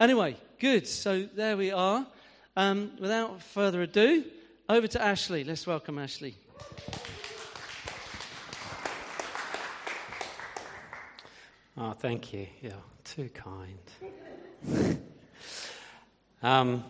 Anyway, 0.00 0.34
good. 0.58 0.88
So 0.88 1.28
there 1.34 1.58
we 1.58 1.72
are. 1.72 2.06
Um, 2.56 2.92
without 2.98 3.42
further 3.42 3.82
ado, 3.82 4.24
over 4.66 4.86
to 4.86 5.02
Ashley. 5.02 5.44
Let's 5.44 5.66
welcome 5.66 5.98
Ashley. 5.98 6.36
Oh, 11.76 11.92
thank 11.92 12.32
you. 12.32 12.46
Yeah, 12.62 12.70
too 13.04 13.28
kind. 13.28 13.78
um, 16.42 16.82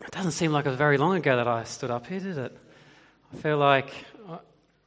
it 0.00 0.10
doesn't 0.12 0.32
seem 0.32 0.52
like 0.52 0.64
it 0.64 0.70
was 0.70 0.78
very 0.78 0.96
long 0.96 1.14
ago 1.16 1.36
that 1.36 1.46
I 1.46 1.64
stood 1.64 1.90
up 1.90 2.06
here, 2.06 2.20
did 2.20 2.38
it? 2.38 2.56
I 3.34 3.36
feel 3.36 3.58
like 3.58 3.92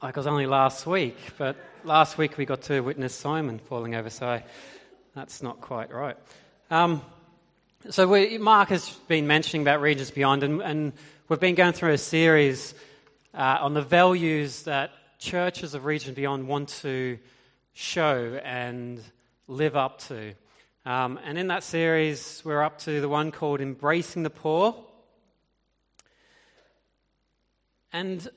like 0.02 0.16
it 0.16 0.18
was 0.18 0.26
only 0.26 0.48
last 0.48 0.88
week, 0.88 1.18
but 1.38 1.56
last 1.84 2.18
week 2.18 2.40
we 2.40 2.46
got 2.46 2.64
to 2.64 2.80
witness 2.80 3.14
Simon 3.14 3.60
falling 3.60 3.94
over, 3.94 4.10
so 4.10 4.42
that's 5.14 5.44
not 5.44 5.62
quite 5.62 5.92
right. 5.94 6.18
Um, 6.72 7.02
so 7.90 8.08
we, 8.08 8.38
Mark 8.38 8.70
has 8.70 8.92
been 9.08 9.26
mentioning 9.26 9.64
about 9.64 9.82
Regions 9.82 10.12
Beyond, 10.12 10.44
and, 10.44 10.62
and 10.62 10.94
we've 11.28 11.40
been 11.40 11.56
going 11.56 11.74
through 11.74 11.94
a 11.94 11.98
series 11.98 12.76
uh, 13.34 13.58
on 13.62 13.74
the 13.74 13.82
values 13.82 14.64
that 14.64 14.92
churches 15.18 15.74
of 15.74 15.86
Regions 15.86 16.16
Beyond 16.16 16.48
want 16.48 16.70
to 16.82 17.18
show 17.74 18.40
and 18.44 19.02
live 19.48 19.76
up 19.76 19.98
to. 20.10 20.36
Um, 20.86 21.20
and 21.26 21.40
in 21.40 21.48
that 21.48 21.64
series, 21.64 22.44
we're 22.46 22.62
up 22.62 22.78
to 22.80 23.02
the 23.02 23.10
one 23.10 23.32
called 23.32 23.62
Embracing 23.62 24.22
the 24.22 24.30
Poor. 24.30 24.76
And 27.92 28.28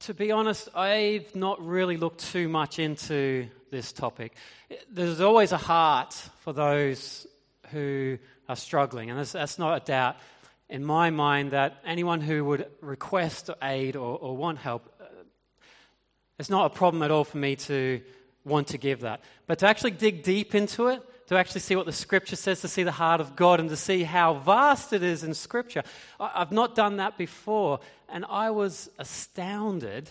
to 0.00 0.14
be 0.14 0.32
honest, 0.32 0.70
I've 0.74 1.36
not 1.36 1.62
really 1.62 1.98
looked 1.98 2.32
too 2.32 2.48
much 2.48 2.78
into 2.78 3.46
this 3.70 3.92
topic. 3.92 4.32
There's 4.90 5.20
always 5.20 5.52
a 5.52 5.58
heart 5.58 6.14
for 6.40 6.54
those 6.54 7.26
who 7.72 8.18
are 8.48 8.56
struggling. 8.56 9.10
And 9.10 9.18
that's 9.18 9.58
not 9.58 9.82
a 9.82 9.84
doubt 9.84 10.16
in 10.68 10.84
my 10.84 11.10
mind 11.10 11.50
that 11.52 11.80
anyone 11.84 12.20
who 12.20 12.44
would 12.44 12.66
request 12.80 13.50
aid 13.62 13.96
or, 13.96 14.18
or 14.18 14.36
want 14.36 14.58
help, 14.58 14.92
uh, 15.00 15.04
it's 16.38 16.50
not 16.50 16.66
a 16.66 16.74
problem 16.74 17.02
at 17.02 17.10
all 17.10 17.24
for 17.24 17.38
me 17.38 17.56
to 17.56 18.00
want 18.44 18.68
to 18.68 18.78
give 18.78 19.00
that. 19.00 19.20
But 19.46 19.58
to 19.60 19.68
actually 19.68 19.92
dig 19.92 20.22
deep 20.22 20.54
into 20.54 20.88
it, 20.88 21.02
to 21.28 21.36
actually 21.36 21.60
see 21.60 21.76
what 21.76 21.86
the 21.86 21.92
scripture 21.92 22.36
says, 22.36 22.60
to 22.60 22.68
see 22.68 22.82
the 22.82 22.92
heart 22.92 23.20
of 23.20 23.36
God, 23.36 23.60
and 23.60 23.68
to 23.70 23.76
see 23.76 24.02
how 24.02 24.34
vast 24.34 24.92
it 24.92 25.02
is 25.02 25.24
in 25.24 25.32
scripture, 25.34 25.82
I've 26.18 26.52
not 26.52 26.74
done 26.74 26.96
that 26.96 27.16
before. 27.16 27.80
And 28.08 28.24
I 28.28 28.50
was 28.50 28.90
astounded. 28.98 30.10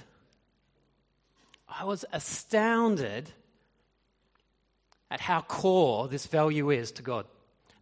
I 1.67 1.83
was 1.83 2.05
astounded 2.11 3.31
at 5.11 5.19
how 5.19 5.41
core 5.41 6.07
this 6.07 6.25
value 6.25 6.71
is 6.71 6.91
to 6.93 7.03
God. 7.03 7.25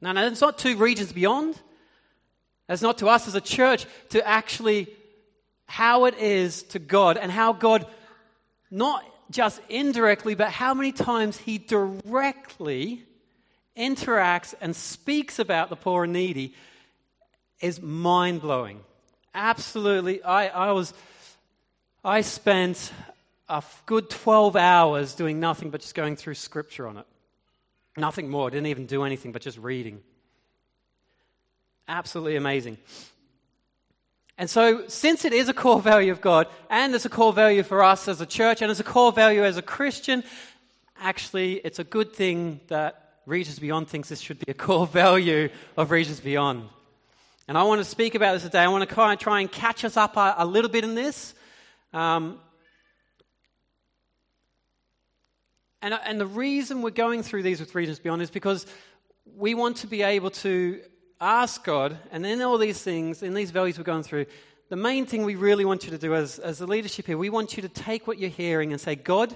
Now, 0.02 0.14
no, 0.14 0.28
it's 0.28 0.42
not 0.42 0.58
to 0.60 0.76
regions 0.76 1.14
beyond. 1.14 1.60
It's 2.68 2.82
not 2.82 2.98
to 3.00 3.08
us 3.08 3.28
as 3.28 3.36
a 3.36 3.42
church 3.42 3.86
to 4.10 4.28
actually 4.28 4.88
how 5.68 6.06
it 6.06 6.18
is 6.18 6.64
to 6.64 6.80
God 6.80 7.18
and 7.18 7.32
how 7.32 7.54
God, 7.54 7.86
not 8.70 9.06
just 9.30 9.62
indirectly, 9.70 10.36
but 10.36 10.50
how 10.50 10.74
many 10.74 10.92
times 10.92 11.38
He 11.38 11.58
directly 11.58 13.04
interacts 13.78 14.54
and 14.60 14.76
speaks 14.76 15.40
about 15.40 15.70
the 15.70 15.76
poor 15.76 16.04
and 16.04 16.14
needy 16.14 16.54
is 17.62 17.82
mind 17.82 18.42
blowing. 18.42 18.82
Absolutely. 19.34 20.22
I, 20.24 20.48
I 20.48 20.72
was, 20.72 20.94
I 22.04 22.22
spent 22.22 22.92
a 23.48 23.64
good 23.86 24.10
12 24.10 24.56
hours 24.56 25.14
doing 25.14 25.40
nothing 25.40 25.70
but 25.70 25.82
just 25.82 25.96
going 25.96 26.16
through 26.16 26.34
scripture 26.34 26.88
on 26.88 26.98
it. 26.98 27.06
Nothing 27.97 28.30
more. 28.30 28.47
I 28.47 28.52
Didn't 28.52 28.67
even 28.67 28.86
do 28.86 29.03
anything 29.03 29.31
but 29.31 29.42
just 29.42 29.58
reading. 29.58 30.02
Absolutely 31.88 32.36
amazing. 32.36 32.78
And 34.38 34.50
so, 34.50 34.88
since 34.88 35.25
it 35.25 35.33
is 35.33 35.50
a 35.50 35.53
core 35.53 35.81
value 35.81 36.11
of 36.11 36.22
God, 36.22 36.48
and 36.70 36.95
it's 36.95 37.06
a 37.06 37.09
core 37.09 37.33
value 37.33 37.64
for 37.64 37.83
us 37.83 38.08
as 38.08 38.21
a 38.21 38.26
church, 38.26 38.61
and 38.61 38.71
it's 38.71 38.80
a 38.80 38.83
core 38.83 39.11
value 39.11 39.43
as 39.43 39.58
a 39.58 39.61
Christian, 39.61 40.23
actually, 40.99 41.55
it's 41.55 41.80
a 41.80 41.83
good 41.83 42.14
thing 42.14 42.60
that 42.67 43.20
Regions 43.26 43.60
Beyond 43.60 43.88
thinks 43.88 44.10
this 44.10 44.21
should 44.21 44.39
be 44.39 44.52
a 44.52 44.55
core 44.55 44.87
value 45.04 45.49
of 45.77 45.92
Regions 45.92 46.20
Beyond. 46.20 46.67
And 47.48 47.58
I 47.58 47.64
want 47.64 47.82
to 47.82 47.86
speak 47.86 48.16
about 48.16 48.33
this 48.33 48.43
today. 48.43 48.60
I 48.60 48.67
want 48.70 48.87
to 48.87 49.17
try 49.17 49.42
and 49.42 49.52
catch 49.52 49.83
us 49.83 49.98
up 49.98 50.16
a, 50.16 50.36
a 50.37 50.45
little 50.45 50.71
bit 50.71 50.86
in 50.86 50.95
this. 50.95 51.33
Um, 51.93 52.39
And, 55.81 55.93
and 56.05 56.19
the 56.19 56.27
reason 56.27 56.81
we're 56.81 56.92
going 56.92 57.23
through 57.23 57.43
these 57.43 57.59
with 57.59 57.73
Regions 57.73 57.99
Beyond 57.99 58.21
is 58.21 58.30
because 58.30 58.65
we 59.36 59.55
want 59.55 59.77
to 59.77 59.87
be 59.87 60.03
able 60.03 60.30
to 60.31 60.81
ask 61.19 61.64
God, 61.64 61.97
and 62.11 62.25
in 62.25 62.42
all 62.42 62.58
these 62.58 62.81
things, 62.81 63.23
in 63.23 63.33
these 63.33 63.52
values 63.52 63.77
we're 63.77 63.83
going 63.83 64.03
through, 64.03 64.25
the 64.69 64.75
main 64.75 65.05
thing 65.05 65.25
we 65.25 65.36
really 65.36 65.65
want 65.65 65.83
you 65.83 65.92
to 65.92 65.97
do 65.97 66.15
as, 66.15 66.39
as 66.39 66.59
the 66.59 66.67
leadership 66.67 67.05
here, 67.08 67.17
we 67.17 67.30
want 67.30 67.58
you 67.58 67.61
to 67.61 67.69
take 67.69 68.08
what 68.08 68.17
you're 68.17 68.30
hearing 68.30 68.71
and 68.71 68.80
say, 68.80 68.95
God, 68.95 69.33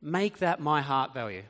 make 0.00 0.38
that 0.38 0.60
my 0.60 0.80
heart 0.80 1.12
value. 1.12 1.42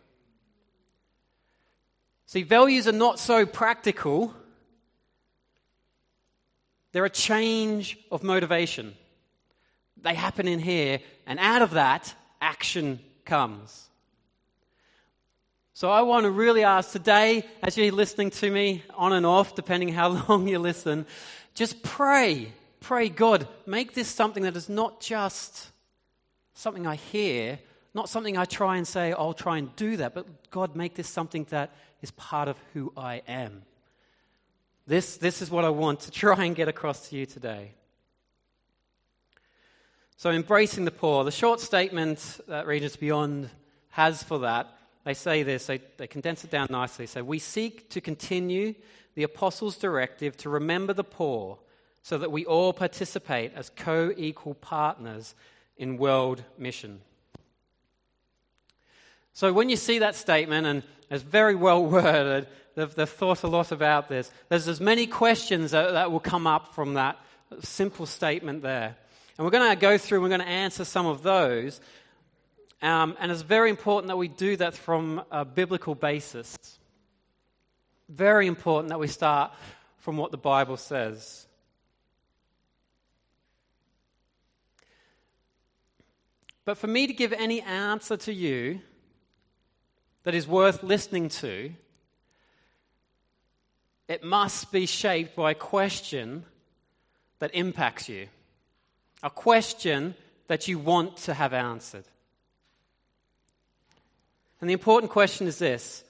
See, 2.26 2.42
values 2.42 2.88
are 2.88 2.92
not 2.92 3.18
so 3.18 3.46
practical, 3.46 4.34
they're 6.92 7.04
a 7.04 7.10
change 7.10 7.98
of 8.10 8.22
motivation. 8.22 8.94
They 10.02 10.14
happen 10.14 10.48
in 10.48 10.58
here, 10.58 11.00
and 11.26 11.38
out 11.38 11.62
of 11.62 11.72
that, 11.72 12.14
action 12.40 13.00
comes. 13.24 13.88
So 15.76 15.90
I 15.90 16.00
want 16.00 16.24
to 16.24 16.30
really 16.30 16.64
ask 16.64 16.90
today, 16.90 17.44
as 17.62 17.76
you're 17.76 17.92
listening 17.92 18.30
to 18.30 18.50
me 18.50 18.82
on 18.94 19.12
and 19.12 19.26
off, 19.26 19.54
depending 19.54 19.90
how 19.90 20.08
long 20.28 20.48
you 20.48 20.58
listen, 20.58 21.04
just 21.52 21.82
pray. 21.82 22.50
Pray, 22.80 23.10
God, 23.10 23.46
make 23.66 23.92
this 23.92 24.08
something 24.08 24.44
that 24.44 24.56
is 24.56 24.70
not 24.70 25.02
just 25.02 25.70
something 26.54 26.86
I 26.86 26.94
hear, 26.94 27.58
not 27.92 28.08
something 28.08 28.38
I 28.38 28.46
try 28.46 28.78
and 28.78 28.88
say, 28.88 29.12
I'll 29.12 29.34
try 29.34 29.58
and 29.58 29.76
do 29.76 29.98
that, 29.98 30.14
but 30.14 30.50
God, 30.50 30.76
make 30.76 30.94
this 30.94 31.10
something 31.10 31.46
that 31.50 31.74
is 32.00 32.10
part 32.12 32.48
of 32.48 32.56
who 32.72 32.90
I 32.96 33.20
am. 33.28 33.60
This, 34.86 35.18
this 35.18 35.42
is 35.42 35.50
what 35.50 35.66
I 35.66 35.68
want 35.68 36.00
to 36.00 36.10
try 36.24 36.46
and 36.46 36.56
get 36.56 36.68
across 36.68 37.10
to 37.10 37.16
you 37.16 37.26
today. 37.26 37.72
So, 40.16 40.30
embracing 40.30 40.86
the 40.86 40.90
poor. 40.90 41.22
The 41.24 41.30
short 41.30 41.60
statement 41.60 42.40
that 42.48 42.66
Regions 42.66 42.96
Beyond 42.96 43.50
has 43.90 44.22
for 44.22 44.38
that 44.38 44.72
they 45.06 45.14
say 45.14 45.44
this, 45.44 45.66
they, 45.66 45.80
they 45.98 46.08
condense 46.08 46.42
it 46.42 46.50
down 46.50 46.66
nicely. 46.68 47.06
Say, 47.06 47.22
We 47.22 47.38
seek 47.38 47.88
to 47.90 48.00
continue 48.00 48.74
the 49.14 49.22
apostles' 49.22 49.76
directive 49.76 50.36
to 50.38 50.50
remember 50.50 50.92
the 50.92 51.04
poor 51.04 51.58
so 52.02 52.18
that 52.18 52.32
we 52.32 52.44
all 52.44 52.72
participate 52.72 53.52
as 53.54 53.70
co 53.70 54.12
equal 54.16 54.54
partners 54.54 55.36
in 55.76 55.96
world 55.96 56.42
mission. 56.58 57.02
So 59.32 59.52
when 59.52 59.68
you 59.68 59.76
see 59.76 60.00
that 60.00 60.16
statement, 60.16 60.66
and 60.66 60.82
it's 61.08 61.22
very 61.22 61.54
well 61.54 61.86
worded, 61.86 62.48
they've, 62.74 62.92
they've 62.92 63.08
thought 63.08 63.44
a 63.44 63.48
lot 63.48 63.70
about 63.70 64.08
this. 64.08 64.32
There's 64.48 64.66
as 64.66 64.80
many 64.80 65.06
questions 65.06 65.70
that, 65.70 65.92
that 65.92 66.10
will 66.10 66.18
come 66.18 66.48
up 66.48 66.74
from 66.74 66.94
that 66.94 67.16
simple 67.60 68.06
statement 68.06 68.62
there. 68.62 68.96
And 69.38 69.44
we're 69.44 69.52
going 69.52 69.70
to 69.70 69.76
go 69.76 69.98
through, 69.98 70.20
we're 70.20 70.30
going 70.30 70.40
to 70.40 70.48
answer 70.48 70.84
some 70.84 71.06
of 71.06 71.22
those. 71.22 71.80
Um, 72.82 73.16
and 73.18 73.32
it's 73.32 73.42
very 73.42 73.70
important 73.70 74.08
that 74.08 74.16
we 74.16 74.28
do 74.28 74.56
that 74.56 74.74
from 74.74 75.22
a 75.30 75.44
biblical 75.44 75.94
basis. 75.94 76.56
Very 78.08 78.46
important 78.46 78.90
that 78.90 79.00
we 79.00 79.08
start 79.08 79.52
from 79.98 80.16
what 80.16 80.30
the 80.30 80.36
Bible 80.36 80.76
says. 80.76 81.46
But 86.64 86.76
for 86.76 86.86
me 86.88 87.06
to 87.06 87.12
give 87.12 87.32
any 87.32 87.60
answer 87.62 88.16
to 88.18 88.32
you 88.32 88.80
that 90.24 90.34
is 90.34 90.46
worth 90.46 90.82
listening 90.82 91.28
to, 91.28 91.72
it 94.08 94.22
must 94.22 94.70
be 94.70 94.84
shaped 94.86 95.34
by 95.34 95.52
a 95.52 95.54
question 95.54 96.44
that 97.38 97.54
impacts 97.54 98.08
you, 98.08 98.28
a 99.22 99.30
question 99.30 100.14
that 100.48 100.68
you 100.68 100.78
want 100.78 101.16
to 101.18 101.34
have 101.34 101.52
answered. 101.52 102.04
And 104.60 104.70
the 104.70 104.74
important 104.74 105.10
question 105.12 105.46
is 105.46 105.58
this 105.58 106.04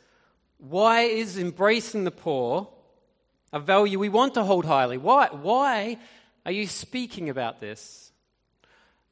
why 0.58 1.02
is 1.02 1.38
embracing 1.38 2.04
the 2.04 2.10
poor 2.10 2.68
a 3.52 3.60
value 3.60 3.98
we 3.98 4.08
want 4.08 4.34
to 4.34 4.44
hold 4.44 4.64
highly? 4.64 4.98
Why, 4.98 5.28
why 5.28 5.98
are 6.44 6.52
you 6.52 6.66
speaking 6.66 7.28
about 7.30 7.60
this? 7.60 8.12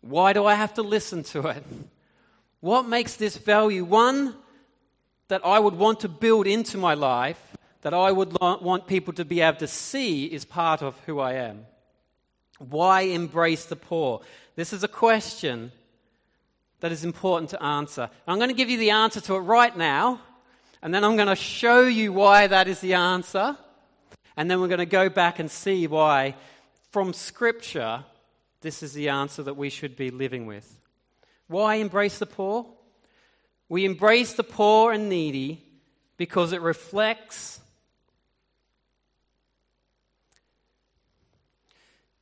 Why 0.00 0.32
do 0.32 0.44
I 0.44 0.54
have 0.54 0.74
to 0.74 0.82
listen 0.82 1.22
to 1.24 1.48
it? 1.48 1.64
What 2.60 2.86
makes 2.86 3.16
this 3.16 3.36
value 3.36 3.84
one 3.84 4.34
that 5.28 5.44
I 5.44 5.58
would 5.58 5.74
want 5.74 6.00
to 6.00 6.08
build 6.08 6.46
into 6.46 6.78
my 6.78 6.94
life, 6.94 7.40
that 7.82 7.94
I 7.94 8.12
would 8.12 8.38
want 8.40 8.86
people 8.86 9.12
to 9.14 9.24
be 9.24 9.40
able 9.40 9.58
to 9.58 9.66
see 9.66 10.26
is 10.26 10.44
part 10.44 10.82
of 10.82 10.98
who 11.06 11.20
I 11.20 11.34
am? 11.34 11.66
Why 12.58 13.02
embrace 13.02 13.66
the 13.66 13.76
poor? 13.76 14.20
This 14.56 14.72
is 14.72 14.84
a 14.84 14.88
question 14.88 15.72
that 16.84 16.92
is 16.92 17.02
important 17.02 17.48
to 17.48 17.62
answer. 17.62 18.10
I'm 18.28 18.36
going 18.36 18.50
to 18.50 18.54
give 18.54 18.68
you 18.68 18.76
the 18.76 18.90
answer 18.90 19.18
to 19.18 19.36
it 19.36 19.38
right 19.38 19.74
now. 19.74 20.20
And 20.82 20.92
then 20.92 21.02
I'm 21.02 21.16
going 21.16 21.28
to 21.28 21.34
show 21.34 21.86
you 21.86 22.12
why 22.12 22.46
that 22.46 22.68
is 22.68 22.80
the 22.80 22.92
answer. 22.92 23.56
And 24.36 24.50
then 24.50 24.60
we're 24.60 24.68
going 24.68 24.80
to 24.80 24.84
go 24.84 25.08
back 25.08 25.38
and 25.38 25.50
see 25.50 25.86
why, 25.86 26.34
from 26.90 27.14
Scripture, 27.14 28.04
this 28.60 28.82
is 28.82 28.92
the 28.92 29.08
answer 29.08 29.42
that 29.44 29.56
we 29.56 29.70
should 29.70 29.96
be 29.96 30.10
living 30.10 30.44
with. 30.44 30.78
Why 31.46 31.76
embrace 31.76 32.18
the 32.18 32.26
poor? 32.26 32.66
We 33.70 33.86
embrace 33.86 34.34
the 34.34 34.44
poor 34.44 34.92
and 34.92 35.08
needy 35.08 35.64
because 36.18 36.52
it 36.52 36.60
reflects 36.60 37.60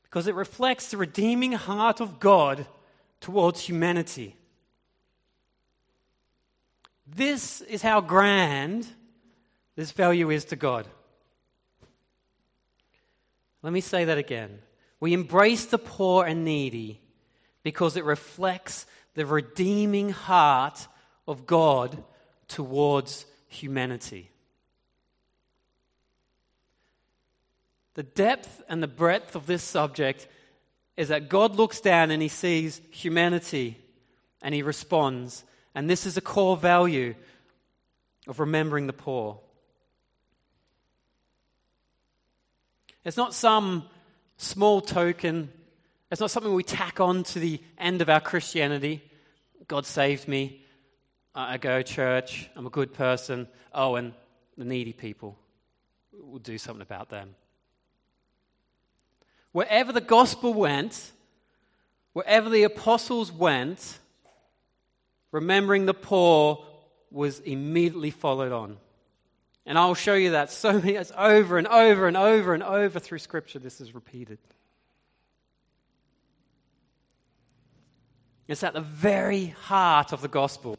because 0.03 0.27
it 0.27 0.35
reflects 0.35 0.89
the 0.89 0.95
redeeming 0.95 1.51
heart 1.51 1.99
of 1.99 2.21
God 2.21 2.65
towards 3.19 3.59
humanity. 3.59 4.37
This 7.15 7.61
is 7.61 7.81
how 7.81 8.01
grand 8.01 8.87
this 9.75 9.91
value 9.91 10.29
is 10.29 10.45
to 10.45 10.55
God. 10.55 10.87
Let 13.61 13.73
me 13.73 13.81
say 13.81 14.05
that 14.05 14.17
again. 14.17 14.59
We 14.99 15.13
embrace 15.13 15.65
the 15.65 15.77
poor 15.77 16.25
and 16.25 16.43
needy 16.43 17.01
because 17.61 17.97
it 17.97 18.03
reflects 18.03 18.85
the 19.15 19.25
redeeming 19.25 20.09
heart 20.09 20.87
of 21.27 21.45
God 21.45 22.03
towards 22.47 23.25
humanity. 23.47 24.31
The 27.93 28.03
depth 28.03 28.61
and 28.67 28.81
the 28.81 28.87
breadth 28.87 29.35
of 29.35 29.45
this 29.45 29.63
subject 29.63 30.27
is 30.97 31.09
that 31.09 31.29
God 31.29 31.55
looks 31.55 31.79
down 31.79 32.11
and 32.11 32.21
he 32.21 32.27
sees 32.27 32.81
humanity 32.89 33.77
and 34.41 34.53
he 34.53 34.63
responds. 34.63 35.43
And 35.75 35.89
this 35.89 36.05
is 36.05 36.17
a 36.17 36.21
core 36.21 36.57
value 36.57 37.15
of 38.27 38.39
remembering 38.39 38.87
the 38.87 38.93
poor. 38.93 39.39
It's 43.03 43.17
not 43.17 43.33
some 43.33 43.85
small 44.37 44.81
token, 44.81 45.49
it's 46.11 46.21
not 46.21 46.31
something 46.31 46.53
we 46.53 46.63
tack 46.63 46.99
on 46.99 47.23
to 47.23 47.39
the 47.39 47.59
end 47.77 48.01
of 48.01 48.09
our 48.09 48.21
Christianity. 48.21 49.01
God 49.67 49.85
saved 49.85 50.27
me. 50.27 50.61
I 51.33 51.57
go 51.57 51.81
to 51.81 51.83
church. 51.83 52.49
I'm 52.55 52.67
a 52.67 52.69
good 52.69 52.93
person. 52.93 53.47
Oh, 53.73 53.95
and 53.95 54.13
the 54.57 54.65
needy 54.65 54.93
people. 54.93 55.37
We'll 56.11 56.39
do 56.39 56.57
something 56.57 56.81
about 56.81 57.09
them. 57.09 57.35
Wherever 59.51 59.91
the 59.91 60.01
gospel 60.01 60.53
went, 60.53 61.11
wherever 62.13 62.49
the 62.49 62.63
apostles 62.63 63.31
went, 63.31 63.99
remembering 65.33 65.85
the 65.85 65.93
poor 65.93 66.63
was 67.11 67.39
immediately 67.41 68.11
followed 68.11 68.53
on. 68.53 68.77
And 69.65 69.77
I'll 69.77 69.95
show 69.95 70.13
you 70.13 70.31
that 70.31 70.49
so 70.51 70.73
many, 70.73 70.93
it's 70.93 71.11
over 71.17 71.57
and 71.57 71.67
over 71.67 72.07
and 72.07 72.15
over 72.15 72.53
and 72.53 72.63
over 72.63 72.99
through 72.99 73.19
Scripture, 73.19 73.59
this 73.59 73.81
is 73.81 73.93
repeated. 73.93 74.37
It's 78.47 78.63
at 78.63 78.73
the 78.73 78.81
very 78.81 79.47
heart 79.47 80.13
of 80.13 80.21
the 80.21 80.27
gospel. 80.27 80.77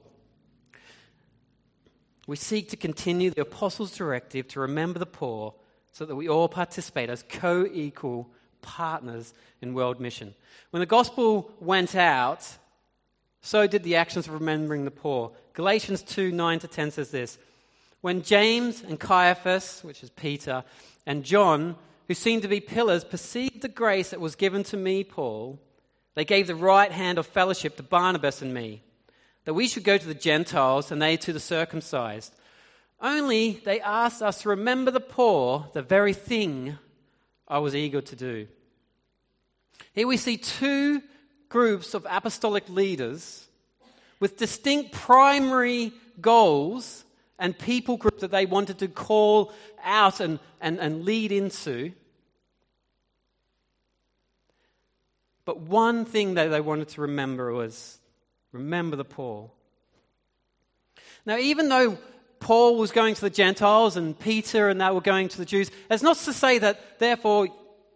We 2.27 2.37
seek 2.37 2.71
to 2.71 2.77
continue 2.77 3.31
the 3.31 3.43
apostles' 3.43 3.97
directive 3.97 4.49
to 4.49 4.61
remember 4.61 4.99
the 4.99 5.07
poor 5.07 5.55
so 5.93 6.05
that 6.07 6.15
we 6.15 6.29
all 6.29 6.49
participate 6.49 7.11
as 7.11 7.25
co 7.29 7.67
equal 7.67 8.31
partners 8.63 9.35
in 9.61 9.75
world 9.75 9.99
mission. 9.99 10.35
When 10.71 10.81
the 10.81 10.87
gospel 10.87 11.53
went 11.59 11.95
out, 11.95 12.47
so 13.45 13.67
did 13.67 13.83
the 13.83 13.97
actions 13.97 14.27
of 14.27 14.33
remembering 14.33 14.87
the 14.87 14.91
poor. 14.91 15.31
Galatians 15.53 16.01
2 16.03 16.33
9 16.33 16.61
to 16.61 16.67
10 16.67 16.91
says 16.93 17.11
this 17.11 17.37
When 18.01 18.23
James 18.23 18.83
and 18.83 18.99
Cephas, 18.99 19.85
which 19.85 20.03
is 20.03 20.09
Peter, 20.09 20.65
and 21.05 21.25
John, 21.25 21.77
who 22.09 22.15
seemed 22.15 22.41
to 22.43 22.49
be 22.49 22.61
pillars, 22.61 23.05
perceived 23.05 23.61
the 23.61 23.69
grace 23.69 24.11
that 24.11 24.21
was 24.21 24.35
given 24.35 24.63
to 24.65 24.79
me, 24.79 25.05
Paul, 25.05 25.61
they 26.15 26.25
gave 26.25 26.47
the 26.47 26.55
right 26.55 26.91
hand 26.91 27.19
of 27.19 27.27
fellowship 27.27 27.77
to 27.77 27.83
Barnabas 27.83 28.41
and 28.41 28.55
me 28.55 28.81
that 29.45 29.53
we 29.53 29.69
should 29.69 29.85
go 29.85 29.99
to 29.99 30.07
the 30.07 30.15
Gentiles 30.15 30.91
and 30.91 31.03
they 31.03 31.19
to 31.19 31.33
the 31.35 31.39
circumcised. 31.39 32.35
Only 32.99 33.61
they 33.67 33.79
asked 33.79 34.23
us 34.23 34.41
to 34.41 34.49
remember 34.49 34.91
the 34.91 35.01
poor, 35.01 35.69
the 35.75 35.83
very 35.83 36.15
thing 36.15 36.79
I 37.47 37.59
was 37.59 37.75
eager 37.75 38.01
to 38.01 38.17
do. 38.17 38.49
Here 39.93 40.07
we 40.07 40.17
see 40.17 40.39
two 40.39 41.03
groups 41.49 41.95
of 41.95 42.07
apostolic 42.09 42.69
leaders 42.69 43.47
with 44.21 44.37
distinct 44.37 44.93
primary 44.93 45.93
goals 46.21 47.05
and 47.39 47.59
people 47.59 47.97
groups 47.97 48.21
that 48.21 48.31
they 48.31 48.47
wanted 48.47 48.79
to 48.79 48.89
call 48.89 49.53
out 49.83 50.21
and, 50.21 50.39
and, 50.61 50.79
and 50.79 51.05
lead 51.05 51.33
into. 51.33 51.93
But 55.45 55.61
one 55.61 56.05
thing 56.05 56.35
that 56.35 56.49
they 56.49 56.61
wanted 56.61 56.89
to 56.91 57.03
remember 57.03 57.53
was 57.53 57.99
Remember 58.55 58.95
the 58.95 59.05
poor. 59.05 59.51
Now, 61.27 61.39
even 61.39 61.69
though 61.69 61.99
Paul 62.39 62.79
was 62.79 62.93
going 62.93 63.17
to 63.17 63.21
the 63.21 63.29
Gentiles 63.29 63.97
and 63.97 64.17
Peter 64.17 64.69
and 64.69 64.81
that 64.81 64.95
were 64.95 65.01
going 65.01 65.27
to 65.27 65.39
the 65.39 65.45
Jews, 65.45 65.73
that's 65.89 66.05
not 66.05 66.17
to 66.19 66.33
say 66.33 66.59
that, 66.59 67.01
therefore, 67.01 67.49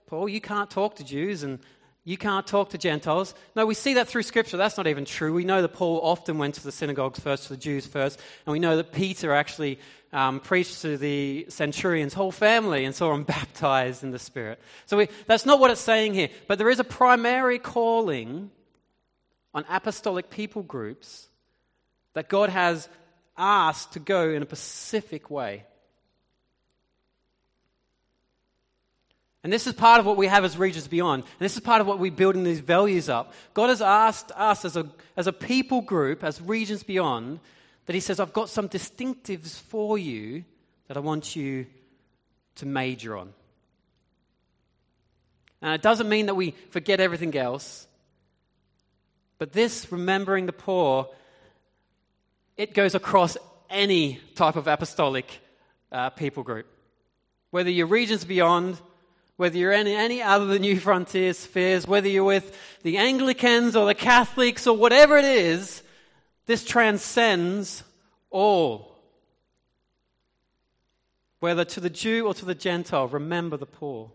Paul, 0.08 0.28
you 0.28 0.40
can't 0.40 0.68
talk 0.68 0.96
to 0.96 1.04
Jews 1.04 1.44
and 1.44 1.60
you 2.08 2.16
can't 2.16 2.46
talk 2.46 2.70
to 2.70 2.78
Gentiles. 2.78 3.34
No, 3.54 3.66
we 3.66 3.74
see 3.74 3.92
that 3.94 4.08
through 4.08 4.22
Scripture. 4.22 4.56
That's 4.56 4.78
not 4.78 4.86
even 4.86 5.04
true. 5.04 5.34
We 5.34 5.44
know 5.44 5.60
that 5.60 5.74
Paul 5.74 6.00
often 6.02 6.38
went 6.38 6.54
to 6.54 6.64
the 6.64 6.72
synagogues 6.72 7.20
first, 7.20 7.42
to 7.42 7.48
the 7.50 7.58
Jews 7.58 7.86
first, 7.86 8.18
and 8.46 8.52
we 8.52 8.58
know 8.58 8.78
that 8.78 8.92
Peter 8.92 9.34
actually 9.34 9.78
um, 10.10 10.40
preached 10.40 10.80
to 10.80 10.96
the 10.96 11.44
centurion's 11.50 12.14
whole 12.14 12.32
family 12.32 12.86
and 12.86 12.94
saw 12.94 13.10
them 13.10 13.24
baptized 13.24 14.04
in 14.04 14.10
the 14.10 14.18
Spirit. 14.18 14.58
So 14.86 14.96
we, 14.96 15.08
that's 15.26 15.44
not 15.44 15.60
what 15.60 15.70
it's 15.70 15.82
saying 15.82 16.14
here. 16.14 16.30
But 16.46 16.56
there 16.56 16.70
is 16.70 16.80
a 16.80 16.84
primary 16.84 17.58
calling 17.58 18.52
on 19.52 19.66
apostolic 19.68 20.30
people 20.30 20.62
groups 20.62 21.28
that 22.14 22.30
God 22.30 22.48
has 22.48 22.88
asked 23.36 23.92
to 23.92 24.00
go 24.00 24.30
in 24.30 24.42
a 24.42 24.46
specific 24.46 25.28
way. 25.28 25.66
And 29.48 29.52
this 29.54 29.66
is 29.66 29.72
part 29.72 29.98
of 29.98 30.04
what 30.04 30.18
we 30.18 30.26
have 30.26 30.44
as 30.44 30.58
Regions 30.58 30.88
Beyond. 30.88 31.22
And 31.22 31.40
this 31.40 31.54
is 31.54 31.60
part 31.60 31.80
of 31.80 31.86
what 31.86 31.98
we're 31.98 32.12
building 32.12 32.44
these 32.44 32.60
values 32.60 33.08
up. 33.08 33.32
God 33.54 33.70
has 33.70 33.80
asked 33.80 34.30
us 34.36 34.66
as 34.66 34.76
a, 34.76 34.86
as 35.16 35.26
a 35.26 35.32
people 35.32 35.80
group, 35.80 36.22
as 36.22 36.38
Regions 36.42 36.82
Beyond, 36.82 37.40
that 37.86 37.94
He 37.94 38.00
says, 38.00 38.20
I've 38.20 38.34
got 38.34 38.50
some 38.50 38.68
distinctives 38.68 39.58
for 39.58 39.96
you 39.96 40.44
that 40.86 40.98
I 40.98 41.00
want 41.00 41.34
you 41.34 41.64
to 42.56 42.66
major 42.66 43.16
on. 43.16 43.32
And 45.62 45.72
it 45.72 45.80
doesn't 45.80 46.10
mean 46.10 46.26
that 46.26 46.34
we 46.34 46.50
forget 46.68 47.00
everything 47.00 47.34
else. 47.34 47.88
But 49.38 49.54
this, 49.54 49.90
remembering 49.90 50.44
the 50.44 50.52
poor, 50.52 51.08
it 52.58 52.74
goes 52.74 52.94
across 52.94 53.38
any 53.70 54.20
type 54.34 54.56
of 54.56 54.66
apostolic 54.66 55.40
uh, 55.90 56.10
people 56.10 56.42
group. 56.42 56.66
Whether 57.50 57.70
you're 57.70 57.86
regions 57.86 58.26
beyond, 58.26 58.78
whether 59.38 59.56
you're 59.56 59.72
in 59.72 59.86
any 59.86 60.20
other 60.20 60.46
than 60.46 60.62
New 60.62 60.80
Frontier 60.80 61.32
spheres, 61.32 61.86
whether 61.86 62.08
you're 62.08 62.24
with 62.24 62.58
the 62.82 62.98
Anglicans 62.98 63.76
or 63.76 63.86
the 63.86 63.94
Catholics 63.94 64.66
or 64.66 64.76
whatever 64.76 65.16
it 65.16 65.24
is, 65.24 65.84
this 66.46 66.64
transcends 66.64 67.84
all. 68.30 68.98
Whether 71.38 71.64
to 71.66 71.78
the 71.78 71.88
Jew 71.88 72.26
or 72.26 72.34
to 72.34 72.44
the 72.44 72.54
Gentile, 72.54 73.06
remember 73.06 73.56
the 73.56 73.64
poor. 73.64 74.10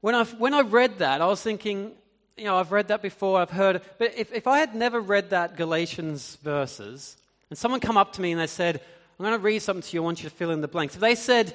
When 0.00 0.14
I, 0.14 0.24
when 0.24 0.54
I 0.54 0.62
read 0.62 1.00
that, 1.00 1.20
I 1.20 1.26
was 1.26 1.42
thinking, 1.42 1.92
you 2.38 2.44
know, 2.44 2.56
I've 2.56 2.72
read 2.72 2.88
that 2.88 3.02
before, 3.02 3.38
I've 3.38 3.50
heard 3.50 3.76
it. 3.76 3.84
But 3.98 4.14
if, 4.16 4.32
if 4.32 4.46
I 4.46 4.60
had 4.60 4.74
never 4.74 4.98
read 4.98 5.28
that 5.28 5.56
Galatians 5.56 6.36
verses, 6.36 7.18
and 7.50 7.58
someone 7.58 7.80
come 7.80 7.96
up 7.96 8.12
to 8.14 8.20
me 8.20 8.32
and 8.32 8.40
they 8.40 8.46
said, 8.46 8.80
I'm 9.18 9.24
going 9.24 9.38
to 9.38 9.42
read 9.42 9.60
something 9.60 9.82
to 9.82 9.96
you, 9.96 10.02
I 10.02 10.04
want 10.04 10.22
you 10.22 10.28
to 10.28 10.34
fill 10.34 10.50
in 10.50 10.60
the 10.60 10.68
blanks. 10.68 10.94
If 10.94 11.00
they 11.00 11.14
said, 11.14 11.54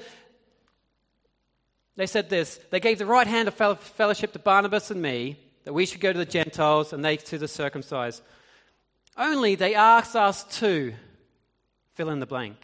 they 1.96 2.06
said 2.06 2.28
this, 2.28 2.60
they 2.70 2.80
gave 2.80 2.98
the 2.98 3.06
right 3.06 3.26
hand 3.26 3.48
of 3.48 3.80
fellowship 3.80 4.32
to 4.32 4.38
Barnabas 4.38 4.90
and 4.90 5.00
me, 5.00 5.38
that 5.64 5.72
we 5.72 5.86
should 5.86 6.00
go 6.00 6.12
to 6.12 6.18
the 6.18 6.26
Gentiles 6.26 6.92
and 6.92 7.04
they 7.04 7.16
to 7.16 7.38
the 7.38 7.48
circumcised. 7.48 8.22
Only 9.16 9.54
they 9.54 9.74
asked 9.74 10.16
us 10.16 10.44
to 10.58 10.92
fill 11.92 12.10
in 12.10 12.20
the 12.20 12.26
blank. 12.26 12.56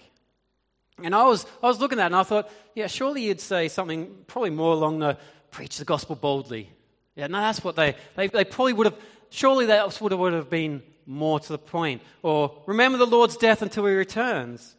And 1.02 1.14
I 1.14 1.24
was, 1.24 1.46
I 1.62 1.66
was 1.66 1.80
looking 1.80 1.98
at 1.98 2.02
that 2.02 2.06
and 2.06 2.16
I 2.16 2.24
thought, 2.24 2.50
yeah, 2.74 2.86
surely 2.86 3.22
you'd 3.22 3.40
say 3.40 3.68
something 3.68 4.14
probably 4.26 4.50
more 4.50 4.74
along 4.74 4.98
the 4.98 5.16
preach 5.50 5.78
the 5.78 5.84
gospel 5.84 6.14
boldly. 6.14 6.70
Yeah, 7.16 7.26
no, 7.28 7.40
that's 7.40 7.64
what 7.64 7.76
they, 7.76 7.96
they, 8.16 8.28
they 8.28 8.44
probably 8.44 8.72
would 8.74 8.86
have, 8.86 8.98
surely 9.30 9.66
that 9.66 10.00
would 10.00 10.12
have, 10.12 10.20
would 10.20 10.32
have 10.32 10.50
been 10.50 10.82
more 11.10 11.40
to 11.40 11.48
the 11.48 11.58
point. 11.58 12.02
Or 12.22 12.62
remember 12.66 12.96
the 12.96 13.06
Lord's 13.06 13.36
death 13.36 13.62
until 13.62 13.86
he 13.86 13.94
returns. 13.94 14.76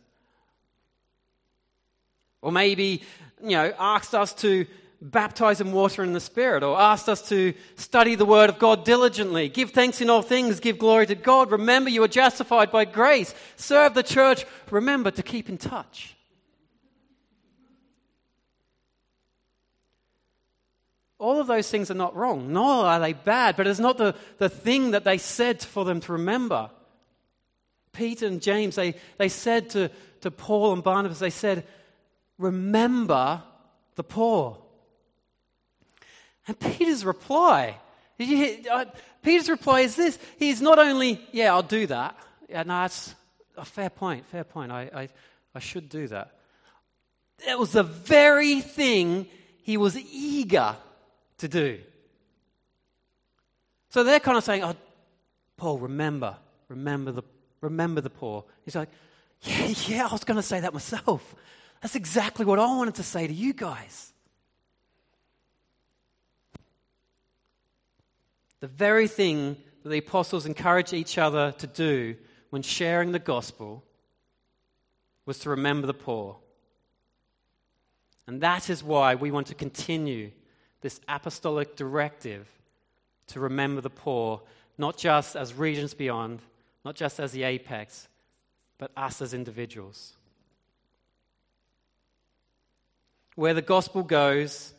Or 2.41 2.51
maybe, 2.51 3.03
you 3.43 3.51
know, 3.51 3.73
asked 3.77 4.15
us 4.15 4.33
to 4.35 4.65
baptize 5.01 5.59
in 5.59 5.71
water 5.71 6.03
and 6.03 6.15
the 6.15 6.19
Spirit, 6.19 6.63
or 6.63 6.79
asked 6.79 7.09
us 7.09 7.27
to 7.29 7.53
study 7.75 8.15
the 8.15 8.25
Word 8.25 8.49
of 8.49 8.59
God 8.59 8.85
diligently, 8.85 9.49
give 9.49 9.71
thanks 9.71 9.99
in 9.99 10.09
all 10.09 10.21
things, 10.21 10.59
give 10.59 10.77
glory 10.77 11.07
to 11.07 11.15
God, 11.15 11.51
remember 11.51 11.89
you 11.89 12.03
are 12.03 12.07
justified 12.07 12.71
by 12.71 12.85
grace, 12.85 13.33
serve 13.55 13.95
the 13.95 14.03
church, 14.03 14.45
remember 14.69 15.09
to 15.09 15.23
keep 15.23 15.49
in 15.49 15.57
touch. 15.57 16.15
All 21.21 21.39
of 21.39 21.45
those 21.45 21.69
things 21.69 21.91
are 21.91 21.93
not 21.93 22.15
wrong, 22.15 22.51
nor 22.51 22.85
are 22.87 22.99
they 22.99 23.13
bad, 23.13 23.55
but 23.55 23.67
it's 23.67 23.79
not 23.79 23.99
the, 23.99 24.15
the 24.39 24.49
thing 24.49 24.91
that 24.91 25.03
they 25.03 25.19
said 25.19 25.61
for 25.61 25.85
them 25.85 25.99
to 25.99 26.13
remember. 26.13 26.71
Peter 27.93 28.25
and 28.25 28.41
James, 28.41 28.75
they, 28.75 28.95
they 29.19 29.29
said 29.29 29.69
to, 29.69 29.91
to 30.21 30.31
Paul 30.31 30.73
and 30.73 30.83
Barnabas, 30.83 31.19
they 31.19 31.29
said, 31.29 31.63
Remember 32.39 33.43
the 33.93 34.03
poor. 34.03 34.57
And 36.47 36.59
Peter's 36.59 37.05
reply, 37.05 37.77
uh, 38.19 38.85
Peter's 39.21 39.47
reply 39.47 39.81
is 39.81 39.95
this. 39.95 40.17
He's 40.39 40.59
not 40.59 40.79
only, 40.79 41.21
yeah, 41.31 41.53
I'll 41.53 41.61
do 41.61 41.85
that. 41.85 42.17
Yeah, 42.49 42.63
no, 42.63 42.81
that's 42.81 43.13
a 43.57 43.65
fair 43.65 43.91
point, 43.91 44.25
fair 44.25 44.43
point. 44.43 44.71
I, 44.71 44.89
I, 44.91 45.09
I 45.53 45.59
should 45.59 45.87
do 45.87 46.07
that. 46.07 46.35
It 47.47 47.59
was 47.59 47.73
the 47.73 47.83
very 47.83 48.61
thing 48.61 49.27
he 49.61 49.77
was 49.77 49.95
eager 49.95 50.75
to 51.41 51.47
do. 51.47 51.79
So 53.89 54.03
they're 54.03 54.19
kind 54.19 54.37
of 54.37 54.43
saying, 54.43 54.63
oh, 54.63 54.75
Paul, 55.57 55.77
remember, 55.79 56.37
remember 56.69 57.11
the, 57.11 57.23
remember 57.59 58.01
the 58.01 58.09
poor. 58.09 58.45
He's 58.63 58.75
like, 58.75 58.89
yeah, 59.41 59.73
yeah, 59.87 60.07
I 60.07 60.11
was 60.11 60.23
going 60.23 60.37
to 60.37 60.43
say 60.43 60.61
that 60.61 60.73
myself. 60.73 61.35
That's 61.81 61.95
exactly 61.95 62.45
what 62.45 62.57
I 62.57 62.65
wanted 62.65 62.95
to 62.95 63.03
say 63.03 63.27
to 63.27 63.33
you 63.33 63.53
guys. 63.53 64.13
The 68.59 68.67
very 68.67 69.07
thing 69.07 69.57
that 69.83 69.89
the 69.89 69.97
apostles 69.97 70.45
encouraged 70.45 70.93
each 70.93 71.17
other 71.17 71.51
to 71.53 71.67
do 71.67 72.15
when 72.51 72.61
sharing 72.61 73.11
the 73.11 73.19
gospel 73.19 73.83
was 75.25 75.39
to 75.39 75.49
remember 75.49 75.87
the 75.87 75.93
poor. 75.93 76.37
And 78.27 78.41
that 78.41 78.69
is 78.69 78.83
why 78.83 79.15
we 79.15 79.31
want 79.31 79.47
to 79.47 79.55
continue 79.55 80.31
this 80.81 80.99
apostolic 81.07 81.75
directive 81.75 82.47
to 83.27 83.39
remember 83.39 83.81
the 83.81 83.89
poor, 83.89 84.41
not 84.77 84.97
just 84.97 85.35
as 85.35 85.53
regions 85.53 85.93
beyond, 85.93 86.41
not 86.83 86.95
just 86.95 87.19
as 87.19 87.31
the 87.31 87.43
apex, 87.43 88.07
but 88.77 88.91
us 88.97 89.21
as 89.21 89.33
individuals. 89.33 90.13
Where 93.35 93.53
the 93.53 93.61
gospel 93.61 94.03
goes, 94.03 94.73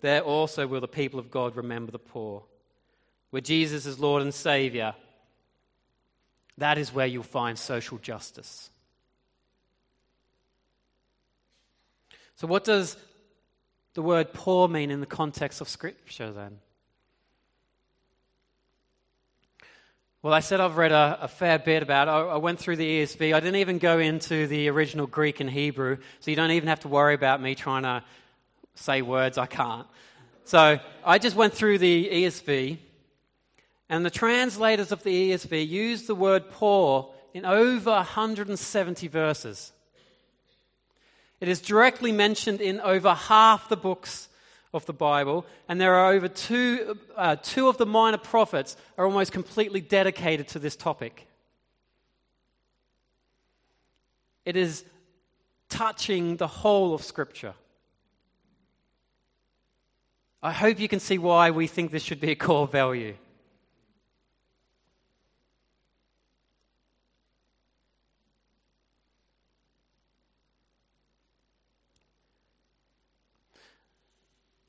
there 0.00 0.22
also 0.22 0.66
will 0.66 0.80
the 0.80 0.88
people 0.88 1.20
of 1.20 1.30
God 1.30 1.56
remember 1.56 1.92
the 1.92 1.98
poor 1.98 2.44
where 3.30 3.40
Jesus 3.40 3.86
is 3.86 3.98
Lord 3.98 4.22
and 4.22 4.34
Savior, 4.34 4.94
that 6.58 6.78
is 6.78 6.92
where 6.92 7.06
you'll 7.06 7.22
find 7.22 7.58
social 7.58 7.98
justice. 7.98 8.70
So, 12.36 12.46
what 12.46 12.64
does 12.64 12.96
the 13.94 14.02
word 14.02 14.32
poor 14.32 14.68
mean 14.68 14.90
in 14.90 15.00
the 15.00 15.06
context 15.06 15.60
of 15.60 15.68
Scripture 15.68 16.30
then? 16.30 16.58
Well, 20.22 20.34
I 20.34 20.40
said 20.40 20.60
I've 20.60 20.76
read 20.76 20.92
a, 20.92 21.18
a 21.22 21.28
fair 21.28 21.58
bit 21.58 21.82
about 21.82 22.08
it. 22.08 22.10
I, 22.10 22.20
I, 22.20 22.36
went 22.36 22.58
through 22.58 22.76
the 22.76 23.02
ESV. 23.02 23.34
I 23.34 23.40
didn't 23.40 23.56
even 23.56 23.78
go 23.78 23.98
into 23.98 24.46
the 24.46 24.68
original 24.68 25.06
Greek 25.06 25.40
and 25.40 25.48
Hebrew, 25.48 25.96
so 26.20 26.30
you 26.30 26.36
don't 26.36 26.50
even 26.50 26.68
have 26.68 26.80
to 26.80 26.88
worry 26.88 27.14
about 27.14 27.40
me 27.40 27.54
trying 27.54 27.84
to 27.84 28.04
say 28.74 29.00
words 29.00 29.38
I 29.38 29.46
can't. 29.46 29.86
So 30.44 30.78
I 31.04 31.18
just 31.18 31.36
went 31.36 31.54
through 31.54 31.78
the 31.78 32.08
ESV. 32.12 32.78
And 33.88 34.04
the 34.04 34.10
translators 34.10 34.92
of 34.92 35.02
the 35.02 35.30
ESV 35.32 35.66
use 35.66 36.06
the 36.06 36.14
word 36.14 36.50
poor 36.50 37.14
in 37.32 37.46
over 37.46 37.90
170 37.90 39.08
verses. 39.08 39.72
It 41.40 41.48
is 41.48 41.60
directly 41.60 42.12
mentioned 42.12 42.60
in 42.60 42.80
over 42.80 43.14
half 43.14 43.68
the 43.68 43.76
books 43.76 44.28
of 44.72 44.86
the 44.86 44.92
Bible, 44.92 45.46
and 45.68 45.80
there 45.80 45.94
are 45.94 46.12
over 46.12 46.28
two, 46.28 46.98
uh, 47.16 47.36
two 47.36 47.68
of 47.68 47.78
the 47.78 47.86
minor 47.86 48.18
prophets 48.18 48.76
are 48.96 49.06
almost 49.06 49.32
completely 49.32 49.80
dedicated 49.80 50.48
to 50.48 50.58
this 50.58 50.76
topic. 50.76 51.26
It 54.44 54.56
is 54.56 54.84
touching 55.68 56.36
the 56.36 56.46
whole 56.46 56.94
of 56.94 57.02
Scripture. 57.02 57.54
I 60.42 60.52
hope 60.52 60.78
you 60.78 60.88
can 60.88 61.00
see 61.00 61.18
why 61.18 61.50
we 61.50 61.66
think 61.66 61.90
this 61.90 62.02
should 62.02 62.20
be 62.20 62.30
a 62.30 62.36
core 62.36 62.66
value. 62.66 63.14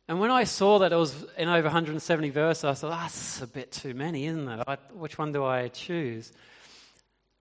And 0.08 0.20
when 0.20 0.32
I 0.32 0.44
saw 0.44 0.80
that 0.80 0.92
it 0.92 0.96
was 0.96 1.26
in 1.38 1.48
over 1.48 1.64
170 1.64 2.30
verses, 2.32 2.64
I 2.64 2.74
thought, 2.74 3.02
that's 3.02 3.42
a 3.42 3.48
bit 3.48 3.72
too 3.72 3.94
many, 3.94 4.26
isn't 4.26 4.48
it? 4.48 4.64
I, 4.68 4.78
which 4.94 5.18
one 5.18 5.32
do 5.32 5.46
I 5.46 5.70
choose? 5.70 6.34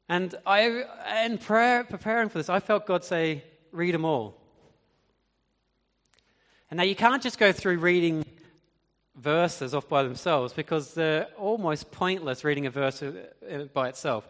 And 0.08 0.34
I, 0.46 0.84
in 1.24 1.38
prayer, 1.38 1.84
preparing 1.84 2.28
for 2.28 2.38
this, 2.38 2.48
I 2.48 2.60
felt 2.60 2.86
God 2.86 3.04
say, 3.04 3.44
read 3.72 3.94
them 3.94 4.04
all. 4.04 4.36
And 6.70 6.78
now 6.78 6.84
you 6.84 6.94
can't 6.94 7.22
just 7.22 7.38
go 7.38 7.52
through 7.52 7.78
reading 7.78 8.24
verses 9.16 9.74
off 9.74 9.88
by 9.88 10.02
themselves 10.02 10.52
because 10.52 10.94
they're 10.94 11.26
almost 11.36 11.90
pointless 11.90 12.44
reading 12.44 12.66
a 12.66 12.70
verse 12.70 13.02
uh, 13.02 13.66
by 13.74 13.88
itself. 13.88 14.26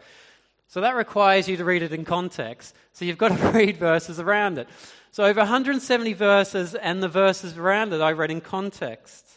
So 0.71 0.79
that 0.79 0.95
requires 0.95 1.49
you 1.49 1.57
to 1.57 1.65
read 1.65 1.83
it 1.83 1.91
in 1.91 2.05
context. 2.05 2.73
So 2.93 3.03
you've 3.03 3.17
got 3.17 3.37
to 3.37 3.51
read 3.51 3.75
verses 3.75 4.21
around 4.21 4.57
it. 4.57 4.69
So, 5.11 5.25
over 5.25 5.41
170 5.41 6.13
verses, 6.13 6.75
and 6.75 7.03
the 7.03 7.09
verses 7.09 7.57
around 7.57 7.91
it 7.91 7.99
I 7.99 8.13
read 8.13 8.31
in 8.31 8.39
context. 8.39 9.27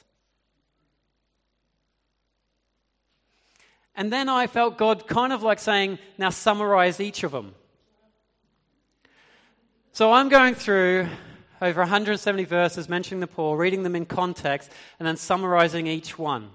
And 3.97 4.13
then 4.13 4.29
I 4.29 4.47
felt 4.47 4.79
God 4.79 5.09
kind 5.09 5.33
of 5.33 5.43
like 5.43 5.59
saying, 5.59 5.99
now 6.19 6.31
summarize 6.31 7.01
each 7.01 7.25
of 7.25 7.33
them. 7.33 7.57
So 9.91 10.13
I'm 10.13 10.29
going 10.29 10.55
through 10.55 11.09
over 11.61 11.81
170 11.81 12.45
verses, 12.45 12.89
mentioning 12.89 13.19
the 13.19 13.27
poor, 13.27 13.57
reading 13.57 13.83
them 13.83 13.97
in 13.97 14.07
context, 14.07 14.71
and 15.01 15.09
then 15.09 15.17
summarizing 15.17 15.89
each 15.89 16.17
one. 16.17 16.51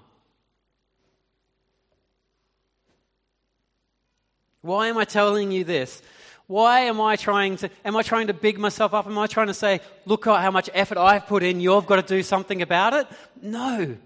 Why 4.62 4.88
am 4.88 4.98
I 4.98 5.04
telling 5.04 5.52
you 5.52 5.64
this? 5.64 6.02
Why 6.46 6.80
am 6.80 7.00
I 7.00 7.16
trying 7.16 7.56
to, 7.58 7.70
am 7.84 7.96
I 7.96 8.02
trying 8.02 8.26
to 8.26 8.34
big 8.34 8.58
myself 8.58 8.92
up? 8.92 9.06
Am 9.06 9.16
I 9.16 9.26
trying 9.26 9.46
to 9.46 9.54
say, 9.54 9.80
look 10.04 10.26
at 10.26 10.40
how 10.40 10.50
much 10.50 10.68
effort 10.74 10.98
I've 10.98 11.26
put 11.26 11.42
in, 11.42 11.60
you've 11.60 11.86
got 11.86 11.96
to 11.96 12.14
do 12.14 12.22
something 12.22 12.60
about 12.60 12.92
it? 12.92 13.06
No. 13.40 13.96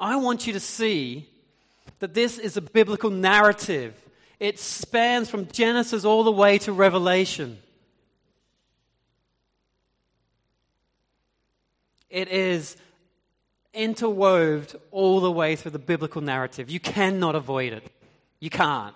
I 0.00 0.16
want 0.16 0.46
you 0.46 0.52
to 0.52 0.60
see 0.60 1.28
that 2.00 2.14
this 2.14 2.38
is 2.38 2.56
a 2.56 2.60
biblical 2.60 3.10
narrative. 3.10 3.94
It 4.40 4.58
spans 4.58 5.30
from 5.30 5.46
Genesis 5.46 6.04
all 6.04 6.24
the 6.24 6.32
way 6.32 6.58
to 6.58 6.72
Revelation. 6.72 7.58
It 12.10 12.28
is 12.28 12.76
interwoved 13.74 14.76
all 14.90 15.20
the 15.20 15.30
way 15.30 15.56
through 15.56 15.72
the 15.72 15.78
biblical 15.78 16.20
narrative. 16.20 16.70
You 16.70 16.80
cannot 16.80 17.34
avoid 17.34 17.72
it. 17.72 17.84
You 18.40 18.50
can't. 18.50 18.94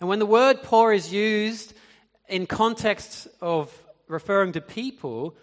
And 0.00 0.08
when 0.08 0.18
the 0.18 0.26
word 0.26 0.62
poor 0.62 0.92
is 0.92 1.12
used 1.12 1.74
in 2.28 2.46
context 2.46 3.28
of 3.40 3.70
referring 4.08 4.52
to 4.52 4.60
people, 4.60 5.36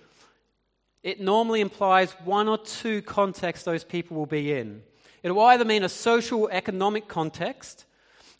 it 1.03 1.21
normally 1.21 1.61
implies 1.61 2.11
one 2.23 2.47
or 2.47 2.57
two 2.57 3.03
contexts 3.03 3.63
those 3.63 3.83
people 3.83 4.17
will 4.17 4.25
be 4.25 4.51
in. 4.51 4.81
It 5.21 5.31
will 5.31 5.43
either 5.43 5.63
mean 5.63 5.83
a 5.83 5.89
social 5.89 6.49
economic 6.49 7.07
context 7.07 7.85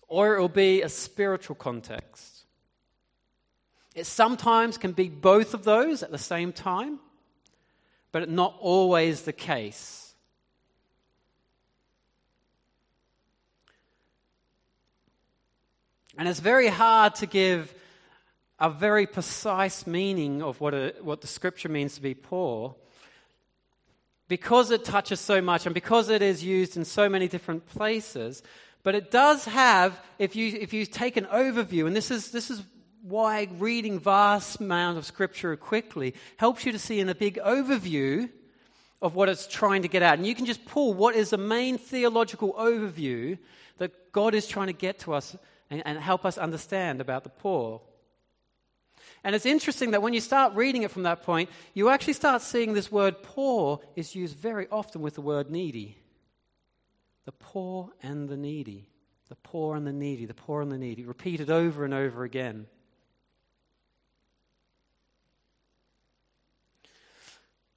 or 0.08 0.36
it 0.36 0.42
will 0.42 0.50
be 0.50 0.82
a 0.82 0.90
spiritual 0.90 1.56
context. 1.56 2.46
It 3.94 4.06
sometimes 4.06 4.78
can 4.78 4.94
be 4.94 5.10
both 5.10 5.54
of 5.54 5.64
those 5.64 6.02
at 6.04 6.12
the 6.12 6.18
same 6.18 6.52
time, 6.52 7.00
but 8.12 8.30
not 8.30 8.56
always 8.60 9.24
the 9.24 9.34
case. 9.34 10.07
And 16.18 16.28
it's 16.28 16.40
very 16.40 16.68
hard 16.68 17.16
to 17.16 17.28
give 17.28 17.74
a 18.60 18.70
very 18.70 19.06
precise 19.06 19.86
meaning 19.86 20.42
of 20.42 20.60
what, 20.60 20.74
a, 20.74 20.96
what 21.02 21.22
the 21.22 21.28
scripture 21.28 21.70
means 21.70 21.96
to 21.96 22.02
be 22.02 22.16
poor 22.16 22.76
because 24.28 24.72
it 24.72 24.84
touches 24.84 25.20
so 25.20 25.42
much 25.42 25.66
and 25.66 25.76
because 25.76 26.10
it 26.10 26.22
is 26.22 26.44
used 26.44 26.76
in 26.76 26.84
so 26.84 27.08
many 27.08 27.28
different 27.28 27.68
places. 27.68 28.42
But 28.84 28.96
it 28.96 29.12
does 29.12 29.46
have, 29.46 30.00
if 30.18 30.36
you, 30.36 30.58
if 30.60 30.74
you 30.74 30.86
take 30.86 31.18
an 31.18 31.26
overview, 31.26 31.86
and 31.86 31.96
this 31.96 32.10
is, 32.10 32.32
this 32.32 32.50
is 32.50 32.64
why 33.04 33.48
reading 33.58 34.00
vast 34.00 34.60
amount 34.60 34.98
of 34.98 35.06
scripture 35.06 35.56
quickly 35.56 36.16
helps 36.38 36.66
you 36.66 36.72
to 36.72 36.80
see 36.80 37.00
in 37.00 37.10
a 37.10 37.16
big 37.16 37.36
overview 37.46 38.30
of 39.02 39.14
what 39.14 39.30
it's 39.30 39.48
trying 39.48 39.84
to 39.84 39.88
get 39.88 40.02
at. 40.02 40.18
And 40.18 40.26
you 40.26 40.34
can 40.34 40.48
just 40.48 40.66
pull 40.66 40.94
what 40.96 41.16
is 41.16 41.30
the 41.30 41.38
main 41.38 41.78
theological 41.78 42.54
overview 42.54 43.38
that 43.78 44.12
God 44.12 44.34
is 44.34 44.48
trying 44.48 44.68
to 44.68 44.74
get 44.74 45.00
to 45.00 45.14
us 45.14 45.38
and, 45.70 45.82
and 45.86 46.00
help 46.00 46.26
us 46.26 46.38
understand 46.38 47.02
about 47.02 47.24
the 47.24 47.30
poor. 47.30 47.82
And 49.24 49.36
it's 49.36 49.46
interesting 49.46 49.92
that 49.92 50.02
when 50.02 50.14
you 50.14 50.22
start 50.22 50.54
reading 50.56 50.84
it 50.84 50.92
from 50.92 51.04
that 51.04 51.24
point, 51.24 51.50
you 51.74 51.90
actually 51.90 52.14
start 52.14 52.42
seeing 52.42 52.74
this 52.74 52.92
word 52.92 53.24
poor 53.24 53.80
is 53.96 54.16
used 54.16 54.38
very 54.38 54.68
often 54.72 55.02
with 55.02 55.16
the 55.16 55.22
word 55.22 55.50
needy. 55.50 55.98
The 57.26 57.32
poor 57.34 57.90
and 58.02 58.30
the 58.30 58.38
needy. 58.38 58.90
The 59.30 59.36
poor 59.36 59.76
and 59.76 59.86
the 59.86 59.92
needy, 59.92 60.26
the 60.26 60.34
poor 60.34 60.62
and 60.62 60.72
the 60.72 60.78
needy, 60.78 61.04
repeated 61.04 61.50
over 61.50 61.84
and 61.84 61.94
over 61.94 62.24
again. 62.24 62.68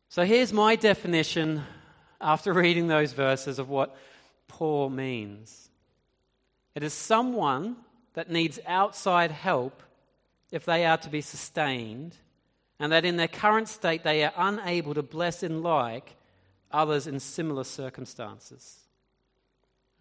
So 0.08 0.24
here's 0.24 0.52
my 0.52 0.76
definition 0.76 1.62
after 2.20 2.52
reading 2.52 2.86
those 2.88 3.12
verses 3.12 3.58
of 3.58 3.68
what 3.68 3.96
poor 4.46 4.90
means 4.90 5.69
it 6.80 6.86
is 6.86 6.94
someone 6.94 7.76
that 8.14 8.30
needs 8.30 8.58
outside 8.66 9.30
help 9.30 9.82
if 10.50 10.64
they 10.64 10.86
are 10.86 10.96
to 10.96 11.10
be 11.10 11.20
sustained, 11.20 12.16
and 12.78 12.90
that 12.90 13.04
in 13.04 13.18
their 13.18 13.28
current 13.28 13.68
state 13.68 14.02
they 14.02 14.24
are 14.24 14.32
unable 14.34 14.94
to 14.94 15.02
bless 15.02 15.42
in 15.42 15.62
like 15.62 16.16
others 16.72 17.06
in 17.06 17.20
similar 17.20 17.64
circumstances. 17.64 18.78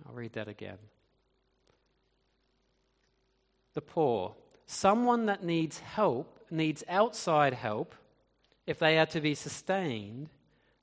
I'll 0.08 0.14
read 0.14 0.32
that 0.34 0.48
again. 0.48 0.78
The 3.74 3.82
poor, 3.82 4.36
someone 4.66 5.26
that 5.26 5.44
needs 5.44 5.80
help, 5.80 6.40
needs 6.50 6.86
outside 6.88 7.56
help 7.56 7.94
if 8.66 8.80
they 8.80 8.98
are 8.98 9.06
to 9.08 9.20
be 9.20 9.36
sustained, 9.36 10.30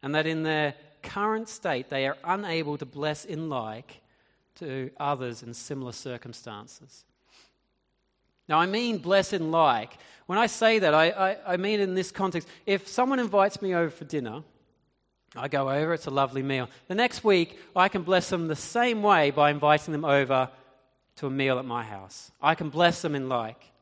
and 0.02 0.14
that 0.14 0.26
in 0.26 0.42
their 0.42 0.74
current 1.02 1.48
state 1.48 1.88
they 1.88 2.06
are 2.06 2.18
unable 2.22 2.76
to 2.76 2.84
bless 2.84 3.24
in 3.24 3.48
like 3.48 4.02
to 4.56 4.90
others 4.98 5.42
in 5.42 5.54
similar 5.54 5.92
circumstances. 5.92 7.04
Now, 8.48 8.58
I 8.58 8.66
mean 8.66 8.98
bless 8.98 9.32
in 9.32 9.50
like. 9.50 9.98
When 10.26 10.38
I 10.38 10.46
say 10.46 10.78
that, 10.78 10.94
I, 10.94 11.10
I, 11.10 11.54
I 11.54 11.56
mean 11.56 11.80
in 11.80 11.94
this 11.94 12.10
context. 12.10 12.48
If 12.64 12.88
someone 12.88 13.18
invites 13.18 13.60
me 13.60 13.74
over 13.74 13.90
for 13.90 14.04
dinner, 14.04 14.42
I 15.34 15.48
go 15.48 15.68
over, 15.68 15.92
it's 15.92 16.06
a 16.06 16.10
lovely 16.10 16.42
meal. 16.42 16.68
The 16.88 16.94
next 16.94 17.24
week, 17.24 17.58
I 17.74 17.88
can 17.88 18.02
bless 18.02 18.30
them 18.30 18.48
the 18.48 18.56
same 18.56 19.02
way 19.02 19.30
by 19.30 19.50
inviting 19.50 19.92
them 19.92 20.04
over 20.04 20.50
to 21.16 21.26
a 21.26 21.30
meal 21.30 21.58
at 21.58 21.64
my 21.64 21.82
house. 21.82 22.30
I 22.40 22.54
can 22.54 22.70
bless 22.70 23.02
them 23.02 23.14
in 23.14 23.28
like. 23.28 23.72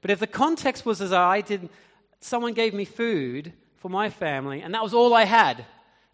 But 0.00 0.10
if 0.10 0.18
the 0.18 0.26
context 0.26 0.86
was 0.86 1.00
as 1.00 1.12
I 1.12 1.42
did, 1.42 1.68
someone 2.20 2.54
gave 2.54 2.72
me 2.72 2.84
food 2.84 3.52
for 3.76 3.88
my 3.88 4.10
family, 4.10 4.62
and 4.62 4.74
that 4.74 4.82
was 4.82 4.94
all 4.94 5.14
I 5.14 5.24
had. 5.24 5.64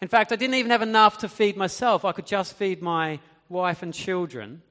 In 0.01 0.09
fact, 0.09 0.33
I 0.33 0.37
didn't 0.37 0.55
even 0.55 0.71
have 0.71 0.83
enough 0.83 1.19
to 1.19 1.29
feed 1.29 1.57
myself. 1.57 2.05
I 2.05 2.13
could 2.13 2.27
just 2.27 2.55
feed 2.55 2.83
my 2.83 3.21
wife 3.49 3.83
and 3.83 3.93
children. 3.93 4.63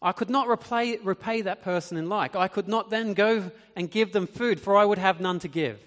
I 0.00 0.12
could 0.12 0.30
not 0.30 0.46
repay, 0.46 0.98
repay 0.98 1.42
that 1.42 1.62
person 1.62 1.96
in 1.96 2.08
like. 2.08 2.36
I 2.36 2.48
could 2.48 2.68
not 2.68 2.90
then 2.90 3.14
go 3.14 3.50
and 3.74 3.90
give 3.90 4.12
them 4.12 4.26
food, 4.26 4.60
for 4.60 4.76
I 4.76 4.84
would 4.84 4.98
have 4.98 5.20
none 5.20 5.38
to 5.40 5.48
give. 5.48 5.80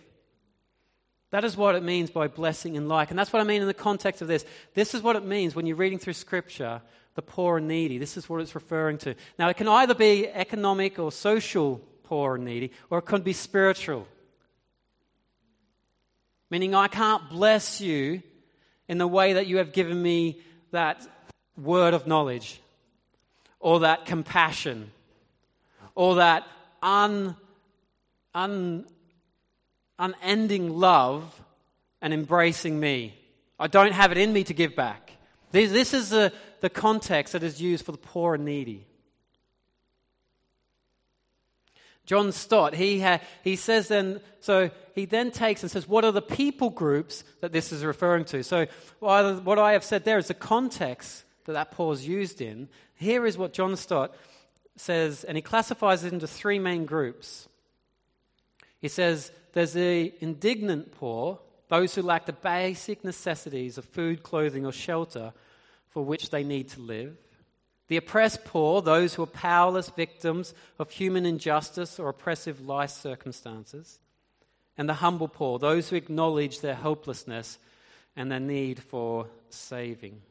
That 1.31 1.45
is 1.45 1.55
what 1.55 1.75
it 1.75 1.83
means 1.83 2.09
by 2.09 2.27
blessing 2.27 2.75
in 2.75 2.87
like. 2.87 3.11
And 3.11 3.19
that's 3.19 3.31
what 3.31 3.41
I 3.41 3.45
mean 3.45 3.61
in 3.61 3.67
the 3.67 3.73
context 3.73 4.21
of 4.21 4.27
this. 4.27 4.45
This 4.73 4.95
is 4.95 5.03
what 5.03 5.15
it 5.15 5.23
means 5.23 5.55
when 5.55 5.67
you're 5.67 5.75
reading 5.75 5.99
through 5.99 6.13
Scripture, 6.13 6.81
the 7.13 7.21
poor 7.21 7.57
and 7.57 7.67
needy. 7.67 7.99
This 7.99 8.17
is 8.17 8.27
what 8.27 8.41
it's 8.41 8.55
referring 8.55 8.97
to. 8.99 9.13
Now, 9.37 9.49
it 9.49 9.57
can 9.57 9.67
either 9.67 9.93
be 9.93 10.27
economic 10.27 10.97
or 10.97 11.11
social 11.11 11.81
poor 12.03 12.35
and 12.35 12.45
needy, 12.45 12.71
or 12.89 12.97
it 12.97 13.03
could 13.03 13.23
be 13.23 13.33
spiritual. 13.33 14.07
Meaning, 16.49 16.73
I 16.73 16.87
can't 16.87 17.29
bless 17.29 17.79
you 17.79 18.23
in 18.87 18.97
the 18.97 19.07
way 19.07 19.33
that 19.33 19.45
you 19.45 19.57
have 19.57 19.71
given 19.71 20.01
me 20.01 20.41
that 20.71 21.07
word 21.63 21.93
of 21.93 22.07
knowledge 22.07 22.61
or 23.59 23.81
that 23.81 24.05
compassion 24.05 24.91
or 25.95 26.15
that 26.15 26.47
un, 26.81 27.35
un, 28.33 28.85
unending 29.97 30.77
love 30.77 31.41
and 32.01 32.13
embracing 32.13 32.79
me. 32.79 33.13
I 33.59 33.67
don't 33.67 33.91
have 33.91 34.11
it 34.11 34.17
in 34.17 34.31
me 34.31 34.43
to 34.45 34.53
give 34.53 34.75
back. 34.75 35.11
This, 35.51 35.71
this 35.71 35.93
is 35.93 36.09
the, 36.09 36.31
the 36.61 36.69
context 36.69 37.33
that 37.33 37.43
is 37.43 37.61
used 37.61 37.85
for 37.85 37.91
the 37.91 37.97
poor 37.97 38.35
and 38.35 38.45
needy. 38.45 38.85
John 42.05 42.31
Stott, 42.31 42.73
he, 42.73 43.01
ha, 43.01 43.19
he 43.43 43.55
says 43.55 43.87
then, 43.87 44.19
so 44.39 44.71
he 44.95 45.05
then 45.05 45.29
takes 45.29 45.61
and 45.61 45.71
says, 45.71 45.87
what 45.87 46.03
are 46.03 46.11
the 46.11 46.21
people 46.23 46.71
groups 46.71 47.23
that 47.41 47.51
this 47.51 47.71
is 47.71 47.83
referring 47.83 48.25
to? 48.25 48.43
So 48.43 48.65
what 48.99 49.59
I 49.59 49.73
have 49.73 49.83
said 49.83 50.05
there 50.05 50.17
is 50.17 50.27
the 50.27 50.33
context 50.33 51.23
that 51.49 51.53
that 51.53 51.71
poor 51.71 51.93
is 51.93 52.07
used 52.07 52.41
in. 52.41 52.69
Here 52.93 53.25
is 53.25 53.37
what 53.37 53.53
John 53.53 53.75
Stott 53.75 54.15
says, 54.75 55.23
and 55.23 55.35
he 55.35 55.41
classifies 55.41 56.03
it 56.03 56.13
into 56.13 56.27
three 56.27 56.59
main 56.59 56.85
groups. 56.85 57.47
He 58.79 58.87
says 58.87 59.31
there's 59.53 59.73
the 59.73 60.13
indigent 60.21 60.91
poor, 60.91 61.39
those 61.67 61.95
who 61.95 62.03
lack 62.03 62.27
the 62.27 62.33
basic 62.33 63.03
necessities 63.03 63.77
of 63.79 63.85
food, 63.85 64.21
clothing, 64.21 64.65
or 64.65 64.71
shelter 64.71 65.33
for 65.89 66.05
which 66.05 66.29
they 66.29 66.43
need 66.43 66.69
to 66.69 66.81
live. 66.81 67.17
The 67.87 67.97
oppressed 67.97 68.45
poor, 68.45 68.83
those 68.83 69.15
who 69.15 69.23
are 69.23 69.27
powerless 69.27 69.89
victims 69.89 70.53
of 70.77 70.91
human 70.91 71.25
injustice 71.25 71.99
or 71.99 72.09
oppressive 72.09 72.61
life 72.61 72.91
circumstances. 72.91 73.99
And 74.77 74.87
the 74.87 74.93
humble 74.93 75.27
poor, 75.27 75.57
those 75.57 75.89
who 75.89 75.95
acknowledge 75.95 76.61
their 76.61 76.75
helplessness 76.75 77.57
and 78.15 78.31
their 78.31 78.39
need 78.39 78.81
for 78.83 79.27
saving. 79.49 80.21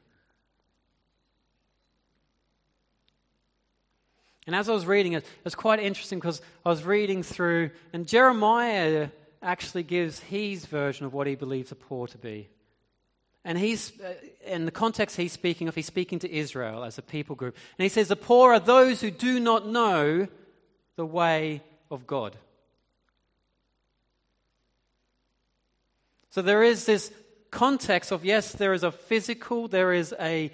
And 4.48 4.56
as 4.56 4.66
I 4.70 4.72
was 4.72 4.86
reading 4.86 5.12
it, 5.12 5.18
it 5.24 5.44
was 5.44 5.54
quite 5.54 5.78
interesting 5.78 6.18
because 6.18 6.40
I 6.64 6.70
was 6.70 6.82
reading 6.82 7.22
through, 7.22 7.68
and 7.92 8.08
Jeremiah 8.08 9.10
actually 9.42 9.82
gives 9.82 10.20
his 10.20 10.64
version 10.64 11.04
of 11.04 11.12
what 11.12 11.26
he 11.26 11.34
believes 11.34 11.68
the 11.68 11.74
poor 11.74 12.06
to 12.06 12.16
be. 12.16 12.48
And 13.44 13.58
he's, 13.58 13.92
uh, 14.00 14.14
in 14.46 14.64
the 14.64 14.70
context 14.70 15.18
he's 15.18 15.34
speaking 15.34 15.68
of, 15.68 15.74
he's 15.74 15.84
speaking 15.84 16.18
to 16.20 16.32
Israel 16.32 16.82
as 16.82 16.96
a 16.96 17.02
people 17.02 17.36
group. 17.36 17.56
And 17.76 17.82
he 17.82 17.90
says, 17.90 18.08
The 18.08 18.16
poor 18.16 18.54
are 18.54 18.58
those 18.58 19.02
who 19.02 19.10
do 19.10 19.38
not 19.38 19.68
know 19.68 20.26
the 20.96 21.06
way 21.06 21.60
of 21.90 22.06
God. 22.06 22.34
So 26.30 26.40
there 26.40 26.62
is 26.62 26.86
this 26.86 27.12
context 27.50 28.12
of, 28.12 28.24
yes, 28.24 28.52
there 28.52 28.72
is 28.72 28.82
a 28.82 28.92
physical, 28.92 29.68
there 29.68 29.92
is 29.92 30.14
a, 30.18 30.50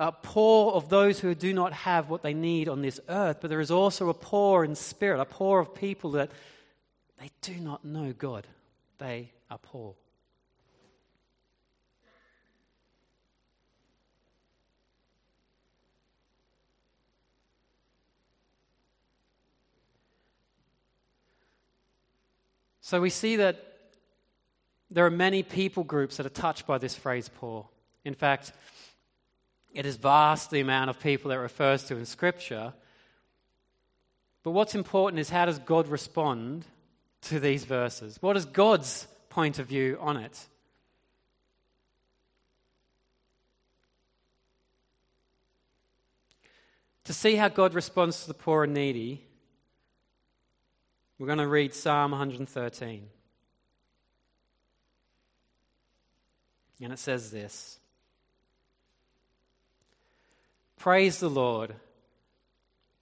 a 0.00 0.12
poor 0.12 0.72
of 0.72 0.88
those 0.88 1.18
who 1.18 1.34
do 1.34 1.52
not 1.52 1.72
have 1.72 2.08
what 2.08 2.22
they 2.22 2.34
need 2.34 2.68
on 2.68 2.82
this 2.82 3.00
earth, 3.08 3.38
but 3.40 3.50
there 3.50 3.60
is 3.60 3.70
also 3.70 4.08
a 4.08 4.14
poor 4.14 4.64
in 4.64 4.74
spirit, 4.74 5.20
a 5.20 5.24
poor 5.24 5.58
of 5.58 5.74
people 5.74 6.12
that 6.12 6.30
they 7.20 7.30
do 7.42 7.54
not 7.54 7.84
know 7.84 8.12
God. 8.12 8.46
They 8.98 9.32
are 9.50 9.58
poor. 9.58 9.94
So 22.80 23.02
we 23.02 23.10
see 23.10 23.36
that 23.36 23.62
there 24.90 25.04
are 25.04 25.10
many 25.10 25.42
people 25.42 25.84
groups 25.84 26.16
that 26.16 26.24
are 26.24 26.30
touched 26.30 26.66
by 26.66 26.78
this 26.78 26.94
phrase 26.94 27.28
poor. 27.28 27.66
In 28.04 28.14
fact, 28.14 28.52
it 29.72 29.86
is 29.86 29.96
vast 29.96 30.50
the 30.50 30.60
amount 30.60 30.90
of 30.90 31.00
people 31.00 31.30
it 31.30 31.36
refers 31.36 31.84
to 31.84 31.96
in 31.96 32.06
Scripture. 32.06 32.72
But 34.42 34.52
what's 34.52 34.74
important 34.74 35.20
is 35.20 35.30
how 35.30 35.46
does 35.46 35.58
God 35.58 35.88
respond 35.88 36.64
to 37.22 37.40
these 37.40 37.64
verses? 37.64 38.18
What 38.20 38.36
is 38.36 38.44
God's 38.44 39.06
point 39.28 39.58
of 39.58 39.66
view 39.66 39.98
on 40.00 40.16
it? 40.16 40.46
To 47.04 47.12
see 47.12 47.36
how 47.36 47.48
God 47.48 47.72
responds 47.74 48.22
to 48.22 48.28
the 48.28 48.34
poor 48.34 48.64
and 48.64 48.74
needy, 48.74 49.24
we're 51.18 51.26
going 51.26 51.38
to 51.38 51.48
read 51.48 51.74
Psalm 51.74 52.10
113. 52.10 53.08
And 56.80 56.92
it 56.92 56.98
says 56.98 57.30
this 57.30 57.77
Praise 60.78 61.18
the 61.18 61.28
Lord. 61.28 61.74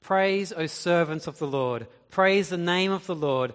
Praise, 0.02 0.52
O 0.52 0.66
servants 0.66 1.26
of 1.26 1.38
the 1.38 1.46
Lord. 1.46 1.86
Praise 2.10 2.48
the 2.48 2.56
name 2.56 2.90
of 2.90 3.06
the 3.06 3.14
Lord. 3.14 3.52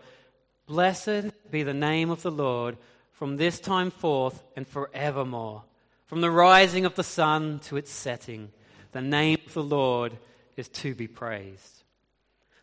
Blessed 0.67 1.31
be 1.49 1.63
the 1.63 1.73
name 1.73 2.10
of 2.10 2.21
the 2.21 2.31
Lord 2.31 2.77
from 3.12 3.38
this 3.38 3.60
time 3.60 3.91
forth 3.91 4.43
and 4.55 4.67
forevermore. 4.67 5.63
From 6.05 6.21
the 6.21 6.31
rising 6.31 6.86
of 6.86 6.95
the 6.95 7.03
sun 7.03 7.60
to 7.63 7.77
its 7.77 7.91
setting, 7.91 8.51
the 8.91 9.01
name 9.01 9.39
of 9.45 9.53
the 9.53 9.63
Lord 9.63 10.17
is 10.55 10.67
to 10.69 10.93
be 10.93 11.07
praised. 11.07 11.84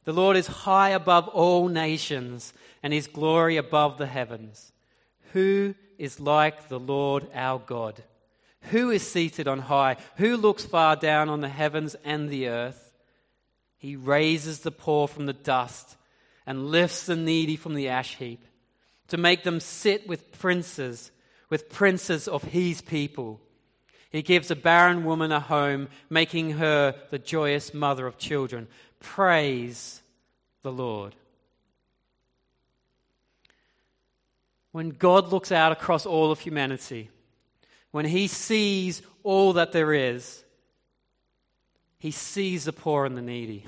The 0.04 0.12
Lord 0.12 0.36
is 0.36 0.46
high 0.46 0.90
above 0.90 1.28
all 1.28 1.68
nations, 1.68 2.52
and 2.82 2.92
his 2.92 3.06
glory 3.06 3.56
above 3.56 3.98
the 3.98 4.06
heavens. 4.06 4.72
Who 5.32 5.74
is 5.98 6.20
like 6.20 6.68
the 6.68 6.78
Lord 6.78 7.26
our 7.34 7.58
God? 7.58 8.02
Who 8.62 8.90
is 8.90 9.06
seated 9.06 9.48
on 9.48 9.60
high? 9.60 9.96
Who 10.16 10.36
looks 10.36 10.64
far 10.64 10.96
down 10.96 11.28
on 11.28 11.40
the 11.40 11.48
heavens 11.48 11.96
and 12.04 12.28
the 12.28 12.48
earth? 12.48 12.92
He 13.78 13.96
raises 13.96 14.60
the 14.60 14.70
poor 14.70 15.08
from 15.08 15.26
the 15.26 15.32
dust 15.32 15.96
and 16.46 16.70
lifts 16.70 17.06
the 17.06 17.16
needy 17.16 17.56
from 17.56 17.74
the 17.74 17.88
ash 17.88 18.16
heap 18.16 18.44
to 19.08 19.16
make 19.16 19.42
them 19.42 19.60
sit 19.60 20.06
with 20.06 20.32
princes, 20.32 21.10
with 21.48 21.70
princes 21.70 22.28
of 22.28 22.42
his 22.44 22.80
people. 22.80 23.40
He 24.10 24.22
gives 24.22 24.50
a 24.50 24.56
barren 24.56 25.04
woman 25.04 25.32
a 25.32 25.40
home, 25.40 25.88
making 26.08 26.52
her 26.52 26.94
the 27.10 27.18
joyous 27.18 27.74
mother 27.74 28.06
of 28.06 28.18
children. 28.18 28.68
Praise 29.00 30.02
the 30.62 30.72
Lord. 30.72 31.14
When 34.72 34.90
God 34.90 35.32
looks 35.32 35.52
out 35.52 35.72
across 35.72 36.06
all 36.06 36.30
of 36.30 36.40
humanity, 36.40 37.10
when 37.90 38.04
he 38.04 38.26
sees 38.26 39.02
all 39.22 39.54
that 39.54 39.72
there 39.72 39.92
is, 39.92 40.44
he 41.98 42.10
sees 42.10 42.64
the 42.64 42.72
poor 42.72 43.04
and 43.04 43.16
the 43.16 43.22
needy. 43.22 43.64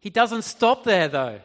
He, 0.00 0.10
doesn't 0.10 0.42
stop 0.42 0.82
there, 0.82 1.06
though. 1.06 1.40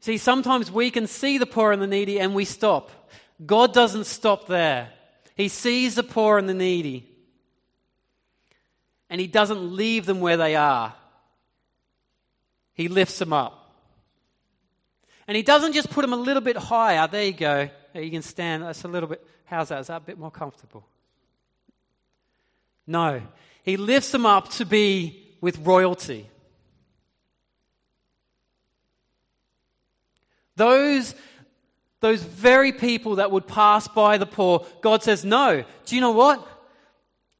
See, 0.00 0.18
sometimes 0.18 0.72
we 0.72 0.90
can 0.90 1.06
see 1.06 1.38
the 1.38 1.46
poor 1.46 1.70
and 1.70 1.80
the 1.80 1.86
needy 1.86 2.18
and 2.18 2.34
we 2.34 2.44
stop. 2.44 2.90
God 3.44 3.72
doesn't 3.72 4.06
stop 4.06 4.48
there. 4.48 4.90
He 5.36 5.46
sees 5.46 5.94
the 5.94 6.02
poor 6.02 6.38
and 6.38 6.48
the 6.48 6.54
needy. 6.54 7.06
And 9.08 9.20
He 9.20 9.28
doesn't 9.28 9.76
leave 9.76 10.04
them 10.04 10.20
where 10.20 10.36
they 10.36 10.56
are, 10.56 10.94
He 12.74 12.88
lifts 12.88 13.18
them 13.18 13.32
up. 13.32 13.57
And 15.28 15.36
He 15.36 15.42
doesn't 15.42 15.74
just 15.74 15.90
put 15.90 16.02
them 16.02 16.14
a 16.14 16.16
little 16.16 16.40
bit 16.40 16.56
higher. 16.56 17.06
There 17.06 17.24
you 17.24 17.32
go. 17.32 17.68
You 17.94 18.10
can 18.10 18.22
stand. 18.22 18.64
That's 18.64 18.84
a 18.84 18.88
little 18.88 19.08
bit. 19.08 19.24
How's 19.44 19.68
that? 19.68 19.80
Is 19.80 19.86
that 19.86 19.96
a 19.98 20.00
bit 20.00 20.18
more 20.18 20.30
comfortable? 20.30 20.84
No. 22.86 23.20
He 23.62 23.76
lifts 23.76 24.10
them 24.10 24.24
up 24.24 24.48
to 24.52 24.64
be 24.64 25.22
with 25.40 25.58
royalty. 25.58 26.28
Those, 30.56 31.14
those 32.00 32.22
very 32.22 32.72
people 32.72 33.16
that 33.16 33.30
would 33.30 33.46
pass 33.46 33.86
by 33.86 34.16
the 34.18 34.26
poor, 34.26 34.66
God 34.80 35.02
says, 35.02 35.24
No. 35.24 35.62
Do 35.84 35.94
you 35.94 36.00
know 36.00 36.12
what? 36.12 36.46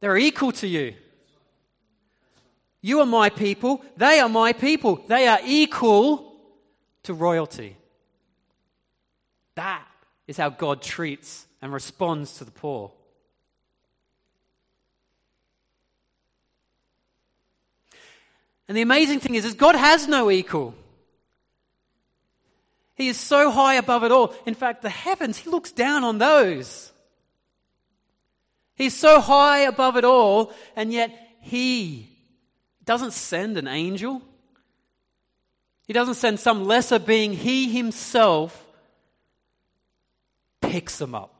They're 0.00 0.18
equal 0.18 0.52
to 0.52 0.68
you. 0.68 0.94
You 2.80 3.00
are 3.00 3.06
my 3.06 3.30
people. 3.30 3.82
They 3.96 4.20
are 4.20 4.28
my 4.28 4.52
people. 4.52 5.02
They 5.08 5.26
are 5.26 5.40
equal 5.44 6.27
to 7.08 7.14
royalty. 7.14 7.74
That 9.54 9.86
is 10.26 10.36
how 10.36 10.50
God 10.50 10.82
treats 10.82 11.46
and 11.62 11.72
responds 11.72 12.34
to 12.34 12.44
the 12.44 12.50
poor. 12.50 12.92
And 18.68 18.76
the 18.76 18.82
amazing 18.82 19.20
thing 19.20 19.36
is, 19.36 19.46
is 19.46 19.54
God 19.54 19.74
has 19.74 20.06
no 20.06 20.30
equal. 20.30 20.74
He 22.94 23.08
is 23.08 23.16
so 23.16 23.50
high 23.50 23.76
above 23.76 24.04
it 24.04 24.12
all. 24.12 24.34
In 24.44 24.52
fact, 24.52 24.82
the 24.82 24.90
heavens, 24.90 25.38
he 25.38 25.48
looks 25.48 25.72
down 25.72 26.04
on 26.04 26.18
those. 26.18 26.92
He's 28.74 28.94
so 28.94 29.18
high 29.18 29.60
above 29.60 29.96
it 29.96 30.04
all, 30.04 30.52
and 30.76 30.92
yet 30.92 31.10
he 31.40 32.10
doesn't 32.84 33.14
send 33.14 33.56
an 33.56 33.66
angel. 33.66 34.20
He 35.88 35.94
doesn't 35.94 36.14
send 36.14 36.38
some 36.38 36.66
lesser 36.66 36.98
being. 36.98 37.32
He 37.32 37.72
himself 37.72 38.68
picks 40.60 40.98
them 40.98 41.14
up. 41.14 41.34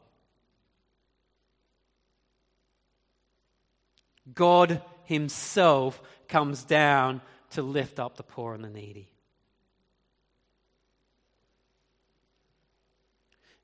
God 4.35 4.81
himself 5.05 6.01
comes 6.29 6.65
down 6.65 7.21
to 7.51 7.63
lift 7.63 8.01
up 8.01 8.17
the 8.17 8.23
poor 8.23 8.55
and 8.55 8.65
the 8.65 8.71
needy. 8.71 9.11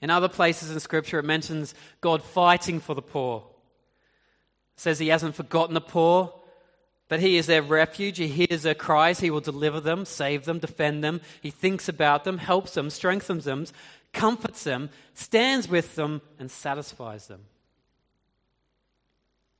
In 0.02 0.10
other 0.10 0.28
places 0.28 0.70
in 0.70 0.80
Scripture, 0.80 1.18
it 1.18 1.24
mentions 1.24 1.74
God 2.02 2.22
fighting 2.22 2.78
for 2.78 2.94
the 2.94 3.00
poor. 3.00 3.42
It 4.76 4.80
says 4.80 4.98
he 4.98 5.08
hasn't 5.08 5.34
forgotten 5.34 5.72
the 5.72 5.80
poor, 5.80 6.34
but 7.08 7.20
he 7.20 7.36
is 7.36 7.46
their 7.46 7.62
refuge. 7.62 8.18
He 8.18 8.28
hears 8.28 8.62
their 8.62 8.74
cries. 8.74 9.20
He 9.20 9.30
will 9.30 9.40
deliver 9.40 9.80
them, 9.80 10.04
save 10.04 10.44
them, 10.44 10.58
defend 10.58 11.04
them. 11.04 11.20
He 11.42 11.50
thinks 11.50 11.88
about 11.88 12.24
them, 12.24 12.38
helps 12.38 12.74
them, 12.74 12.90
strengthens 12.90 13.44
them, 13.44 13.66
comforts 14.12 14.64
them, 14.64 14.90
stands 15.12 15.68
with 15.68 15.96
them, 15.96 16.22
and 16.38 16.50
satisfies 16.50 17.26
them. 17.26 17.42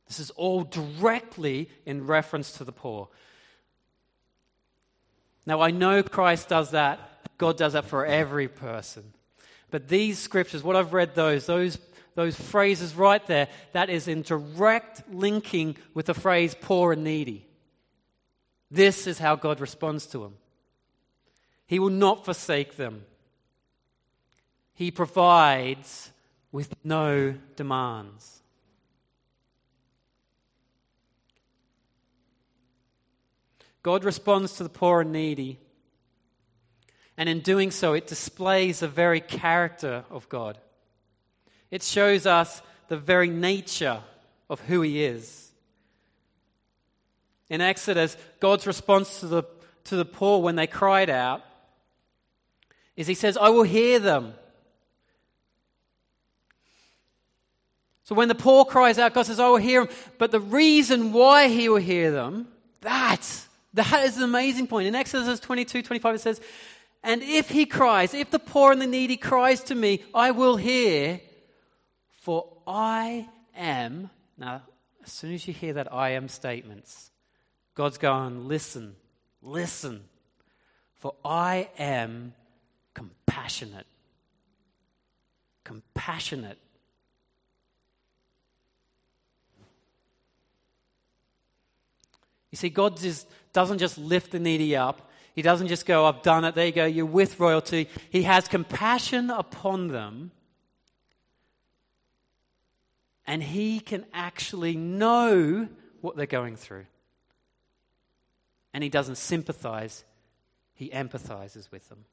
This 0.07 0.21
is 0.21 0.31
all 0.31 0.65
directly 0.65 1.69
in 1.87 2.07
reference 2.07 2.53
to 2.53 2.65
the 2.65 2.73
poor. 2.73 3.09
Now, 5.47 5.61
I 5.61 5.71
know 5.71 6.03
Christ 6.03 6.49
does 6.49 6.71
that. 6.71 6.99
God 7.37 7.59
does 7.59 7.75
that 7.75 7.87
for 7.87 8.07
every 8.07 8.49
person. 8.49 9.13
But 9.71 9.89
these 9.89 10.19
scriptures, 10.19 10.63
what 10.63 10.77
I've 10.77 10.93
read 10.95 11.15
those, 11.15 11.47
those, 11.47 11.79
those 12.15 12.37
phrases 12.37 12.95
right 12.95 13.25
there, 13.27 13.49
that 13.73 13.91
is 13.91 14.09
in 14.09 14.23
direct 14.23 15.03
linking 15.13 15.77
with 15.95 16.07
the 16.07 16.15
phrase 16.15 16.55
poor 16.61 16.93
and 16.93 17.05
needy. 17.05 17.47
This 18.71 19.07
is 19.07 19.19
how 19.19 19.37
God 19.37 19.61
responds 19.61 20.07
to 20.07 20.19
them. 20.19 20.35
He 21.67 21.79
will 21.79 21.91
not 21.91 22.25
forsake 22.25 22.77
them. 22.77 23.05
He 24.75 24.91
provides 24.91 26.11
with 26.53 26.75
no 26.85 27.35
demands. 27.57 28.43
God 33.83 34.05
responds 34.05 34.55
to 34.55 34.63
the 34.63 34.69
poor 34.69 35.03
and 35.03 35.13
needy 35.13 35.59
and 37.17 37.29
in 37.29 37.41
doing 37.41 37.71
so, 37.71 37.93
it 37.93 38.07
displays 38.07 38.81
the 38.81 38.89
very 38.89 39.21
character 39.21 40.05
of 40.11 40.29
God. 40.29 40.59
It 41.75 41.83
shows 41.83 42.25
us 42.25 42.63
the 42.87 42.97
very 42.97 43.29
nature 43.29 44.01
of 44.49 44.61
who 44.61 44.83
He 44.83 45.03
is. 45.03 45.51
In 47.51 47.61
Exodus, 47.61 48.17
God's 48.39 48.65
response 48.65 49.19
to 49.19 49.27
the, 49.27 49.43
to 49.87 49.97
the 49.97 50.05
poor 50.05 50.41
when 50.41 50.55
they 50.55 50.69
cried 50.69 51.11
out 51.11 51.43
is 52.95 53.09
He 53.09 53.15
says, 53.15 53.37
I 53.37 53.49
will 53.49 53.65
hear 53.65 53.99
them. 53.99 54.35
So 58.05 58.15
when 58.15 58.29
the 58.29 58.37
poor 58.37 58.65
cries 58.65 59.01
out, 59.01 59.13
God 59.13 59.27
says, 59.27 59.41
I 59.41 59.49
will 59.49 59.57
hear 59.57 59.85
them. 59.85 59.97
But 60.17 60.31
the 60.31 60.39
reason 60.39 61.13
why 61.13 61.49
He 61.49 61.69
will 61.69 61.79
hear 61.79 62.13
them, 62.13 62.47
that, 62.83 63.29
that 63.73 64.05
is 64.05 64.17
an 64.17 64.23
amazing 64.23 64.69
point. 64.69 64.87
In 64.87 64.95
Exodus 64.95 65.41
22 65.41 65.83
25, 65.83 66.15
it 66.15 66.21
says, 66.21 66.41
and 67.03 67.21
if 67.21 67.51
he 67.51 67.67
cries, 67.67 68.15
if 68.15 68.31
the 68.31 68.39
poor 68.39 68.71
and 68.71 68.81
the 68.81 68.87
needy 68.87 69.17
cries 69.17 69.65
to 69.65 69.75
me, 69.75 70.05
I 70.15 70.31
will 70.31 70.57
hear, 70.57 71.21
for 72.25 72.47
I 72.67 73.29
am. 73.55 74.09
Now, 74.39 74.63
as 75.05 75.13
soon 75.13 75.35
as 75.35 75.47
you 75.47 75.53
hear 75.53 75.75
that 75.75 75.93
I 75.93 76.13
am 76.13 76.29
statements, 76.29 77.11
God's 77.75 77.99
going, 77.99 78.49
listen, 78.49 78.97
listen, 79.43 80.05
for 80.95 81.15
I 81.23 81.69
am 81.79 82.33
compassionate. 82.95 83.85
Compassionate. 85.65 86.57
You 92.51 92.57
see, 92.57 92.71
God 92.71 92.97
just 92.97 93.29
doesn't 93.53 93.79
just 93.79 93.99
lift 93.99 94.33
the 94.33 94.39
needy 94.39 94.75
up, 94.75 95.11
he 95.35 95.43
doesn't 95.43 95.69
just 95.69 95.85
go, 95.85 96.07
I've 96.07 96.23
done 96.23 96.45
it, 96.45 96.55
there 96.55 96.67
you 96.67 96.73
go, 96.73 96.87
you're 96.87 97.05
with 97.05 97.39
royalty. 97.39 97.87
He 98.09 98.23
has 98.23 98.49
compassion 98.49 99.29
upon 99.29 99.89
them. 99.89 100.31
And 103.27 103.43
he 103.43 103.81
can 103.81 104.05
actually 104.13 104.77
know 104.77 105.69
what 106.01 106.17
they're 106.17 106.27
going 106.27 106.57
through. 106.57 106.87
And 108.73 108.83
he 108.83 108.91
doesn't 108.91 109.17
sympathize, 109.17 110.05
he 110.75 110.91
empathizes 110.91 111.71
with 111.71 111.89
them. 111.89 112.05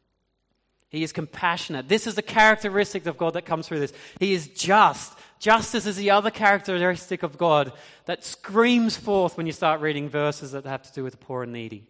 He 0.90 1.04
is 1.04 1.14
compassionate. 1.14 1.88
This 1.88 2.06
is 2.06 2.16
the 2.16 2.22
characteristic 2.22 3.06
of 3.06 3.18
God 3.18 3.34
that 3.34 3.46
comes 3.46 3.66
through 3.66 3.80
this. 3.80 3.94
He 4.20 4.34
is 4.34 4.50
just. 4.50 5.18
Justice 5.40 5.86
is 5.86 5.96
the 5.96 6.12
other 6.12 6.30
characteristic 6.30 7.24
of 7.24 7.38
God 7.38 7.72
that 8.06 8.26
screams 8.26 8.98
forth 8.98 9.38
when 9.38 9.46
you 9.46 9.54
start 9.54 9.80
reading 9.80 10.10
verses 10.10 10.52
that 10.52 10.66
have 10.66 10.84
to 10.84 10.94
do 10.94 11.04
with 11.04 11.14
the 11.14 11.26
poor 11.26 11.44
and 11.44 11.54
needy 11.54 11.88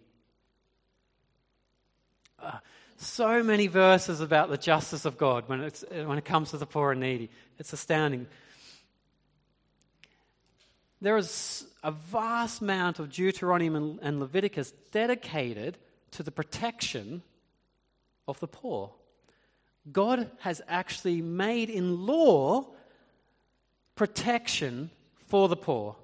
ah, 2.44 2.62
so 2.98 3.44
many 3.44 3.68
verses 3.68 4.22
about 4.22 4.50
the 4.50 4.58
justice 4.58 5.06
of 5.06 5.18
God 5.18 5.48
when, 5.48 5.72
when 6.06 6.18
it 6.18 6.26
comes 6.26 6.52
to 6.52 6.58
the 6.58 6.66
poor 6.66 6.92
and 6.92 7.02
needy. 7.02 7.30
It's 7.58 7.74
astounding. 7.74 8.28
There 11.02 11.18
is 11.18 11.66
a 11.84 11.92
vast 11.92 12.62
amount 12.62 13.00
of 13.00 13.12
Deuteronomy 13.12 13.98
and 14.02 14.20
Leviticus 14.20 14.72
dedicated 14.92 15.78
to 16.12 16.24
the 16.24 16.32
protection 16.32 17.24
of 18.28 18.40
the 18.40 18.48
poor. 18.48 18.92
God 19.92 20.30
has 20.40 20.62
actually 20.68 21.22
made 21.22 21.70
in 21.70 22.06
law 22.06 22.68
protection 23.96 24.92
for 25.28 25.50
the 25.50 25.56
poor. 25.56 25.96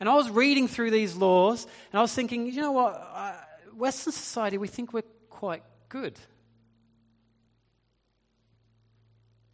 And 0.00 0.08
I 0.08 0.14
was 0.14 0.28
reading 0.28 0.68
through 0.68 0.90
these 0.90 1.14
laws 1.14 1.66
and 1.92 1.98
I 1.98 2.02
was 2.02 2.12
thinking, 2.12 2.46
you 2.46 2.60
know 2.60 2.72
what? 2.72 2.94
Uh, 3.14 3.32
Western 3.76 4.12
society, 4.12 4.58
we 4.58 4.68
think 4.68 4.92
we're 4.92 5.02
quite 5.30 5.62
good. 5.88 6.18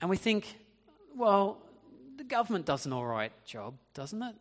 And 0.00 0.10
we 0.10 0.16
think, 0.16 0.58
well, 1.14 1.58
government 2.32 2.64
does 2.64 2.86
an 2.86 2.94
all 2.94 3.04
right 3.04 3.32
job, 3.44 3.74
doesn't 3.92 4.22
it? 4.22 4.34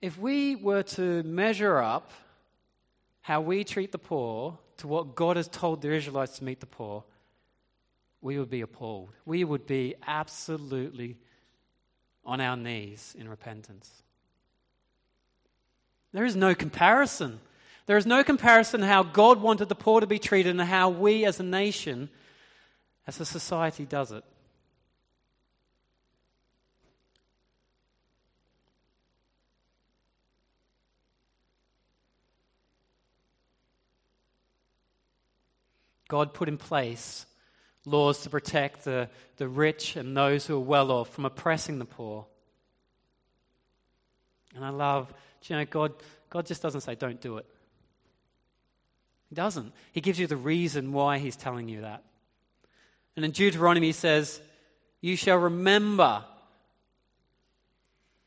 If 0.00 0.16
we 0.18 0.54
were 0.54 0.84
to 0.84 1.24
measure 1.24 1.78
up 1.78 2.12
how 3.22 3.40
we 3.40 3.64
treat 3.64 3.90
the 3.90 3.98
poor 3.98 4.56
to 4.76 4.86
what 4.86 5.16
God 5.16 5.36
has 5.36 5.48
told 5.48 5.82
the 5.82 5.92
Israelites 5.92 6.38
to 6.38 6.44
meet 6.44 6.60
the 6.60 6.66
poor, 6.66 7.02
we 8.22 8.38
would 8.38 8.50
be 8.50 8.60
appalled. 8.60 9.10
We 9.26 9.42
would 9.42 9.66
be 9.66 9.96
absolutely 10.06 11.16
on 12.24 12.40
our 12.40 12.56
knees 12.56 13.16
in 13.18 13.28
repentance. 13.28 13.90
There 16.12 16.24
is 16.24 16.36
no 16.36 16.54
comparison. 16.54 17.40
There 17.86 17.96
is 17.96 18.06
no 18.06 18.22
comparison 18.22 18.82
how 18.82 19.02
God 19.02 19.40
wanted 19.40 19.68
the 19.68 19.74
poor 19.74 20.00
to 20.00 20.06
be 20.06 20.20
treated 20.20 20.50
and 20.50 20.62
how 20.62 20.88
we 20.88 21.24
as 21.24 21.40
a 21.40 21.42
nation, 21.42 22.10
as 23.10 23.18
a 23.18 23.24
society, 23.24 23.84
does 23.84 24.12
it. 24.12 24.22
God 36.06 36.34
put 36.34 36.48
in 36.48 36.56
place 36.56 37.26
laws 37.84 38.20
to 38.20 38.30
protect 38.30 38.84
the, 38.84 39.08
the 39.38 39.48
rich 39.48 39.96
and 39.96 40.16
those 40.16 40.46
who 40.46 40.54
are 40.54 40.60
well 40.60 40.92
off 40.92 41.10
from 41.10 41.24
oppressing 41.24 41.80
the 41.80 41.84
poor. 41.84 42.26
And 44.54 44.64
I 44.64 44.68
love, 44.68 45.12
you 45.46 45.56
know, 45.56 45.64
God, 45.64 45.94
God 46.28 46.46
just 46.46 46.62
doesn't 46.62 46.82
say, 46.82 46.94
don't 46.94 47.20
do 47.20 47.38
it. 47.38 47.46
He 49.30 49.34
doesn't. 49.34 49.72
He 49.90 50.00
gives 50.00 50.20
you 50.20 50.28
the 50.28 50.36
reason 50.36 50.92
why 50.92 51.18
He's 51.18 51.36
telling 51.36 51.68
you 51.68 51.80
that. 51.80 52.04
And 53.16 53.24
in 53.24 53.30
Deuteronomy, 53.30 53.88
He 53.88 53.92
says, 53.92 54.40
You 55.00 55.16
shall 55.16 55.38
remember. 55.38 56.24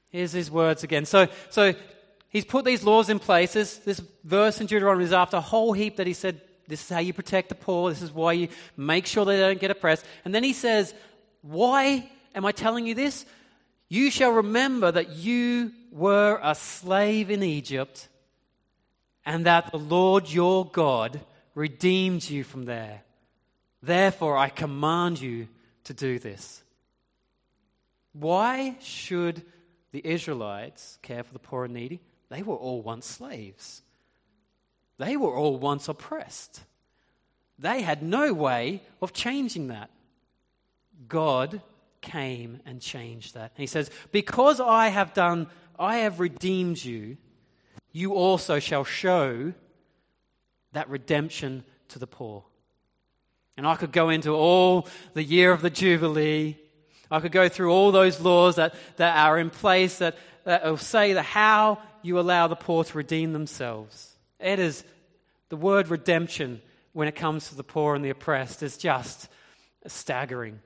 Here's 0.09 0.31
His 0.31 0.51
words 0.51 0.83
again. 0.83 1.05
So, 1.05 1.27
so 1.49 1.73
He's 2.29 2.45
put 2.45 2.65
these 2.65 2.83
laws 2.83 3.09
in 3.09 3.19
place. 3.19 3.53
This, 3.53 3.77
this 3.77 4.01
verse 4.23 4.59
in 4.59 4.67
Deuteronomy 4.67 5.05
is 5.05 5.13
after 5.13 5.37
a 5.37 5.41
whole 5.41 5.73
heap 5.73 5.97
that 5.97 6.07
He 6.07 6.13
said, 6.13 6.41
this 6.67 6.83
is 6.83 6.89
how 6.89 6.99
you 6.99 7.13
protect 7.13 7.49
the 7.49 7.55
poor. 7.55 7.89
This 7.89 8.01
is 8.01 8.11
why 8.11 8.33
you 8.33 8.47
make 8.77 9.05
sure 9.05 9.25
they 9.25 9.39
don't 9.39 9.59
get 9.59 9.71
oppressed. 9.71 10.05
And 10.23 10.33
then 10.33 10.43
he 10.43 10.53
says, 10.53 10.93
Why 11.41 12.09
am 12.33 12.45
I 12.45 12.51
telling 12.51 12.87
you 12.87 12.95
this? 12.95 13.25
You 13.89 14.09
shall 14.09 14.31
remember 14.31 14.91
that 14.91 15.09
you 15.09 15.71
were 15.91 16.39
a 16.41 16.55
slave 16.55 17.29
in 17.29 17.43
Egypt 17.43 18.07
and 19.25 19.45
that 19.45 19.71
the 19.71 19.77
Lord 19.77 20.29
your 20.29 20.65
God 20.65 21.21
redeemed 21.53 22.27
you 22.27 22.43
from 22.43 22.65
there. 22.65 23.01
Therefore, 23.83 24.37
I 24.37 24.47
command 24.47 25.19
you 25.19 25.49
to 25.83 25.93
do 25.93 26.17
this. 26.17 26.63
Why 28.13 28.77
should 28.79 29.43
the 29.91 30.01
Israelites 30.07 30.97
care 31.01 31.21
for 31.21 31.33
the 31.33 31.39
poor 31.39 31.65
and 31.65 31.73
needy? 31.73 31.99
They 32.29 32.43
were 32.43 32.55
all 32.55 32.81
once 32.81 33.05
slaves. 33.05 33.81
They 34.97 35.17
were 35.17 35.35
all 35.35 35.57
once 35.57 35.89
oppressed. 35.89 36.61
They 37.59 37.81
had 37.81 38.01
no 38.01 38.33
way 38.33 38.81
of 39.01 39.11
changing 39.11 39.67
that. 39.67 39.89
God 41.09 41.61
came 41.99 42.61
and 42.65 42.79
changed 42.79 43.33
that. 43.33 43.51
And 43.51 43.59
he 43.59 43.67
says, 43.67 43.91
Because 44.13 44.61
I 44.61 44.87
have 44.87 45.13
done, 45.13 45.47
I 45.77 45.97
have 45.97 46.21
redeemed 46.21 46.81
you, 46.81 47.17
you 47.91 48.13
also 48.13 48.59
shall 48.59 48.85
show 48.85 49.51
that 50.71 50.89
redemption 50.89 51.65
to 51.89 51.99
the 51.99 52.07
poor. 52.07 52.45
And 53.57 53.67
I 53.67 53.75
could 53.75 53.91
go 53.91 54.09
into 54.09 54.31
all 54.31 54.87
the 55.13 55.23
year 55.23 55.51
of 55.51 55.61
the 55.61 55.69
Jubilee. 55.69 56.57
I 57.11 57.19
could 57.19 57.31
go 57.31 57.47
through 57.49 57.71
all 57.71 57.91
those 57.91 58.19
laws 58.19 58.55
that, 58.55 58.73
that 58.97 59.15
are 59.15 59.37
in 59.37 59.49
place 59.49 59.99
that, 59.99 60.17
that 60.45 60.65
will 60.65 60.77
say 60.77 61.13
the 61.13 61.21
how 61.21 61.79
you 62.01 62.19
allow 62.19 62.47
the 62.47 62.55
poor 62.55 62.83
to 62.83 62.97
redeem 62.97 63.33
themselves. 63.33 64.15
It 64.39 64.59
is 64.59 64.83
the 65.49 65.57
word 65.57 65.89
redemption 65.89 66.61
when 66.93 67.07
it 67.07 67.15
comes 67.15 67.49
to 67.49 67.55
the 67.55 67.63
poor 67.63 67.95
and 67.95 68.03
the 68.03 68.09
oppressed 68.09 68.63
is 68.63 68.77
just 68.77 69.29
staggering. 69.87 70.59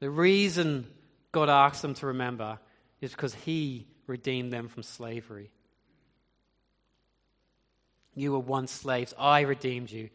The 0.00 0.10
reason 0.10 0.86
God 1.32 1.48
asks 1.48 1.80
them 1.80 1.94
to 1.94 2.06
remember 2.06 2.58
is 3.00 3.10
because 3.10 3.34
He 3.34 3.86
redeemed 4.06 4.52
them 4.52 4.68
from 4.68 4.82
slavery. 4.82 5.50
You 8.18 8.32
were 8.32 8.40
once 8.40 8.72
slaves, 8.72 9.14
I 9.18 9.42
redeemed 9.42 9.90
you. 9.90 10.10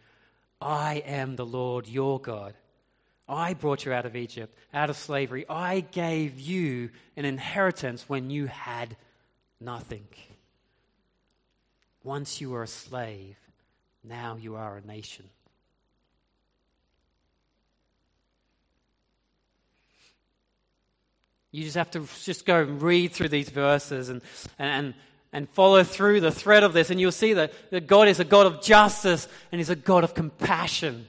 I 0.62 1.04
am 1.06 1.36
the 1.36 1.46
Lord 1.46 1.88
your 1.88 2.20
God. 2.20 2.54
I 3.28 3.54
brought 3.54 3.86
you 3.86 3.94
out 3.94 4.06
of 4.06 4.16
Egypt, 4.16 4.56
out 4.74 4.90
of 4.90 4.98
slavery. 4.98 5.46
I 5.50 5.80
gave 5.80 6.40
you 6.40 6.90
an 7.16 7.26
inheritance 7.26 8.08
when 8.10 8.30
you 8.30 8.48
had 8.48 8.98
nothing. 9.60 10.08
Once 12.04 12.42
you 12.42 12.50
were 12.50 12.64
a 12.64 12.68
slave, 12.68 13.38
now 14.04 14.38
you 14.40 14.56
are 14.56 14.78
a 14.78 14.86
nation. 14.86 15.26
You 21.52 21.64
just 21.64 21.78
have 21.78 21.92
to 21.92 22.06
just 22.24 22.46
go 22.46 22.62
and 22.62 22.82
read 22.82 23.14
through 23.14 23.30
these 23.30 23.50
verses 23.50 24.10
and, 24.10 24.22
and, 24.58 24.94
and 25.34 25.50
follow 25.50 25.84
through 25.84 26.22
the 26.22 26.32
thread 26.32 26.64
of 26.64 26.74
this, 26.74 26.92
and 26.92 27.02
you'll 27.02 27.12
see 27.12 27.34
that, 27.34 27.52
that 27.72 27.88
God 27.88 28.08
is 28.08 28.20
a 28.20 28.24
God 28.24 28.46
of 28.46 28.62
justice 28.62 29.28
and 29.52 29.60
He's 29.60 29.72
a 29.72 29.76
God 29.76 30.04
of 30.04 30.14
compassion. 30.14 31.08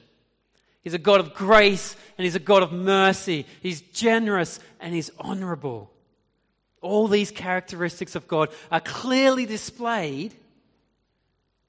He's 0.83 0.95
a 0.95 0.99
God 0.99 1.21
of 1.21 1.35
grace 1.35 1.95
and 2.17 2.25
He's 2.25 2.35
a 2.35 2.41
God 2.41 2.63
of 2.63 2.73
mercy. 2.73 3.47
He's 3.61 3.83
generous 3.83 4.59
and 4.81 4.95
He's 4.95 5.11
honorable. 5.21 5.91
All 6.81 7.07
these 7.07 7.31
characteristics 7.31 8.15
of 8.15 8.27
God 8.27 8.49
are 8.73 8.81
clearly 8.81 9.47
displayed 9.47 10.35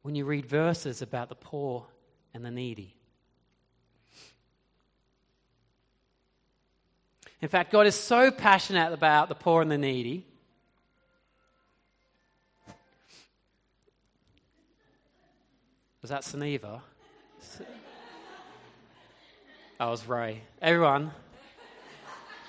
when 0.01 0.15
you 0.15 0.25
read 0.25 0.45
verses 0.45 1.01
about 1.01 1.29
the 1.29 1.35
poor 1.35 1.85
and 2.33 2.43
the 2.43 2.51
needy. 2.51 2.95
In 7.41 7.49
fact, 7.49 7.71
God 7.71 7.85
is 7.85 7.95
so 7.95 8.31
passionate 8.31 8.93
about 8.93 9.29
the 9.29 9.35
poor 9.35 9.61
and 9.61 9.69
the 9.69 9.77
needy. 9.77 10.25
Was 16.05 16.11
that 16.11 16.21
Sunniva? 16.21 16.81
That 19.79 19.85
was 19.85 20.07
Ray. 20.07 20.43
Everyone, 20.61 21.09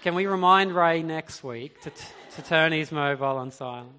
can 0.02 0.14
we 0.14 0.26
remind 0.26 0.74
Ray 0.74 1.02
next 1.02 1.42
week 1.42 1.80
to, 1.80 1.90
t- 1.90 1.96
to 2.34 2.42
turn 2.42 2.72
his 2.72 2.92
mobile 2.92 3.38
on 3.38 3.50
silent? 3.50 3.92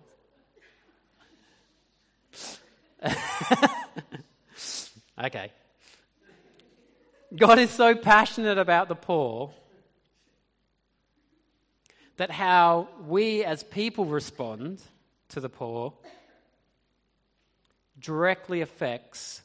okay. 5.23 5.51
God 7.35 7.57
is 7.57 7.71
so 7.71 7.95
passionate 7.95 8.59
about 8.59 8.89
the 8.89 8.95
poor 8.95 9.51
that 12.17 12.29
how 12.29 12.89
we 13.07 13.43
as 13.43 13.63
people 13.63 14.05
respond 14.05 14.83
to 15.29 15.39
the 15.39 15.49
poor 15.49 15.93
directly 17.99 18.61
affects 18.61 19.41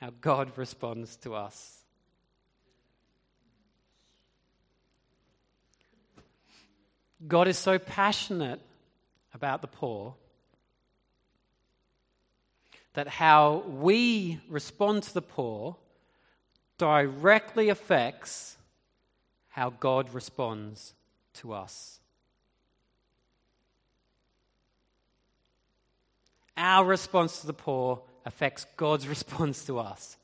how 0.00 0.10
God 0.20 0.56
responds 0.56 1.16
to 1.18 1.34
us. 1.34 1.82
God 7.26 7.48
is 7.48 7.58
so 7.58 7.78
passionate 7.78 8.60
about 9.34 9.60
the 9.60 9.66
poor 9.66 10.14
that 12.94 13.08
how 13.08 13.64
we 13.66 14.40
respond 14.48 15.02
to 15.04 15.14
the 15.14 15.22
poor 15.22 15.76
directly 16.78 17.68
affects 17.68 18.56
how 19.48 19.70
God 19.70 20.14
responds 20.14 20.94
to 21.34 21.52
us. 21.52 21.98
Our 26.56 26.84
response 26.84 27.40
to 27.40 27.46
the 27.48 27.52
poor 27.52 28.02
affects 28.28 28.66
God's 28.76 29.08
response 29.16 29.64
to 29.64 29.80
us. 29.80 30.16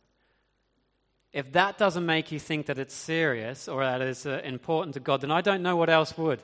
If 1.33 1.51
that 1.53 1.79
doesn't 1.79 2.07
make 2.07 2.31
you 2.31 2.39
think 2.39 2.67
that 2.67 2.79
it's 2.79 2.95
serious 2.95 3.67
or 3.67 3.83
that 3.83 4.01
it's 4.01 4.25
uh, 4.25 4.41
important 4.45 4.95
to 4.95 5.01
God, 5.01 5.23
then 5.23 5.33
I 5.33 5.41
don't 5.41 5.63
know 5.63 5.75
what 5.75 5.91
else 5.91 6.17
would. 6.17 6.41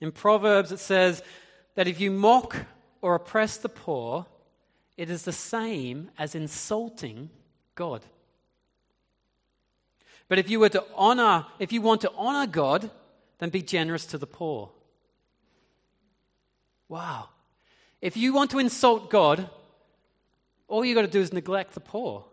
In 0.00 0.10
Proverbs, 0.10 0.72
it 0.72 0.80
says 0.80 1.22
that 1.76 1.86
if 1.86 2.00
you 2.00 2.10
mock 2.10 2.56
or 3.00 3.14
oppress 3.14 3.56
the 3.58 3.68
poor, 3.68 4.26
it 4.96 5.08
is 5.08 5.22
the 5.22 5.32
same 5.32 6.10
as 6.18 6.34
insulting 6.34 7.30
God. 7.76 8.02
But 10.28 10.38
if 10.38 10.50
you 10.50 10.58
were 10.58 10.70
to 10.70 10.84
honor, 10.96 11.46
if 11.60 11.72
you 11.72 11.80
want 11.80 12.00
to 12.00 12.12
honor 12.16 12.50
God, 12.50 12.90
then 13.38 13.50
be 13.50 13.62
generous 13.62 14.06
to 14.06 14.18
the 14.18 14.26
poor. 14.26 14.70
Wow. 16.88 17.28
If 18.00 18.16
you 18.16 18.32
want 18.32 18.50
to 18.52 18.58
insult 18.58 19.10
God, 19.10 19.48
all 20.68 20.84
you 20.84 20.94
got 20.94 21.02
to 21.02 21.08
do 21.08 21.20
is 21.20 21.32
neglect 21.32 21.74
the 21.74 21.80
poor. 21.80 22.24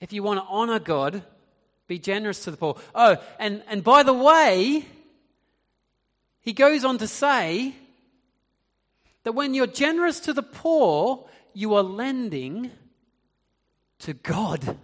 If 0.00 0.12
you 0.12 0.22
want 0.22 0.40
to 0.40 0.46
honor 0.48 0.78
God, 0.78 1.22
be 1.86 1.98
generous 1.98 2.44
to 2.44 2.50
the 2.50 2.56
poor. 2.56 2.76
Oh, 2.94 3.16
and, 3.38 3.62
and 3.68 3.82
by 3.82 4.02
the 4.02 4.12
way, 4.12 4.84
he 6.40 6.52
goes 6.52 6.84
on 6.84 6.98
to 6.98 7.06
say 7.06 7.74
that 9.24 9.32
when 9.32 9.54
you're 9.54 9.66
generous 9.66 10.20
to 10.20 10.32
the 10.32 10.42
poor, 10.42 11.26
you 11.52 11.74
are 11.74 11.82
lending 11.82 12.70
to 14.00 14.14
God. 14.14 14.78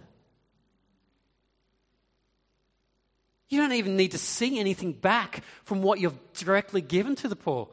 You 3.49 3.61
don't 3.61 3.73
even 3.73 3.95
need 3.95 4.11
to 4.11 4.17
see 4.17 4.59
anything 4.59 4.93
back 4.93 5.43
from 5.63 5.81
what 5.81 5.99
you've 5.99 6.17
directly 6.33 6.81
given 6.81 7.15
to 7.17 7.27
the 7.27 7.35
poor. 7.35 7.69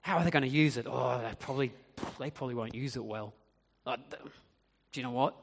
How 0.00 0.16
are 0.16 0.24
they 0.24 0.30
going 0.30 0.42
to 0.42 0.48
use 0.48 0.76
it? 0.76 0.86
Oh, 0.88 1.20
they 1.22 1.34
probably, 1.38 1.72
they 2.18 2.30
probably 2.30 2.54
won't 2.54 2.74
use 2.74 2.96
it 2.96 3.04
well. 3.04 3.34
Uh, 3.86 3.96
do 4.92 5.00
you 5.00 5.02
know 5.02 5.10
what? 5.10 5.36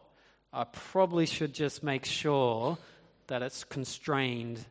I 0.51 0.63
probably 0.63 1.25
should 1.25 1.53
just 1.53 1.83
make 1.83 2.05
sure 2.05 2.77
that 3.27 3.41
it's 3.41 3.63
constrained. 3.63 4.65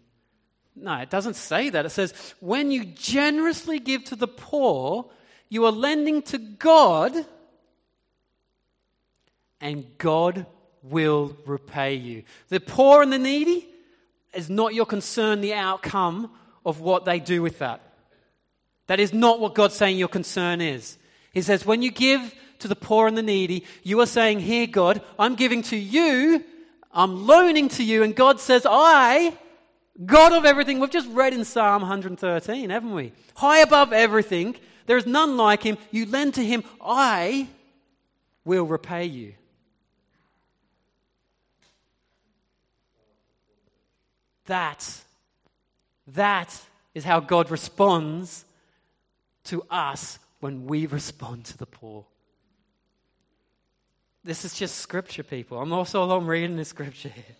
No, 0.74 0.96
it 0.96 1.10
doesn't 1.10 1.34
say 1.34 1.70
that. 1.70 1.86
It 1.86 1.90
says, 1.90 2.12
when 2.40 2.70
you 2.70 2.84
generously 2.84 3.78
give 3.78 4.04
to 4.04 4.16
the 4.16 4.28
poor, 4.28 5.10
you 5.48 5.64
are 5.64 5.72
lending 5.72 6.22
to 6.22 6.38
God, 6.38 7.14
and 9.60 9.86
God 9.98 10.46
will 10.82 11.36
repay 11.46 11.94
you. 11.94 12.24
The 12.48 12.60
poor 12.60 13.02
and 13.02 13.12
the 13.12 13.18
needy, 13.18 13.68
is 14.37 14.51
not 14.51 14.75
your 14.75 14.87
concern 14.87 15.40
the 15.40 15.55
outcome 15.55 16.31
of 16.64 16.81
what 16.81 17.05
they 17.05 17.20
do 17.20 17.42
with 17.42 17.59
that. 17.61 17.81
That 18.87 19.01
is 19.01 19.12
not 19.12 19.40
what 19.40 19.55
God's 19.55 19.75
saying 19.75 19.99
your 19.99 20.09
concern 20.09 20.61
is. 20.61 20.99
He 21.33 21.42
says, 21.42 21.66
when 21.66 21.83
you 21.83 21.90
give 21.90 22.35
to 22.61 22.68
the 22.68 22.77
poor 22.77 23.07
and 23.07 23.16
the 23.16 23.22
needy, 23.22 23.64
you 23.83 24.01
are 24.01 24.07
saying, 24.07 24.40
Here, 24.40 24.66
God, 24.66 25.03
I'm 25.18 25.35
giving 25.35 25.62
to 25.62 25.77
you, 25.77 26.44
I'm 26.92 27.27
loaning 27.27 27.68
to 27.70 27.85
you. 27.85 28.03
And 28.03 28.14
God 28.14 28.40
says, 28.40 28.66
I, 28.68 29.37
God 30.05 30.33
of 30.33 30.44
everything, 30.44 30.81
we've 30.81 30.90
just 30.90 31.09
read 31.11 31.35
in 31.35 31.44
Psalm 31.44 31.83
113, 31.83 32.70
haven't 32.70 32.94
we? 32.94 33.12
High 33.35 33.61
above 33.61 33.92
everything, 33.92 34.57
there 34.87 34.96
is 34.96 35.07
none 35.07 35.37
like 35.37 35.62
him. 35.62 35.79
You 35.90 36.07
lend 36.07 36.35
to 36.35 36.44
him, 36.44 36.64
I 36.81 37.49
will 38.44 38.64
repay 38.64 39.05
you. 39.07 39.35
That, 44.46 44.88
that 46.09 46.59
is 46.94 47.04
how 47.04 47.20
God 47.20 47.50
responds 47.50 48.44
to 49.44 49.64
us 49.70 50.18
when 50.40 50.66
we 50.66 50.87
respond 50.87 51.44
to 51.46 51.59
the 51.59 51.66
poor. 51.66 52.04
This 54.24 54.44
is 54.44 54.54
just 54.54 54.76
scripture, 54.76 55.22
people. 55.22 55.61
I'm 55.61 55.72
also 55.72 56.02
along 56.02 56.26
reading 56.26 56.56
the 56.56 56.64
scripture 56.64 57.11
here. 57.11 57.37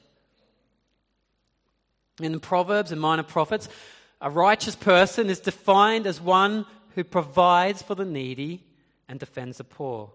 In 2.21 2.33
the 2.33 2.41
Proverbs 2.41 2.93
and 2.93 3.01
Minor 3.01 3.25
Prophets, 3.25 3.69
a 4.21 4.31
righteous 4.31 4.77
person 4.77 5.29
is 5.29 5.41
defined 5.41 6.07
as 6.07 6.21
one 6.21 6.65
who 6.95 7.05
provides 7.05 7.83
for 7.83 7.95
the 7.95 8.05
needy 8.05 8.65
and 9.09 9.21
defends 9.21 9.59
the 9.59 9.65
poor. 9.65 10.11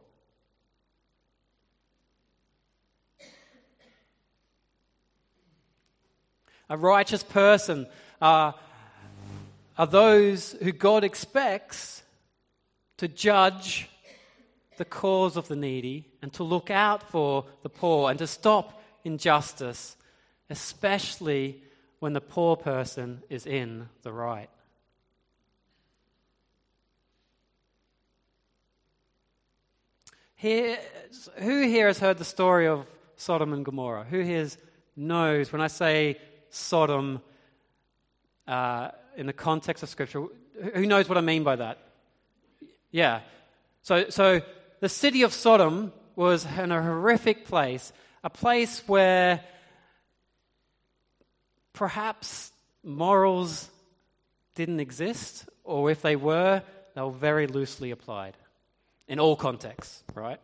A 6.71 6.77
righteous 6.77 7.21
person 7.21 7.85
are, 8.21 8.55
are 9.77 9.87
those 9.87 10.53
who 10.63 10.71
God 10.71 11.03
expects 11.03 12.01
to 12.95 13.09
judge 13.09 13.89
the 14.77 14.85
cause 14.85 15.35
of 15.35 15.49
the 15.49 15.57
needy 15.57 16.07
and 16.21 16.31
to 16.31 16.45
look 16.45 16.71
out 16.71 17.03
for 17.03 17.43
the 17.61 17.67
poor 17.67 18.09
and 18.09 18.17
to 18.19 18.25
stop 18.25 18.81
injustice, 19.03 19.97
especially 20.49 21.61
when 21.99 22.13
the 22.13 22.21
poor 22.21 22.55
person 22.55 23.21
is 23.29 23.45
in 23.45 23.89
the 24.03 24.13
right. 24.13 24.49
Here, 30.35 30.79
who 31.35 31.63
here 31.63 31.87
has 31.87 31.99
heard 31.99 32.17
the 32.17 32.23
story 32.23 32.65
of 32.65 32.87
Sodom 33.17 33.51
and 33.51 33.65
Gomorrah? 33.65 34.05
Who 34.05 34.21
here 34.21 34.47
knows 34.95 35.51
when 35.51 35.61
I 35.61 35.67
say 35.67 36.17
Sodom 36.51 37.21
uh, 38.47 38.89
in 39.17 39.25
the 39.25 39.33
context 39.33 39.81
of 39.81 39.89
Scripture. 39.89 40.25
Who 40.75 40.85
knows 40.85 41.09
what 41.09 41.17
I 41.17 41.21
mean 41.21 41.43
by 41.43 41.55
that? 41.55 41.79
Yeah. 42.91 43.21
So, 43.81 44.09
so 44.09 44.41
the 44.79 44.89
city 44.89 45.23
of 45.23 45.33
Sodom 45.33 45.91
was 46.15 46.45
in 46.45 46.71
a 46.71 46.81
horrific 46.81 47.45
place, 47.45 47.91
a 48.23 48.29
place 48.29 48.83
where 48.87 49.41
perhaps 51.73 52.51
morals 52.83 53.69
didn't 54.55 54.79
exist, 54.79 55.49
or 55.63 55.89
if 55.89 56.01
they 56.01 56.15
were, 56.15 56.61
they 56.93 57.01
were 57.01 57.11
very 57.11 57.47
loosely 57.47 57.91
applied 57.91 58.35
in 59.07 59.19
all 59.19 59.35
contexts, 59.35 60.03
right? 60.13 60.39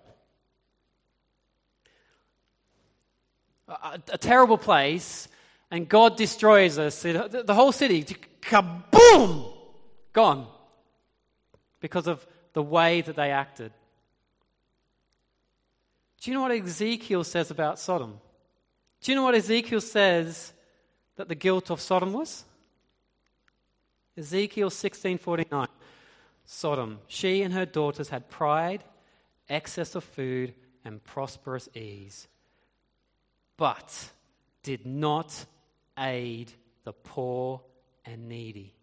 A, 3.67 3.99
a 4.13 4.17
terrible 4.17 4.57
place 4.57 5.27
and 5.69 5.87
God 5.87 6.17
destroys 6.17 6.77
us. 6.79 7.01
The 7.01 7.53
whole 7.53 7.71
city, 7.71 8.03
kaboom, 8.41 9.53
gone 10.13 10.47
because 11.79 12.07
of 12.07 12.25
the 12.53 12.63
way 12.63 13.01
that 13.01 13.15
they 13.15 13.31
acted. 13.31 13.71
Do 16.21 16.31
you 16.31 16.35
know 16.35 16.41
what 16.41 16.51
Ezekiel 16.51 17.23
says 17.23 17.51
about 17.51 17.79
Sodom? 17.79 18.19
Do 19.01 19.11
you 19.11 19.15
know 19.15 19.23
what 19.23 19.35
Ezekiel 19.35 19.81
says 19.81 20.53
that 21.15 21.27
the 21.27 21.35
guilt 21.35 21.69
of 21.69 21.79
Sodom 21.79 22.13
was? 22.13 22.43
Ezekiel 24.17 24.71
16:49. 24.71 25.67
Sodom, 26.45 26.99
she 27.07 27.43
and 27.43 27.53
her 27.53 27.65
daughters 27.65 28.09
had 28.09 28.29
pride, 28.29 28.83
excess 29.49 29.93
of 29.95 30.03
food, 30.03 30.55
and 30.83 31.03
prosperous 31.03 31.69
ease, 31.75 32.27
but 33.57 34.11
did 34.63 34.85
not 34.85 35.45
aid 35.97 36.51
the 36.83 36.93
poor 36.93 37.61
and 38.05 38.27
needy. 38.29 38.73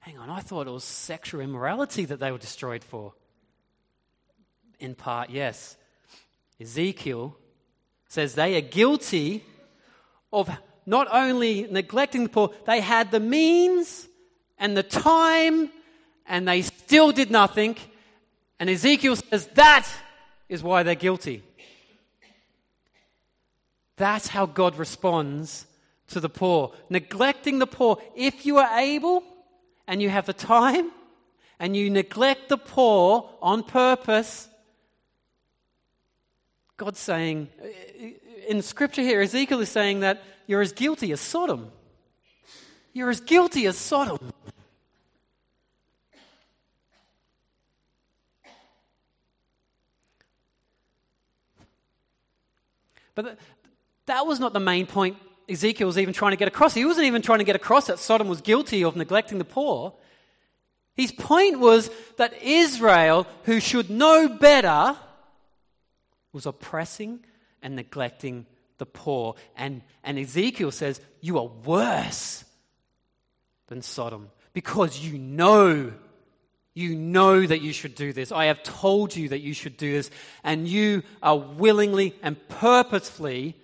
Hang 0.00 0.18
on, 0.18 0.30
I 0.30 0.40
thought 0.40 0.68
it 0.68 0.70
was 0.70 0.84
sexual 0.84 1.40
immorality 1.40 2.04
that 2.04 2.20
they 2.20 2.30
were 2.30 2.38
destroyed 2.38 2.84
for. 2.84 3.12
In 4.78 4.94
part, 4.94 5.30
yes. 5.30 5.76
Ezekiel 6.60 7.36
says 8.08 8.34
they 8.34 8.56
are 8.56 8.60
guilty 8.60 9.42
of 10.32 10.48
not 10.86 11.08
only 11.10 11.66
neglecting 11.68 12.24
the 12.24 12.28
poor, 12.28 12.54
they 12.66 12.80
had 12.80 13.10
the 13.10 13.20
means 13.20 14.06
and 14.58 14.76
the 14.76 14.82
time 14.82 15.70
and 16.26 16.46
they 16.46 16.62
still 16.62 17.10
did 17.12 17.30
nothing. 17.30 17.76
And 18.60 18.70
Ezekiel 18.70 19.16
says 19.16 19.48
that 19.54 19.88
is 20.48 20.62
why 20.62 20.82
they're 20.82 20.94
guilty. 20.94 21.42
That's 23.96 24.28
how 24.28 24.46
God 24.46 24.76
responds 24.76 25.66
to 26.08 26.20
the 26.20 26.28
poor, 26.28 26.72
neglecting 26.88 27.58
the 27.58 27.66
poor. 27.66 27.98
If 28.14 28.46
you 28.46 28.58
are 28.58 28.78
able 28.78 29.22
and 29.86 30.00
you 30.00 30.08
have 30.08 30.26
the 30.26 30.32
time 30.32 30.90
and 31.58 31.76
you 31.76 31.90
neglect 31.90 32.48
the 32.48 32.58
poor 32.58 33.30
on 33.42 33.62
purpose, 33.62 34.48
God's 36.76 37.00
saying, 37.00 37.48
in 38.48 38.62
scripture 38.62 39.02
here, 39.02 39.20
Ezekiel 39.20 39.60
is 39.60 39.68
saying 39.68 40.00
that 40.00 40.22
you're 40.46 40.60
as 40.60 40.72
guilty 40.72 41.10
as 41.12 41.20
Sodom. 41.20 41.72
You're 42.92 43.10
as 43.10 43.20
guilty 43.20 43.66
as 43.66 43.76
Sodom. 43.76 44.32
But 53.14 53.38
that 54.04 54.26
was 54.26 54.38
not 54.38 54.52
the 54.52 54.60
main 54.60 54.86
point 54.86 55.16
Ezekiel 55.48 55.86
was 55.86 55.98
even 55.98 56.14
trying 56.14 56.32
to 56.32 56.36
get 56.36 56.48
across. 56.48 56.74
He 56.74 56.84
wasn't 56.84 57.06
even 57.06 57.22
trying 57.22 57.38
to 57.38 57.44
get 57.44 57.56
across 57.56 57.86
that 57.86 57.98
Sodom 57.98 58.28
was 58.28 58.40
guilty 58.40 58.82
of 58.82 58.96
neglecting 58.96 59.38
the 59.38 59.44
poor. 59.44 59.94
His 60.94 61.12
point 61.12 61.60
was 61.60 61.90
that 62.16 62.34
Israel, 62.42 63.26
who 63.44 63.60
should 63.60 63.90
know 63.90 64.28
better, 64.28 64.96
was 66.32 66.46
oppressing 66.46 67.20
and 67.62 67.76
neglecting 67.76 68.46
the 68.78 68.86
poor. 68.86 69.34
And, 69.56 69.82
and 70.02 70.18
Ezekiel 70.18 70.70
says, 70.70 71.00
You 71.20 71.38
are 71.38 71.46
worse 71.46 72.44
than 73.68 73.82
Sodom 73.82 74.30
because 74.52 74.98
you 74.98 75.18
know, 75.18 75.92
you 76.74 76.94
know 76.94 77.46
that 77.46 77.60
you 77.60 77.72
should 77.72 77.94
do 77.94 78.12
this. 78.12 78.32
I 78.32 78.46
have 78.46 78.62
told 78.62 79.14
you 79.14 79.28
that 79.28 79.40
you 79.40 79.54
should 79.54 79.76
do 79.76 79.92
this, 79.92 80.10
and 80.42 80.66
you 80.66 81.02
are 81.22 81.36
willingly 81.36 82.14
and 82.22 82.36
purposefully 82.48 83.54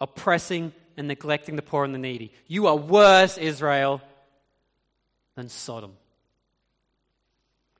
oppressing 0.00 0.72
and 0.96 1.08
neglecting 1.08 1.56
the 1.56 1.62
poor 1.62 1.84
and 1.84 1.94
the 1.94 1.98
needy. 1.98 2.32
You 2.46 2.66
are 2.66 2.76
worse, 2.76 3.38
Israel, 3.38 4.00
than 5.34 5.48
Sodom. 5.48 5.92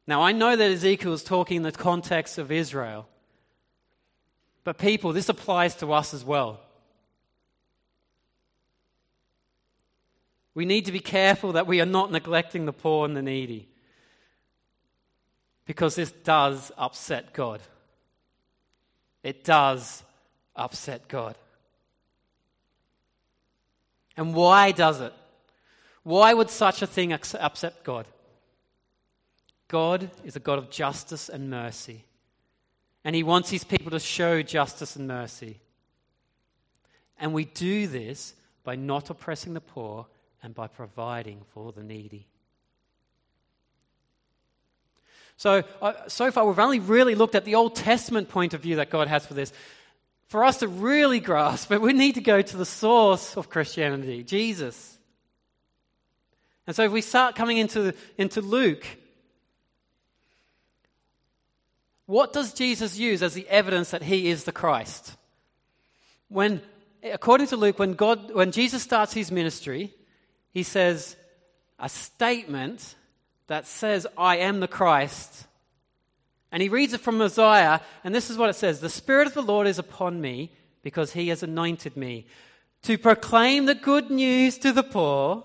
Now, 0.07 0.23
I 0.23 0.33
know 0.33 0.57
that 0.57 0.71
Ezekiel 0.71 1.13
is 1.13 1.23
talking 1.23 1.59
in 1.59 1.63
the 1.63 1.73
context 1.73 2.39
of 2.39 2.51
Israel, 2.51 3.09
but 4.65 4.79
people, 4.79 5.13
this 5.13 5.29
applies 5.29 5.75
to 5.77 5.93
us 5.93 6.13
as 6.13 6.25
well. 6.25 6.61
We 10.55 10.65
need 10.65 10.85
to 10.87 10.93
be 10.93 11.01
careful 11.01 11.53
that 11.53 11.67
we 11.67 11.81
are 11.81 11.87
not 11.87 12.13
neglecting 12.13 12.67
the 12.67 12.73
poor 12.73 13.07
and 13.07 13.17
the 13.17 13.23
needy 13.23 13.69
because 15.65 15.95
this 15.95 16.11
does 16.11 16.71
upset 16.77 17.33
God. 17.33 17.61
It 19.23 19.45
does 19.45 20.03
upset 20.55 21.09
God. 21.09 21.37
And 24.17 24.35
why 24.35 24.73
does 24.73 25.01
it? 25.01 25.13
Why 26.03 26.35
would 26.35 26.51
such 26.51 26.83
a 26.83 26.87
thing 26.87 27.13
upset 27.13 27.85
God? 27.85 28.07
God 29.69 30.11
is 30.25 30.37
a 30.37 30.41
God 30.41 30.59
of 30.59 30.71
justice 30.71 31.29
and 31.29 31.49
mercy. 31.49 32.05
And 33.05 33.17
He 33.17 33.23
wants 33.23 33.51
His 33.51 33.65
people 33.65 33.91
to 33.93 33.99
show 33.99 34.43
justice 34.43 34.97
and 34.97 35.09
mercy. 35.09 35.61
And 37.19 37.33
we 37.33 37.45
do 37.45 37.87
this 37.87 38.35
by 38.65 38.77
not 38.77 39.11
oppressing 39.11 39.55
the 39.55 39.61
poor 39.61 40.07
and 40.43 40.55
by 40.55 40.67
providing 40.67 41.41
for 41.55 41.73
the 41.73 41.83
needy. 41.83 42.27
So, 45.37 45.65
uh, 45.81 45.95
so 46.07 46.31
far, 46.31 46.47
we've 46.47 46.59
only 46.59 46.79
really 46.79 47.15
looked 47.15 47.35
at 47.35 47.45
the 47.45 47.55
Old 47.55 47.75
Testament 47.75 48.29
point 48.29 48.55
of 48.55 48.61
view 48.61 48.77
that 48.77 48.91
God 48.91 49.09
has 49.09 49.27
for 49.27 49.35
this. 49.35 49.53
For 50.33 50.45
us 50.47 50.61
to 50.61 50.67
really 50.67 51.21
grasp 51.21 51.71
it, 51.73 51.83
we 51.83 51.93
need 51.93 52.15
to 52.15 52.23
go 52.23 52.41
to 52.41 52.57
the 52.57 52.65
source 52.65 53.37
of 53.37 53.51
Christianity, 53.51 54.25
Jesus. 54.25 54.97
And 56.67 56.75
so, 56.75 56.85
if 56.85 56.91
we 56.91 57.03
start 57.03 57.35
coming 57.35 57.59
into, 57.59 57.93
into 58.17 58.41
Luke, 58.41 58.87
what 62.07 62.33
does 62.33 62.55
Jesus 62.55 62.99
use 62.99 63.23
as 63.23 63.35
the 63.35 63.47
evidence 63.47 63.91
that 63.91 64.03
he 64.03 64.31
is 64.31 64.45
the 64.45 64.53
Christ? 64.53 65.17
When, 66.31 66.63
according 67.05 67.49
to 67.49 67.59
Luke, 67.59 67.79
when, 67.79 67.93
God, 67.93 68.33
when 68.35 68.53
Jesus 68.53 68.83
starts 68.83 69.13
his 69.13 69.31
ministry, 69.31 69.93
he 70.51 70.63
says 70.63 71.15
a 71.79 71.91
statement 71.91 72.95
that 73.49 73.67
says, 73.67 74.07
I 74.17 74.39
am 74.39 74.61
the 74.61 74.67
Christ. 74.67 75.47
And 76.53 76.63
he 76.63 76.69
reads 76.69 76.93
it 76.93 77.01
from 77.01 77.21
Isaiah, 77.21 77.81
and 78.05 78.15
this 78.15 78.29
is 78.29 78.37
what 78.37 78.51
it 78.51 78.57
says 78.57 78.81
The 78.81 78.91
Spirit 78.91 79.27
of 79.27 79.35
the 79.35 79.43
Lord 79.43 79.67
is 79.67 79.79
upon 79.79 80.21
me 80.21 80.53
because 80.83 81.15
he 81.15 81.29
has 81.29 81.43
anointed 81.43 81.97
me 81.97 82.27
to 82.83 82.99
proclaim 82.99 83.65
the 83.65 83.75
good 83.75 84.11
news 84.11 84.59
to 84.59 84.73
the 84.73 84.83
poor. 84.83 85.45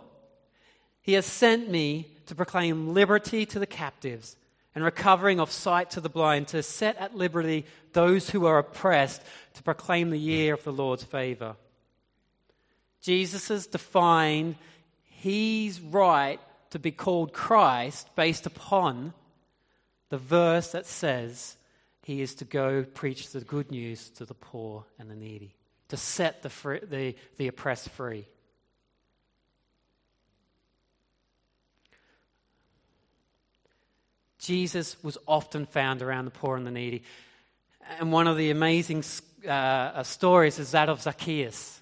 He 1.02 1.14
has 1.14 1.26
sent 1.26 1.70
me 1.70 2.08
to 2.26 2.36
proclaim 2.36 2.94
liberty 2.94 3.46
to 3.46 3.60
the 3.60 3.66
captives 3.66 4.36
and 4.76 4.84
recovering 4.84 5.40
of 5.40 5.52
sight 5.52 5.92
to 5.92 6.02
the 6.02 6.10
blind, 6.10 6.50
to 6.50 6.62
set 6.62 6.98
at 6.98 7.16
liberty 7.16 7.66
those 7.94 8.30
who 8.30 8.46
are 8.46 8.60
oppressed, 8.60 9.22
to 9.54 9.64
proclaim 9.64 10.10
the 10.10 10.20
year 10.20 10.54
of 10.54 10.64
the 10.64 10.74
Lord's 10.74 11.04
favor. 11.04 11.56
Jesus 13.02 13.48
has 13.48 13.66
defined 13.66 14.56
he's 15.04 15.80
right 15.80 16.40
to 16.72 16.80
be 16.80 16.92
called 16.92 17.34
Christ 17.34 18.14
based 18.16 18.46
upon 18.46 19.14
the 20.10 20.18
verse 20.18 20.72
that 20.72 20.86
says 20.86 21.58
he 22.04 22.22
is 22.22 22.36
to 22.36 22.46
go 22.46 22.84
preach 22.84 23.32
the 23.32 23.42
good 23.42 23.72
news 23.72 24.10
to 24.12 24.26
the 24.26 24.34
poor 24.34 24.86
and 24.98 25.10
the 25.10 25.16
needy, 25.16 25.56
to 25.90 25.98
set 25.98 26.42
the, 26.42 26.50
free, 26.50 26.80
the, 26.82 27.16
the 27.38 27.48
oppressed 27.48 27.90
free. 27.90 28.26
Jesus 34.40 34.96
was 35.04 35.18
often 35.28 35.66
found 35.66 36.02
around 36.02 36.24
the 36.24 36.32
poor 36.32 36.56
and 36.56 36.66
the 36.66 36.72
needy. 36.72 37.04
And 38.00 38.14
one 38.14 38.28
of 38.28 38.38
the 38.38 38.52
amazing 38.52 39.04
uh, 39.46 40.04
stories 40.04 40.60
is 40.60 40.72
that 40.72 40.88
of 40.88 41.02
Zacchaeus. 41.02 41.82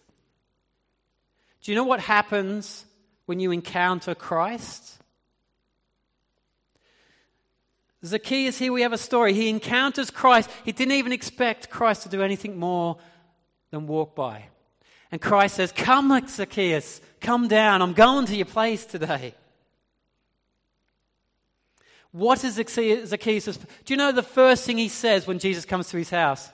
Do 1.61 1.71
you 1.71 1.75
know 1.75 1.83
what 1.83 1.99
happens 1.99 2.85
when 3.27 3.39
you 3.39 3.51
encounter 3.51 4.15
Christ? 4.15 4.99
Zacchaeus, 8.05 8.57
here 8.57 8.71
we 8.71 8.81
have 8.81 8.93
a 8.93 8.97
story. 8.97 9.33
He 9.33 9.49
encounters 9.49 10.11
Christ. 10.11 10.49
He 10.63 10.71
didn't 10.71 10.93
even 10.93 11.11
expect 11.11 11.69
Christ 11.69 12.03
to 12.03 12.09
do 12.09 12.21
anything 12.21 12.59
more 12.59 12.97
than 13.71 13.87
walk 13.87 14.15
by. 14.15 14.45
And 15.11 15.21
Christ 15.21 15.55
says, 15.55 15.71
Come, 15.71 16.27
Zacchaeus, 16.27 17.01
come 17.21 17.47
down. 17.47 17.81
I'm 17.81 17.93
going 17.93 18.25
to 18.27 18.35
your 18.35 18.45
place 18.45 18.85
today. 18.85 19.33
What 22.11 22.43
is 22.45 22.53
Zacchaeus? 22.55 23.57
Do 23.57 23.93
you 23.93 23.97
know 23.97 24.11
the 24.11 24.23
first 24.23 24.65
thing 24.65 24.77
he 24.77 24.87
says 24.87 25.27
when 25.27 25.37
Jesus 25.37 25.65
comes 25.65 25.89
to 25.89 25.97
his 25.97 26.09
house? 26.09 26.49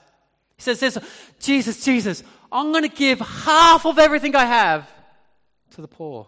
He 0.56 0.62
says 0.62 0.80
this 0.80 0.98
Jesus, 1.38 1.84
Jesus, 1.84 2.24
I'm 2.50 2.72
going 2.72 2.82
to 2.82 2.96
give 2.96 3.20
half 3.20 3.86
of 3.86 3.98
everything 3.98 4.34
I 4.34 4.44
have 4.44 4.90
to 5.70 5.80
the 5.80 5.88
poor. 5.88 6.26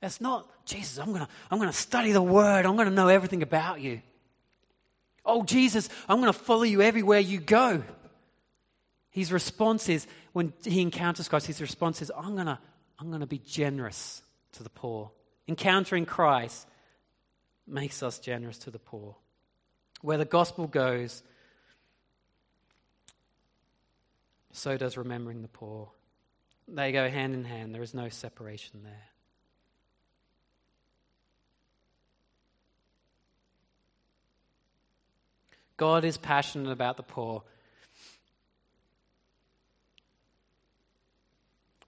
That's 0.00 0.20
not, 0.20 0.48
Jesus, 0.70 0.98
I'm 0.98 1.08
going 1.08 1.20
to 1.20 1.28
I'm 1.50 1.58
going 1.58 1.70
to 1.70 1.76
study 1.76 2.12
the 2.12 2.22
word. 2.22 2.64
I'm 2.66 2.76
going 2.76 2.88
to 2.88 2.94
know 2.94 3.08
everything 3.08 3.42
about 3.42 3.80
you. 3.80 4.02
Oh, 5.24 5.44
Jesus, 5.44 5.88
I'm 6.08 6.20
going 6.20 6.32
to 6.32 6.38
follow 6.38 6.62
you 6.62 6.80
everywhere 6.82 7.20
you 7.20 7.38
go. 7.38 7.82
His 9.10 9.32
response 9.32 9.88
is, 9.88 10.06
when 10.32 10.52
he 10.64 10.80
encounters 10.80 11.28
Christ, 11.28 11.46
his 11.46 11.60
response 11.60 12.00
is, 12.00 12.10
I'm 12.16 12.34
going 12.34 12.46
to, 12.46 12.58
I'm 12.98 13.08
going 13.08 13.20
to 13.20 13.26
be 13.26 13.38
generous 13.38 14.22
to 14.52 14.62
the 14.62 14.70
poor. 14.70 15.10
Encountering 15.48 16.06
Christ 16.06 16.66
makes 17.66 18.02
us 18.02 18.18
generous 18.18 18.58
to 18.58 18.70
the 18.70 18.78
poor. 18.78 19.16
Where 20.00 20.18
the 20.18 20.24
gospel 20.24 20.66
goes, 20.66 21.22
so 24.52 24.76
does 24.76 24.96
remembering 24.96 25.42
the 25.42 25.48
poor. 25.48 25.90
They 26.66 26.92
go 26.92 27.08
hand 27.08 27.34
in 27.34 27.44
hand, 27.44 27.74
there 27.74 27.82
is 27.82 27.94
no 27.94 28.08
separation 28.08 28.80
there. 28.84 29.09
God 35.80 36.04
is 36.04 36.18
passionate 36.18 36.70
about 36.70 36.98
the 36.98 37.02
poor. 37.02 37.42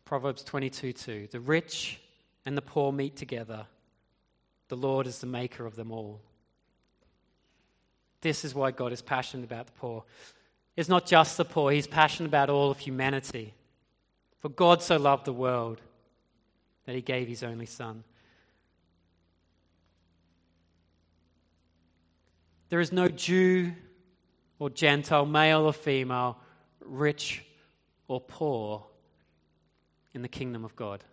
Proverbs 0.06 0.42
22 0.42 0.94
2. 0.94 1.28
The 1.30 1.40
rich 1.40 2.00
and 2.46 2.56
the 2.56 2.62
poor 2.62 2.90
meet 2.90 3.16
together. 3.16 3.66
The 4.68 4.78
Lord 4.78 5.06
is 5.06 5.18
the 5.18 5.26
maker 5.26 5.66
of 5.66 5.76
them 5.76 5.92
all. 5.92 6.22
This 8.22 8.46
is 8.46 8.54
why 8.54 8.70
God 8.70 8.94
is 8.94 9.02
passionate 9.02 9.44
about 9.44 9.66
the 9.66 9.72
poor. 9.72 10.04
It's 10.74 10.88
not 10.88 11.04
just 11.04 11.36
the 11.36 11.44
poor, 11.44 11.70
He's 11.70 11.86
passionate 11.86 12.28
about 12.28 12.48
all 12.48 12.70
of 12.70 12.78
humanity. 12.78 13.52
For 14.38 14.48
God 14.48 14.80
so 14.80 14.96
loved 14.96 15.26
the 15.26 15.34
world 15.34 15.82
that 16.86 16.94
He 16.94 17.02
gave 17.02 17.28
His 17.28 17.42
only 17.42 17.66
Son. 17.66 18.04
There 22.72 22.80
is 22.80 22.90
no 22.90 23.06
Jew 23.06 23.74
or 24.58 24.70
Gentile, 24.70 25.26
male 25.26 25.66
or 25.66 25.74
female, 25.74 26.38
rich 26.80 27.44
or 28.08 28.18
poor 28.18 28.86
in 30.14 30.22
the 30.22 30.28
kingdom 30.28 30.64
of 30.64 30.74
God. 30.74 31.04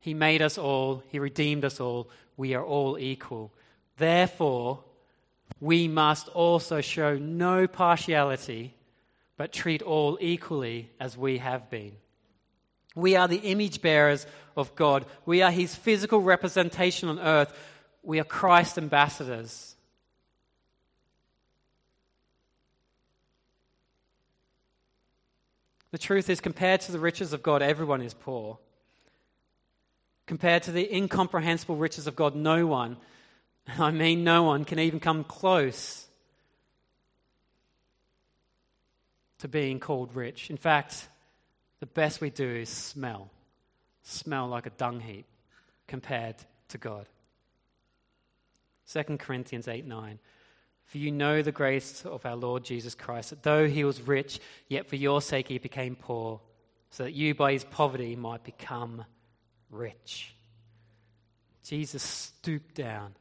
He 0.00 0.12
made 0.12 0.42
us 0.42 0.58
all, 0.58 1.04
He 1.10 1.20
redeemed 1.20 1.64
us 1.64 1.78
all. 1.78 2.10
We 2.36 2.52
are 2.54 2.64
all 2.64 2.98
equal. 2.98 3.52
Therefore, 3.96 4.82
we 5.60 5.86
must 5.86 6.26
also 6.30 6.80
show 6.80 7.16
no 7.16 7.68
partiality, 7.68 8.74
but 9.36 9.52
treat 9.52 9.82
all 9.82 10.18
equally 10.20 10.90
as 10.98 11.16
we 11.16 11.38
have 11.38 11.70
been. 11.70 11.92
We 12.96 13.14
are 13.14 13.28
the 13.28 13.36
image 13.36 13.80
bearers 13.80 14.26
of 14.56 14.74
God. 14.74 15.06
We 15.26 15.42
are 15.42 15.52
His 15.52 15.76
physical 15.76 16.20
representation 16.22 17.08
on 17.08 17.20
earth. 17.20 17.56
We 18.02 18.18
are 18.18 18.24
Christ 18.24 18.78
ambassadors. 18.78 19.71
The 25.92 25.98
truth 25.98 26.28
is, 26.30 26.40
compared 26.40 26.80
to 26.82 26.92
the 26.92 26.98
riches 26.98 27.32
of 27.32 27.42
God, 27.42 27.62
everyone 27.62 28.02
is 28.02 28.14
poor. 28.14 28.58
Compared 30.26 30.62
to 30.64 30.72
the 30.72 30.94
incomprehensible 30.94 31.76
riches 31.76 32.06
of 32.06 32.16
God, 32.16 32.34
no 32.34 32.66
one, 32.66 32.96
I 33.78 33.90
mean 33.90 34.24
no 34.24 34.42
one, 34.42 34.64
can 34.64 34.78
even 34.78 35.00
come 35.00 35.22
close 35.22 36.06
to 39.38 39.48
being 39.48 39.80
called 39.80 40.14
rich. 40.14 40.48
In 40.48 40.56
fact, 40.56 41.08
the 41.80 41.86
best 41.86 42.20
we 42.20 42.30
do 42.30 42.48
is 42.48 42.70
smell. 42.70 43.30
Smell 44.02 44.48
like 44.48 44.66
a 44.66 44.70
dung 44.70 45.00
heap 45.00 45.26
compared 45.86 46.36
to 46.68 46.78
God. 46.78 47.06
2 48.90 49.18
Corinthians 49.18 49.68
8 49.68 49.86
9. 49.86 50.18
For 50.92 50.98
you 50.98 51.10
know 51.10 51.40
the 51.40 51.52
grace 51.52 52.04
of 52.04 52.26
our 52.26 52.36
Lord 52.36 52.64
Jesus 52.64 52.94
Christ, 52.94 53.30
that 53.30 53.42
though 53.42 53.66
he 53.66 53.82
was 53.82 54.02
rich, 54.02 54.38
yet 54.68 54.86
for 54.86 54.96
your 54.96 55.22
sake 55.22 55.48
he 55.48 55.56
became 55.56 55.96
poor, 55.96 56.42
so 56.90 57.04
that 57.04 57.14
you 57.14 57.34
by 57.34 57.52
his 57.52 57.64
poverty 57.64 58.14
might 58.14 58.44
become 58.44 59.06
rich. 59.70 60.34
Jesus 61.64 62.02
stooped 62.02 62.74
down. 62.74 63.14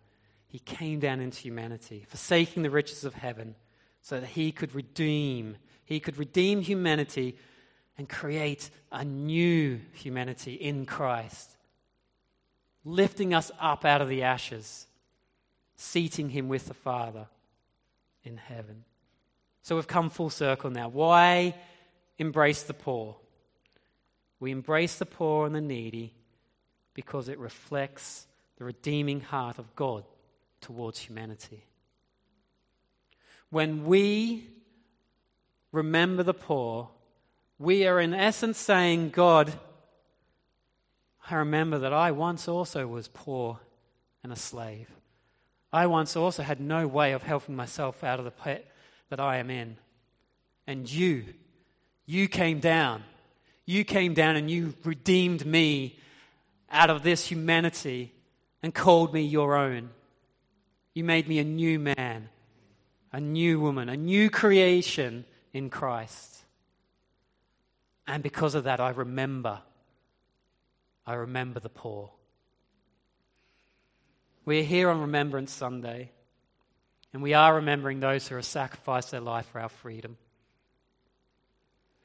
He 0.50 0.60
came 0.60 1.00
down 1.00 1.22
into 1.22 1.40
humanity, 1.40 2.04
forsaking 2.10 2.64
the 2.64 2.70
riches 2.70 3.06
of 3.06 3.14
heaven, 3.14 3.56
so 4.02 4.20
that 4.20 4.28
he 4.28 4.52
could 4.52 4.76
redeem, 4.76 5.56
he 5.86 6.02
could 6.02 6.18
redeem 6.18 6.60
humanity 6.60 7.38
and 7.98 8.10
create 8.10 8.70
a 8.92 9.06
new 9.06 9.80
humanity 9.94 10.56
in 10.56 10.86
Christ, 10.86 11.56
lifting 12.84 13.34
us 13.34 13.50
up 13.62 13.86
out 13.86 14.02
of 14.02 14.10
the 14.10 14.24
ashes, 14.24 14.88
seating 15.78 16.32
him 16.32 16.50
with 16.50 16.66
the 16.66 16.74
Father 16.74 17.28
in 18.24 18.38
heaven. 18.38 18.84
So 19.62 19.76
we've 19.76 19.88
come 19.88 20.10
full 20.10 20.30
circle 20.30 20.70
now. 20.70 20.90
Why 20.90 21.56
embrace 22.18 22.64
the 22.64 22.74
poor? 22.74 23.16
We 24.40 24.52
embrace 24.52 24.98
the 24.98 25.06
poor 25.06 25.46
and 25.46 25.54
the 25.54 25.62
needy 25.62 26.14
because 26.94 27.30
it 27.30 27.38
reflects 27.40 28.28
the 28.58 28.66
redeeming 28.66 29.22
heart 29.22 29.60
of 29.60 29.76
God 29.76 30.04
towards 30.62 31.00
humanity. 31.00 31.66
When 33.50 33.86
we 33.86 34.48
remember 35.72 36.24
the 36.24 36.34
poor, 36.34 36.90
we 37.60 37.86
are 37.86 38.00
in 38.00 38.14
essence 38.14 38.58
saying, 38.58 39.10
God, 39.10 39.54
I 41.30 41.36
remember 41.36 41.80
that 41.80 41.94
I 41.94 42.12
once 42.12 42.48
also 42.48 42.88
was 42.88 43.08
poor 43.08 43.60
and 44.24 44.32
a 44.34 44.36
slave. 44.36 44.90
I 45.74 45.88
once 45.88 46.16
also 46.16 46.44
had 46.44 46.60
no 46.60 46.88
way 46.88 47.14
of 47.14 47.24
helping 47.24 47.56
myself 47.56 48.04
out 48.04 48.20
of 48.20 48.26
the 48.26 48.32
pit 48.32 48.68
that 49.10 49.20
I 49.20 49.38
am 49.38 49.50
in. 49.50 49.78
And 50.68 50.90
you, 50.92 51.26
you 52.06 52.28
came 52.28 52.60
down. 52.60 53.04
You 53.66 53.84
came 53.84 54.14
down 54.14 54.36
and 54.36 54.50
you 54.50 54.74
redeemed 54.84 55.46
me 55.46 55.98
out 56.70 56.90
of 56.90 57.04
this 57.04 57.26
humanity 57.26 58.14
and 58.62 58.74
called 58.74 59.14
me 59.14 59.22
your 59.22 59.56
own. 59.56 59.90
You 60.94 61.04
made 61.04 61.28
me 61.28 61.40
a 61.40 61.44
new 61.44 61.80
man, 61.80 62.30
a 63.14 63.20
new 63.20 63.60
woman, 63.60 63.88
a 63.88 63.96
new 63.96 64.30
creation 64.30 65.26
in 65.54 65.70
Christ. 65.70 66.44
And 68.08 68.22
because 68.22 68.56
of 68.56 68.66
that, 68.66 68.82
I 68.82 68.90
remember. 68.90 69.62
I 71.06 71.14
remember 71.14 71.60
the 71.60 71.70
poor. 71.70 72.12
We're 74.44 74.64
here 74.64 74.90
on 74.90 75.02
Remembrance 75.02 75.52
Sunday, 75.52 76.10
and 77.14 77.22
we 77.22 77.36
are 77.36 77.56
remembering 77.56 78.00
those 78.00 78.28
who 78.28 78.36
have 78.36 78.46
sacrificed 78.46 79.12
their 79.12 79.22
life 79.22 79.46
for 79.48 79.62
our 79.62 79.70
freedom. 79.70 80.18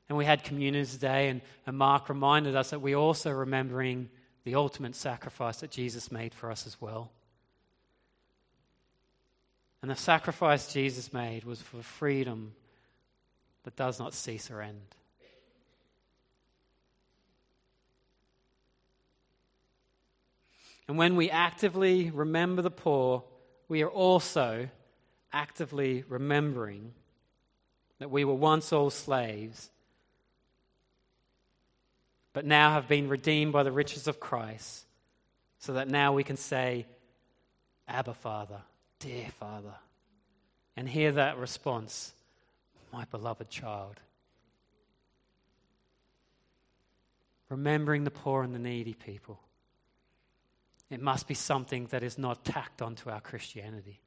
And 0.09 0.18
we 0.18 0.26
had 0.26 0.45
Communion 0.45 0.84
today, 0.84 1.30
and, 1.30 1.41
and 1.66 1.78
Mark 1.78 2.11
reminded 2.11 2.55
us 2.55 2.70
that 2.70 2.82
we're 2.82 2.97
also 2.97 3.30
remembering 3.30 4.11
the 4.45 4.55
ultimate 4.55 4.95
sacrifice 4.95 5.61
that 5.61 5.70
Jesus 5.70 6.12
made 6.12 6.34
for 6.34 6.51
us 6.51 6.66
as 6.66 6.80
well. 6.80 7.11
And 9.80 9.91
the 9.91 9.97
sacrifice 9.97 10.72
Jesus 10.72 11.12
made 11.12 11.45
was 11.45 11.62
for 11.62 11.82
freedom 11.82 12.55
that 13.64 13.76
does 13.76 13.99
not 13.99 14.12
cease 14.12 14.51
or 14.51 14.61
end. 14.61 14.95
And 20.89 20.97
when 20.97 21.16
we 21.16 21.30
actively 21.30 22.11
remember 22.11 22.62
the 22.62 22.70
poor, 22.70 23.24
we 23.68 23.82
are 23.82 23.91
also 23.91 24.68
actively 25.32 26.05
remembering 26.09 26.93
that 27.99 28.11
we 28.11 28.24
were 28.24 28.34
once 28.34 28.72
all 28.72 28.91
slaves 28.91 29.70
but 32.37 32.45
now 32.45 32.72
have 32.72 32.87
been 32.87 33.09
redeemed 33.09 33.51
by 33.55 33.62
the 33.62 33.72
riches 33.72 34.07
of 34.07 34.20
Christ, 34.20 34.84
so 35.59 35.72
that 35.72 35.89
now 35.89 36.12
we 36.12 36.22
can 36.22 36.37
say, 36.37 36.84
Abba, 37.89 38.12
Father, 38.12 38.61
dear 38.99 39.30
Father, 39.41 39.72
and 40.76 40.87
hear 40.87 41.12
that 41.12 41.39
response, 41.39 42.12
my 42.93 43.07
beloved 43.07 43.49
child. 43.49 43.99
Remembering 47.49 48.05
the 48.05 48.11
poor 48.11 48.43
and 48.43 48.55
the 48.55 48.59
needy 48.59 48.93
people. 48.93 49.41
It 50.91 51.01
must 51.01 51.26
be 51.26 51.34
something 51.34 51.87
that 51.87 52.03
is 52.03 52.16
not 52.16 52.45
tacked 52.45 52.80
onto 52.80 53.11
our 53.11 53.20
Christianity. 53.20 54.01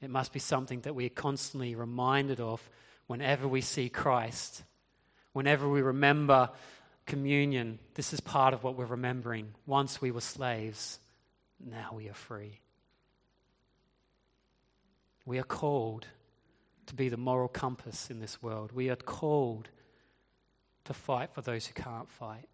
It 0.00 0.10
must 0.10 0.32
be 0.32 0.38
something 0.38 0.80
that 0.80 0.94
we 0.94 1.06
are 1.06 1.10
constantly 1.10 1.74
reminded 1.74 2.40
of 2.40 2.68
whenever 3.06 3.48
we 3.48 3.60
see 3.60 3.88
Christ 3.88 4.64
Whenever 5.32 5.68
we 5.68 5.80
remember 5.80 6.50
communion, 7.06 7.78
this 7.94 8.12
is 8.12 8.20
part 8.20 8.54
of 8.54 8.62
what 8.62 8.76
we're 8.76 8.84
remembering. 8.84 9.54
Once 9.66 10.00
we 10.00 10.10
were 10.10 10.20
slaves, 10.20 10.98
now 11.64 11.92
we 11.94 12.08
are 12.08 12.14
free. 12.14 12.60
We 15.24 15.38
are 15.38 15.44
called 15.44 16.06
to 16.86 16.94
be 16.94 17.08
the 17.08 17.16
moral 17.16 17.48
compass 17.48 18.10
in 18.10 18.18
this 18.20 18.42
world. 18.42 18.72
We 18.72 18.90
are 18.90 18.96
called 18.96 19.68
to 20.84 20.92
fight 20.92 21.32
for 21.32 21.40
those 21.40 21.66
who 21.66 21.74
can't 21.74 22.10
fight. 22.10 22.48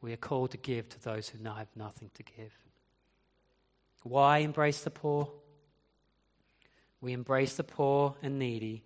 We 0.00 0.12
are 0.12 0.16
called 0.16 0.52
to 0.52 0.56
give 0.56 0.88
to 0.90 1.02
those 1.02 1.28
who 1.28 1.38
have 1.44 1.68
nothing 1.74 2.10
to 2.14 2.22
give. 2.22 2.52
Why 4.04 4.38
embrace 4.38 4.80
the 4.82 4.90
poor? 4.90 5.30
We 7.00 7.12
embrace 7.12 7.56
the 7.56 7.64
poor 7.64 8.14
and 8.22 8.38
needy 8.38 8.84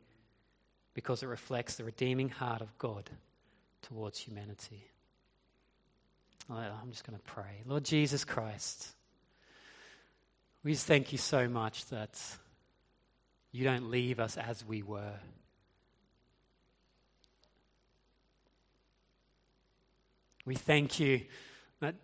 because 0.94 1.22
it 1.22 1.26
reflects 1.26 1.76
the 1.76 1.84
redeeming 1.84 2.28
heart 2.28 2.60
of 2.60 2.76
God 2.78 3.10
towards 3.82 4.18
humanity. 4.18 4.86
I'm 6.50 6.90
just 6.90 7.06
going 7.06 7.18
to 7.18 7.24
pray. 7.24 7.62
Lord 7.66 7.84
Jesus 7.84 8.24
Christ, 8.24 8.88
we 10.64 10.72
just 10.72 10.86
thank 10.86 11.12
you 11.12 11.18
so 11.18 11.48
much 11.48 11.86
that 11.86 12.20
you 13.52 13.64
don't 13.64 13.90
leave 13.90 14.18
us 14.18 14.36
as 14.36 14.64
we 14.64 14.82
were. 14.82 15.14
We 20.44 20.54
thank 20.54 20.98
you 20.98 21.22
that 21.80 21.94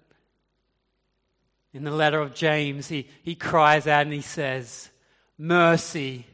in 1.73 1.85
the 1.85 1.91
letter 1.91 2.21
of 2.21 2.35
James, 2.35 2.89
he, 2.89 3.09
he 3.23 3.35
cries 3.35 3.87
out 3.87 4.03
and 4.03 4.13
he 4.13 4.21
says, 4.21 4.91
Mercy 5.37 6.27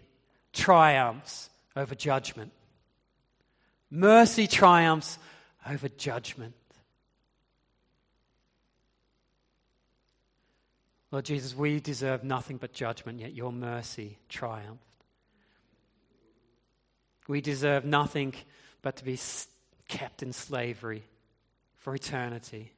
triumphs 0.52 1.50
over 1.76 1.94
judgment. 1.94 2.52
Mercy 3.90 4.46
triumphs 4.46 5.18
over 5.68 5.88
judgment. 5.88 6.54
Lord 11.10 11.24
Jesus, 11.24 11.54
we 11.54 11.78
deserve 11.78 12.24
nothing 12.24 12.56
but 12.56 12.72
judgment, 12.72 13.20
yet 13.20 13.34
your 13.34 13.52
mercy 13.52 14.18
triumphed. 14.28 14.82
We 17.28 17.40
deserve 17.40 17.84
nothing 17.84 18.34
but 18.82 18.96
to 18.96 19.04
be 19.04 19.18
kept 19.88 20.22
in 20.22 20.32
slavery 20.32 21.04
for 21.84 21.94
eternity. 21.94 22.72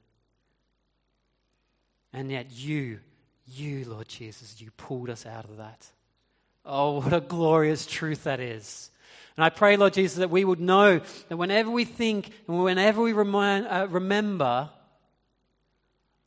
And 2.13 2.29
yet 2.29 2.51
you, 2.51 2.99
you, 3.47 3.85
Lord 3.85 4.09
Jesus, 4.09 4.61
you 4.61 4.73
pulled 4.73 5.11
us 5.11 5.25
out 5.25 5.45
of 5.45 5.59
that. 5.59 5.87
Oh, 6.65 7.01
what 7.01 7.13
a 7.13 7.21
glorious 7.21 7.87
truth 7.87 8.25
that 8.25 8.41
is. 8.41 8.91
And 9.37 9.45
I 9.45 9.51
pray, 9.51 9.77
Lord 9.77 9.93
Jesus, 9.93 10.19
that 10.19 10.31
we 10.31 10.45
would 10.45 10.59
know 10.59 11.01
that 11.29 11.37
whenever 11.37 11.71
we 11.71 11.85
think 11.85 12.33
and 12.49 12.65
whenever 12.65 13.01
we 13.01 13.13
remind, 13.13 13.69
uh, 13.69 13.87
remember 13.89 14.71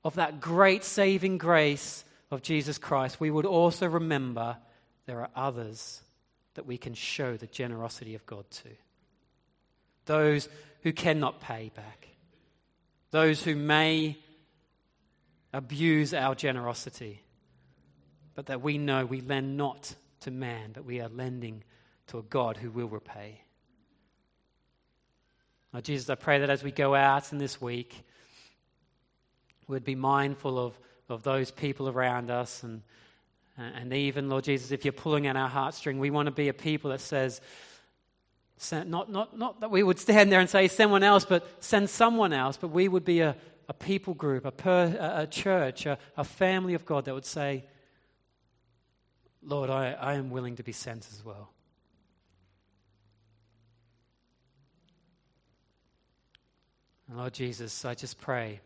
of 0.06 0.16
that 0.16 0.40
great 0.40 0.86
saving 0.86 1.38
grace 1.38 2.06
of 2.32 2.42
Jesus 2.42 2.78
Christ, 2.78 3.20
we 3.20 3.30
would 3.30 3.46
also 3.46 3.88
remember 3.88 4.56
there 5.06 5.20
are 5.20 5.30
others 5.36 6.02
that 6.54 6.66
we 6.66 6.78
can 6.78 6.94
show 6.94 7.36
the 7.36 7.48
generosity 7.48 8.16
of 8.16 8.26
God 8.26 8.50
to. 8.52 8.70
Those 10.06 10.48
who 10.84 10.94
cannot 10.94 11.42
pay 11.42 11.72
back, 11.76 12.09
those 13.12 13.44
who 13.44 13.56
may 13.56 14.18
abuse 15.54 16.14
our 16.14 16.36
generosity, 16.36 17.22
but 18.36 18.48
that 18.48 18.62
we 18.62 18.78
know 18.78 19.06
we 19.06 19.22
lend 19.22 19.58
not 19.58 19.96
to 20.22 20.32
man, 20.32 20.72
but 20.74 20.86
we 20.86 21.02
are 21.02 21.10
lending 21.10 21.64
to 22.08 22.20
a 22.20 22.24
God 22.24 22.58
who 22.58 22.70
will 22.70 22.88
repay. 22.88 23.42
Lord 25.74 25.86
Jesus, 25.86 26.10
I 26.10 26.16
pray 26.16 26.40
that 26.40 26.50
as 26.50 26.64
we 26.64 26.72
go 26.72 26.96
out 26.96 27.32
in 27.32 27.38
this 27.38 27.62
week, 27.62 28.04
we'd 29.68 29.84
be 29.84 29.96
mindful 29.96 30.58
of, 30.58 30.80
of 31.08 31.22
those 31.24 31.52
people 31.52 31.88
around 31.88 32.32
us. 32.32 32.64
And, 32.64 32.82
and 33.58 33.94
even, 33.94 34.30
Lord 34.30 34.46
Jesus, 34.46 34.72
if 34.72 34.84
you're 34.84 34.92
pulling 34.92 35.28
at 35.28 35.36
our 35.36 35.50
heartstring, 35.50 36.00
we 36.00 36.10
want 36.10 36.26
to 36.26 36.32
be 36.32 36.50
a 36.50 36.54
people 36.54 36.90
that 36.90 37.02
says, 37.02 37.40
not, 38.72 39.10
not, 39.10 39.38
not 39.38 39.62
that 39.62 39.72
we 39.72 39.84
would 39.84 40.00
stand 40.00 40.32
there 40.32 40.40
and 40.40 40.50
say, 40.50 40.68
someone 40.68 41.04
else, 41.04 41.26
but 41.26 41.48
send 41.64 41.90
someone 41.90 42.34
else, 42.34 42.58
but 42.58 42.70
we 42.70 42.88
would 42.88 43.06
be 43.06 43.22
a, 43.22 43.36
a 43.68 43.74
people 43.74 44.14
group, 44.14 44.46
a, 44.46 44.52
per, 44.52 44.98
a 45.00 45.28
church, 45.28 45.86
a, 45.86 45.98
a 46.18 46.24
family 46.24 46.74
of 46.74 46.86
God 46.86 47.06
that 47.06 47.14
would 47.14 47.26
say, 47.26 47.64
Lord, 49.42 49.70
I, 49.70 49.94
I 49.94 50.16
am 50.16 50.30
willing 50.30 50.58
to 50.58 50.64
be 50.64 50.74
sent 50.74 51.08
as 51.12 51.24
well. 51.24 51.52
And 57.08 57.18
Lord 57.18 57.34
Jesus, 57.34 57.86
I 57.86 57.96
just 57.96 58.20
pray. 58.20 58.60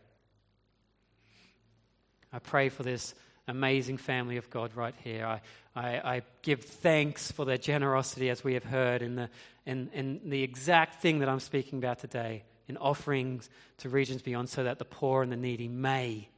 I 2.32 2.40
pray 2.40 2.68
for 2.68 2.82
this 2.82 3.14
amazing 3.46 3.98
family 3.98 4.36
of 4.36 4.48
God 4.50 4.74
right 4.74 4.94
here. 5.02 5.26
I, 5.26 5.40
I, 5.76 6.16
I, 6.16 6.22
give 6.42 6.62
thanks 6.62 7.30
for 7.30 7.44
their 7.44 7.58
generosity, 7.58 8.30
as 8.30 8.42
we 8.42 8.54
have 8.54 8.64
heard, 8.64 9.02
in 9.02 9.16
the, 9.16 9.28
in, 9.66 9.90
in 9.92 10.20
the 10.24 10.42
exact 10.42 11.02
thing 11.02 11.18
that 11.18 11.28
I'm 11.28 11.40
speaking 11.40 11.78
about 11.78 11.98
today, 11.98 12.44
in 12.68 12.76
offerings 12.76 13.50
to 13.78 13.88
regions 13.88 14.22
beyond, 14.22 14.48
so 14.48 14.64
that 14.64 14.78
the 14.78 14.84
poor 14.84 15.22
and 15.22 15.30
the 15.30 15.36
needy 15.36 15.68
may, 15.68 16.28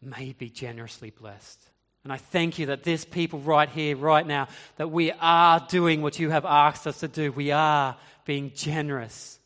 may 0.00 0.32
be 0.32 0.48
generously 0.48 1.10
blessed. 1.10 1.70
And 2.04 2.12
I 2.12 2.16
thank 2.16 2.58
you 2.58 2.66
that 2.66 2.82
this 2.82 3.04
people 3.04 3.40
right 3.40 3.68
here, 3.68 3.96
right 3.96 4.26
now, 4.26 4.48
that 4.76 4.90
we 4.90 5.12
are 5.12 5.66
doing 5.68 6.00
what 6.00 6.18
you 6.18 6.30
have 6.30 6.46
asked 6.46 6.86
us 6.86 7.00
to 7.00 7.08
do. 7.08 7.30
We 7.32 7.50
are 7.50 7.96
being 8.24 8.52
generous. 8.54 9.38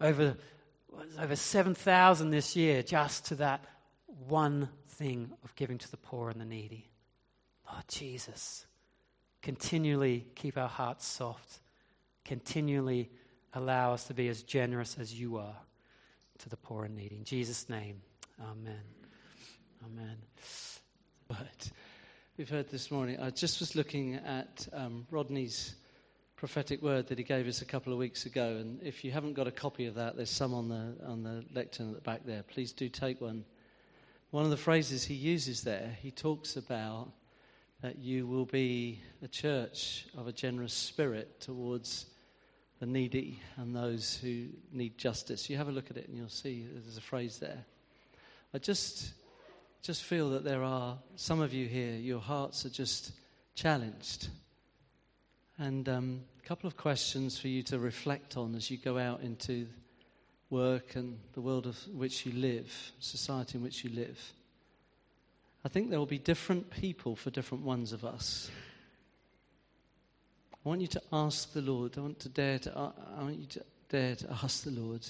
Over, 0.00 0.36
over 1.18 1.36
7,000 1.36 2.30
this 2.30 2.54
year, 2.54 2.82
just 2.82 3.26
to 3.26 3.36
that 3.36 3.64
one 4.26 4.68
thing 4.98 5.30
of 5.44 5.54
giving 5.54 5.78
to 5.78 5.90
the 5.90 5.96
poor 5.96 6.28
and 6.28 6.40
the 6.40 6.44
needy. 6.44 6.90
Lord 7.70 7.84
Jesus, 7.86 8.66
continually 9.42 10.26
keep 10.34 10.58
our 10.58 10.68
hearts 10.68 11.06
soft. 11.06 11.60
Continually 12.24 13.10
allow 13.54 13.94
us 13.94 14.04
to 14.04 14.14
be 14.14 14.28
as 14.28 14.42
generous 14.42 14.96
as 14.98 15.18
you 15.18 15.38
are 15.38 15.56
to 16.38 16.48
the 16.48 16.56
poor 16.56 16.84
and 16.84 16.96
needy. 16.96 17.16
In 17.16 17.24
Jesus' 17.24 17.68
name, 17.68 18.02
amen. 18.40 18.82
Amen. 19.86 20.16
But 21.28 21.70
we've 22.36 22.50
heard 22.50 22.68
this 22.68 22.90
morning, 22.90 23.20
I 23.20 23.30
just 23.30 23.60
was 23.60 23.76
looking 23.76 24.16
at 24.16 24.66
um, 24.72 25.06
Rodney's 25.10 25.76
prophetic 26.36 26.82
word 26.82 27.06
that 27.08 27.18
he 27.18 27.24
gave 27.24 27.46
us 27.46 27.62
a 27.62 27.64
couple 27.64 27.92
of 27.92 27.98
weeks 27.98 28.26
ago. 28.26 28.56
And 28.60 28.82
if 28.82 29.04
you 29.04 29.10
haven't 29.12 29.34
got 29.34 29.46
a 29.46 29.52
copy 29.52 29.86
of 29.86 29.94
that, 29.94 30.16
there's 30.16 30.30
some 30.30 30.54
on 30.54 30.68
the, 30.68 30.96
on 31.06 31.22
the 31.22 31.44
lectern 31.54 31.88
at 31.90 31.94
the 31.94 32.00
back 32.00 32.24
there. 32.24 32.42
Please 32.42 32.72
do 32.72 32.88
take 32.88 33.20
one. 33.20 33.44
One 34.30 34.44
of 34.44 34.50
the 34.50 34.58
phrases 34.58 35.04
he 35.04 35.14
uses 35.14 35.62
there, 35.62 35.96
he 36.02 36.10
talks 36.10 36.56
about 36.56 37.08
that 37.80 37.98
you 37.98 38.26
will 38.26 38.44
be 38.44 39.00
a 39.22 39.28
church 39.28 40.06
of 40.18 40.26
a 40.26 40.32
generous 40.32 40.74
spirit 40.74 41.40
towards 41.40 42.04
the 42.78 42.84
needy 42.84 43.40
and 43.56 43.74
those 43.74 44.18
who 44.20 44.48
need 44.70 44.98
justice. 44.98 45.48
You 45.48 45.56
have 45.56 45.68
a 45.68 45.72
look 45.72 45.90
at 45.90 45.96
it 45.96 46.08
and 46.08 46.18
you'll 46.18 46.28
see 46.28 46.66
there's 46.70 46.98
a 46.98 47.00
phrase 47.00 47.38
there. 47.38 47.64
I 48.52 48.58
just, 48.58 49.14
just 49.80 50.02
feel 50.02 50.28
that 50.30 50.44
there 50.44 50.62
are 50.62 50.98
some 51.16 51.40
of 51.40 51.54
you 51.54 51.66
here, 51.66 51.94
your 51.94 52.20
hearts 52.20 52.66
are 52.66 52.70
just 52.70 53.12
challenged. 53.54 54.28
And 55.56 55.88
um, 55.88 56.20
a 56.38 56.46
couple 56.46 56.66
of 56.68 56.76
questions 56.76 57.38
for 57.38 57.48
you 57.48 57.62
to 57.62 57.78
reflect 57.78 58.36
on 58.36 58.54
as 58.54 58.70
you 58.70 58.76
go 58.76 58.98
out 58.98 59.22
into 59.22 59.68
work 60.50 60.96
and 60.96 61.18
the 61.34 61.40
world 61.40 61.66
of 61.66 61.76
which 61.88 62.24
you 62.24 62.32
live, 62.32 62.92
society 62.98 63.58
in 63.58 63.64
which 63.64 63.84
you 63.84 63.90
live. 63.90 64.18
I 65.64 65.68
think 65.68 65.90
there 65.90 65.98
will 65.98 66.06
be 66.06 66.18
different 66.18 66.70
people 66.70 67.16
for 67.16 67.30
different 67.30 67.64
ones 67.64 67.92
of 67.92 68.04
us. 68.04 68.50
I 70.52 70.68
want 70.68 70.80
you 70.80 70.86
to 70.88 71.02
ask 71.12 71.52
the 71.52 71.62
Lord. 71.62 71.96
I 71.96 72.00
want 72.00 72.20
to 72.20 72.28
dare 72.28 72.58
to. 72.60 72.76
I 72.76 73.22
want 73.22 73.38
you 73.38 73.46
to 73.46 73.64
dare 73.88 74.16
to 74.16 74.30
ask 74.42 74.64
the 74.64 74.70
Lord. 74.70 75.06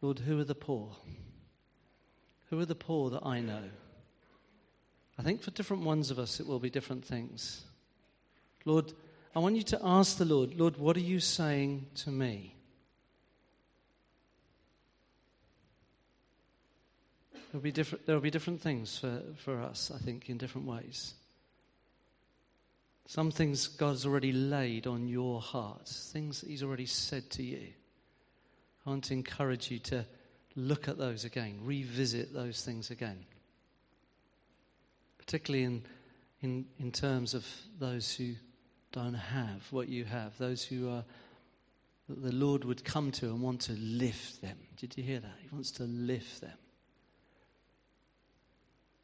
Lord, 0.00 0.18
who 0.18 0.38
are 0.40 0.44
the 0.44 0.54
poor? 0.54 0.96
Who 2.50 2.60
are 2.60 2.66
the 2.66 2.74
poor 2.74 3.10
that 3.10 3.24
I 3.24 3.40
know? 3.40 3.62
I 5.18 5.22
think 5.22 5.42
for 5.42 5.50
different 5.52 5.84
ones 5.84 6.10
of 6.10 6.18
us, 6.18 6.40
it 6.40 6.46
will 6.46 6.58
be 6.58 6.70
different 6.70 7.04
things. 7.04 7.64
Lord, 8.64 8.92
I 9.34 9.38
want 9.38 9.56
you 9.56 9.62
to 9.64 9.80
ask 9.82 10.18
the 10.18 10.24
Lord, 10.24 10.54
Lord, 10.58 10.76
what 10.76 10.96
are 10.96 11.00
you 11.00 11.20
saying 11.20 11.86
to 11.96 12.10
me? 12.10 12.54
There'll 17.52 17.62
be 17.62 17.70
different, 17.70 18.06
there'll 18.06 18.22
be 18.22 18.30
different 18.30 18.62
things 18.62 18.98
for, 18.98 19.20
for 19.36 19.60
us, 19.60 19.92
I 19.94 19.98
think, 19.98 20.30
in 20.30 20.38
different 20.38 20.66
ways. 20.66 21.12
Some 23.06 23.30
things 23.30 23.68
God's 23.68 24.06
already 24.06 24.32
laid 24.32 24.86
on 24.86 25.06
your 25.06 25.42
heart, 25.42 25.86
things 25.86 26.40
He's 26.40 26.62
already 26.62 26.86
said 26.86 27.28
to 27.32 27.42
you. 27.42 27.68
I 28.86 28.90
want 28.90 29.04
to 29.04 29.12
encourage 29.12 29.70
you 29.70 29.78
to 29.80 30.06
look 30.56 30.88
at 30.88 30.96
those 30.96 31.26
again, 31.26 31.58
revisit 31.62 32.32
those 32.32 32.64
things 32.64 32.90
again. 32.90 33.26
Particularly 35.18 35.64
in, 35.64 35.82
in, 36.40 36.64
in 36.78 36.90
terms 36.90 37.34
of 37.34 37.46
those 37.78 38.14
who 38.14 38.32
don't 38.92 39.12
have 39.12 39.60
what 39.70 39.90
you 39.90 40.06
have, 40.06 40.38
those 40.38 40.64
who 40.64 40.88
are 40.88 41.04
the 42.08 42.32
Lord 42.32 42.64
would 42.64 42.82
come 42.82 43.10
to 43.12 43.26
and 43.26 43.42
want 43.42 43.60
to 43.62 43.72
lift 43.74 44.40
them. 44.40 44.56
Did 44.76 44.96
you 44.96 45.04
hear 45.04 45.20
that? 45.20 45.34
He 45.42 45.48
wants 45.52 45.70
to 45.72 45.84
lift 45.84 46.40
them. 46.40 46.56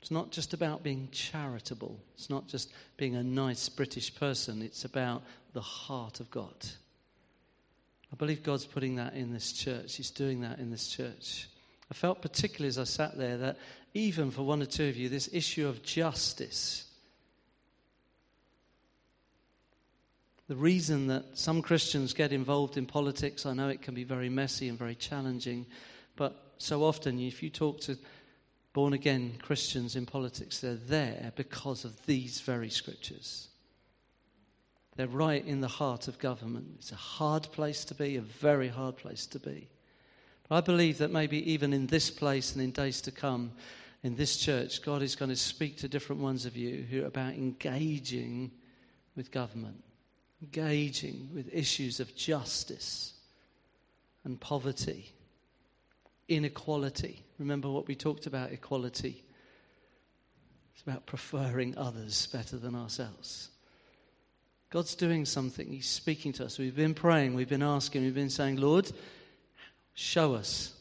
It's 0.00 0.10
not 0.10 0.30
just 0.30 0.54
about 0.54 0.82
being 0.82 1.08
charitable. 1.10 1.98
It's 2.14 2.30
not 2.30 2.46
just 2.46 2.72
being 2.96 3.16
a 3.16 3.22
nice 3.22 3.68
British 3.68 4.14
person. 4.14 4.62
It's 4.62 4.84
about 4.84 5.22
the 5.52 5.60
heart 5.60 6.20
of 6.20 6.30
God. 6.30 6.54
I 8.12 8.16
believe 8.16 8.42
God's 8.42 8.64
putting 8.64 8.96
that 8.96 9.14
in 9.14 9.32
this 9.32 9.52
church. 9.52 9.96
He's 9.96 10.10
doing 10.10 10.40
that 10.42 10.58
in 10.58 10.70
this 10.70 10.88
church. 10.88 11.48
I 11.90 11.94
felt 11.94 12.22
particularly 12.22 12.68
as 12.68 12.78
I 12.78 12.84
sat 12.84 13.18
there 13.18 13.38
that 13.38 13.58
even 13.94 14.30
for 14.30 14.42
one 14.42 14.62
or 14.62 14.66
two 14.66 14.88
of 14.88 14.96
you, 14.96 15.08
this 15.08 15.28
issue 15.32 15.66
of 15.66 15.82
justice, 15.82 16.84
the 20.48 20.56
reason 20.56 21.08
that 21.08 21.24
some 21.34 21.60
Christians 21.60 22.14
get 22.14 22.32
involved 22.32 22.76
in 22.76 22.86
politics, 22.86 23.44
I 23.44 23.52
know 23.52 23.68
it 23.68 23.82
can 23.82 23.94
be 23.94 24.04
very 24.04 24.28
messy 24.28 24.68
and 24.68 24.78
very 24.78 24.94
challenging, 24.94 25.66
but 26.16 26.52
so 26.58 26.82
often 26.84 27.18
if 27.20 27.42
you 27.42 27.50
talk 27.50 27.80
to 27.82 27.98
born 28.78 28.92
again 28.92 29.32
Christians 29.42 29.96
in 29.96 30.06
politics, 30.06 30.60
they're 30.60 30.76
there 30.76 31.32
because 31.34 31.84
of 31.84 32.06
these 32.06 32.40
very 32.42 32.70
scriptures. 32.70 33.48
They're 34.94 35.08
right 35.08 35.44
in 35.44 35.60
the 35.60 35.66
heart 35.66 36.06
of 36.06 36.20
government. 36.20 36.76
It's 36.78 36.92
a 36.92 36.94
hard 36.94 37.42
place 37.50 37.84
to 37.86 37.94
be, 37.96 38.14
a 38.14 38.20
very 38.20 38.68
hard 38.68 38.96
place 38.96 39.26
to 39.26 39.40
be. 39.40 39.66
But 40.48 40.54
I 40.54 40.60
believe 40.60 40.98
that 40.98 41.10
maybe 41.10 41.50
even 41.50 41.72
in 41.72 41.88
this 41.88 42.08
place 42.08 42.52
and 42.52 42.62
in 42.62 42.70
days 42.70 43.00
to 43.00 43.10
come, 43.10 43.50
in 44.04 44.14
this 44.14 44.36
church, 44.36 44.80
God 44.84 45.02
is 45.02 45.16
going 45.16 45.30
to 45.30 45.36
speak 45.36 45.78
to 45.78 45.88
different 45.88 46.22
ones 46.22 46.46
of 46.46 46.56
you 46.56 46.86
who 46.88 47.02
are 47.02 47.08
about 47.08 47.32
engaging 47.32 48.52
with 49.16 49.32
government, 49.32 49.82
engaging 50.40 51.30
with 51.34 51.52
issues 51.52 51.98
of 51.98 52.14
justice 52.14 53.14
and 54.22 54.40
poverty 54.40 55.10
inequality. 56.28 57.24
Remember 57.38 57.70
what 57.70 57.86
we 57.86 57.94
talked 57.94 58.26
about 58.26 58.52
equality? 58.52 59.22
It's 60.74 60.82
about 60.82 61.06
preferring 61.06 61.76
others 61.76 62.26
better 62.26 62.56
than 62.56 62.74
ourselves. 62.74 63.50
God's 64.70 64.94
doing 64.94 65.24
something. 65.24 65.66
He's 65.66 65.88
speaking 65.88 66.32
to 66.34 66.44
us. 66.44 66.58
We've 66.58 66.76
been 66.76 66.94
praying, 66.94 67.34
we've 67.34 67.48
been 67.48 67.62
asking, 67.62 68.02
we've 68.02 68.14
been 68.14 68.30
saying, 68.30 68.56
Lord, 68.56 68.90
show 69.94 70.34
us. 70.34 70.74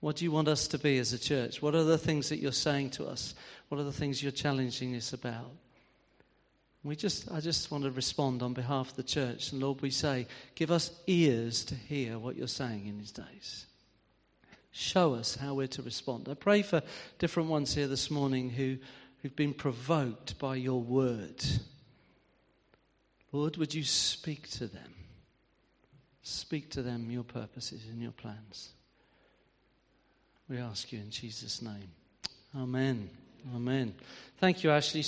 What 0.00 0.16
do 0.16 0.24
you 0.24 0.32
want 0.32 0.48
us 0.48 0.66
to 0.68 0.78
be 0.78 0.98
as 0.98 1.12
a 1.12 1.18
church? 1.18 1.62
What 1.62 1.74
are 1.74 1.84
the 1.84 1.96
things 1.98 2.28
that 2.28 2.38
you're 2.38 2.52
saying 2.52 2.90
to 2.90 3.06
us? 3.06 3.34
What 3.68 3.80
are 3.80 3.84
the 3.84 3.92
things 3.92 4.22
you're 4.22 4.32
challenging 4.32 4.96
us 4.96 5.12
about? 5.12 5.52
We 6.84 6.96
just, 6.96 7.30
I 7.30 7.38
just 7.38 7.70
want 7.70 7.84
to 7.84 7.92
respond 7.92 8.42
on 8.42 8.52
behalf 8.52 8.90
of 8.90 8.96
the 8.96 9.04
church. 9.04 9.52
And 9.52 9.62
Lord, 9.62 9.80
we 9.80 9.90
say, 9.90 10.26
give 10.56 10.72
us 10.72 10.90
ears 11.06 11.64
to 11.66 11.76
hear 11.76 12.18
what 12.18 12.34
you're 12.34 12.48
saying 12.48 12.86
in 12.86 12.98
these 12.98 13.12
days 13.12 13.66
show 14.72 15.14
us 15.14 15.36
how 15.36 15.54
we're 15.54 15.66
to 15.68 15.82
respond. 15.82 16.28
I 16.28 16.34
pray 16.34 16.62
for 16.62 16.82
different 17.18 17.48
ones 17.50 17.74
here 17.74 17.86
this 17.86 18.10
morning 18.10 18.50
who, 18.50 18.78
who've 19.20 19.36
been 19.36 19.54
provoked 19.54 20.38
by 20.38 20.56
your 20.56 20.80
word. 20.80 21.44
Lord, 23.30 23.56
would 23.58 23.74
you 23.74 23.84
speak 23.84 24.48
to 24.50 24.66
them? 24.66 24.94
Speak 26.22 26.70
to 26.70 26.82
them 26.82 27.10
your 27.10 27.24
purposes 27.24 27.84
and 27.90 28.00
your 28.00 28.12
plans. 28.12 28.70
We 30.48 30.58
ask 30.58 30.92
you 30.92 30.98
in 30.98 31.10
Jesus' 31.10 31.62
name. 31.62 31.90
Amen. 32.56 33.08
Amen. 33.54 33.94
Thank 34.38 34.62
you, 34.62 34.70
Ashley. 34.70 35.00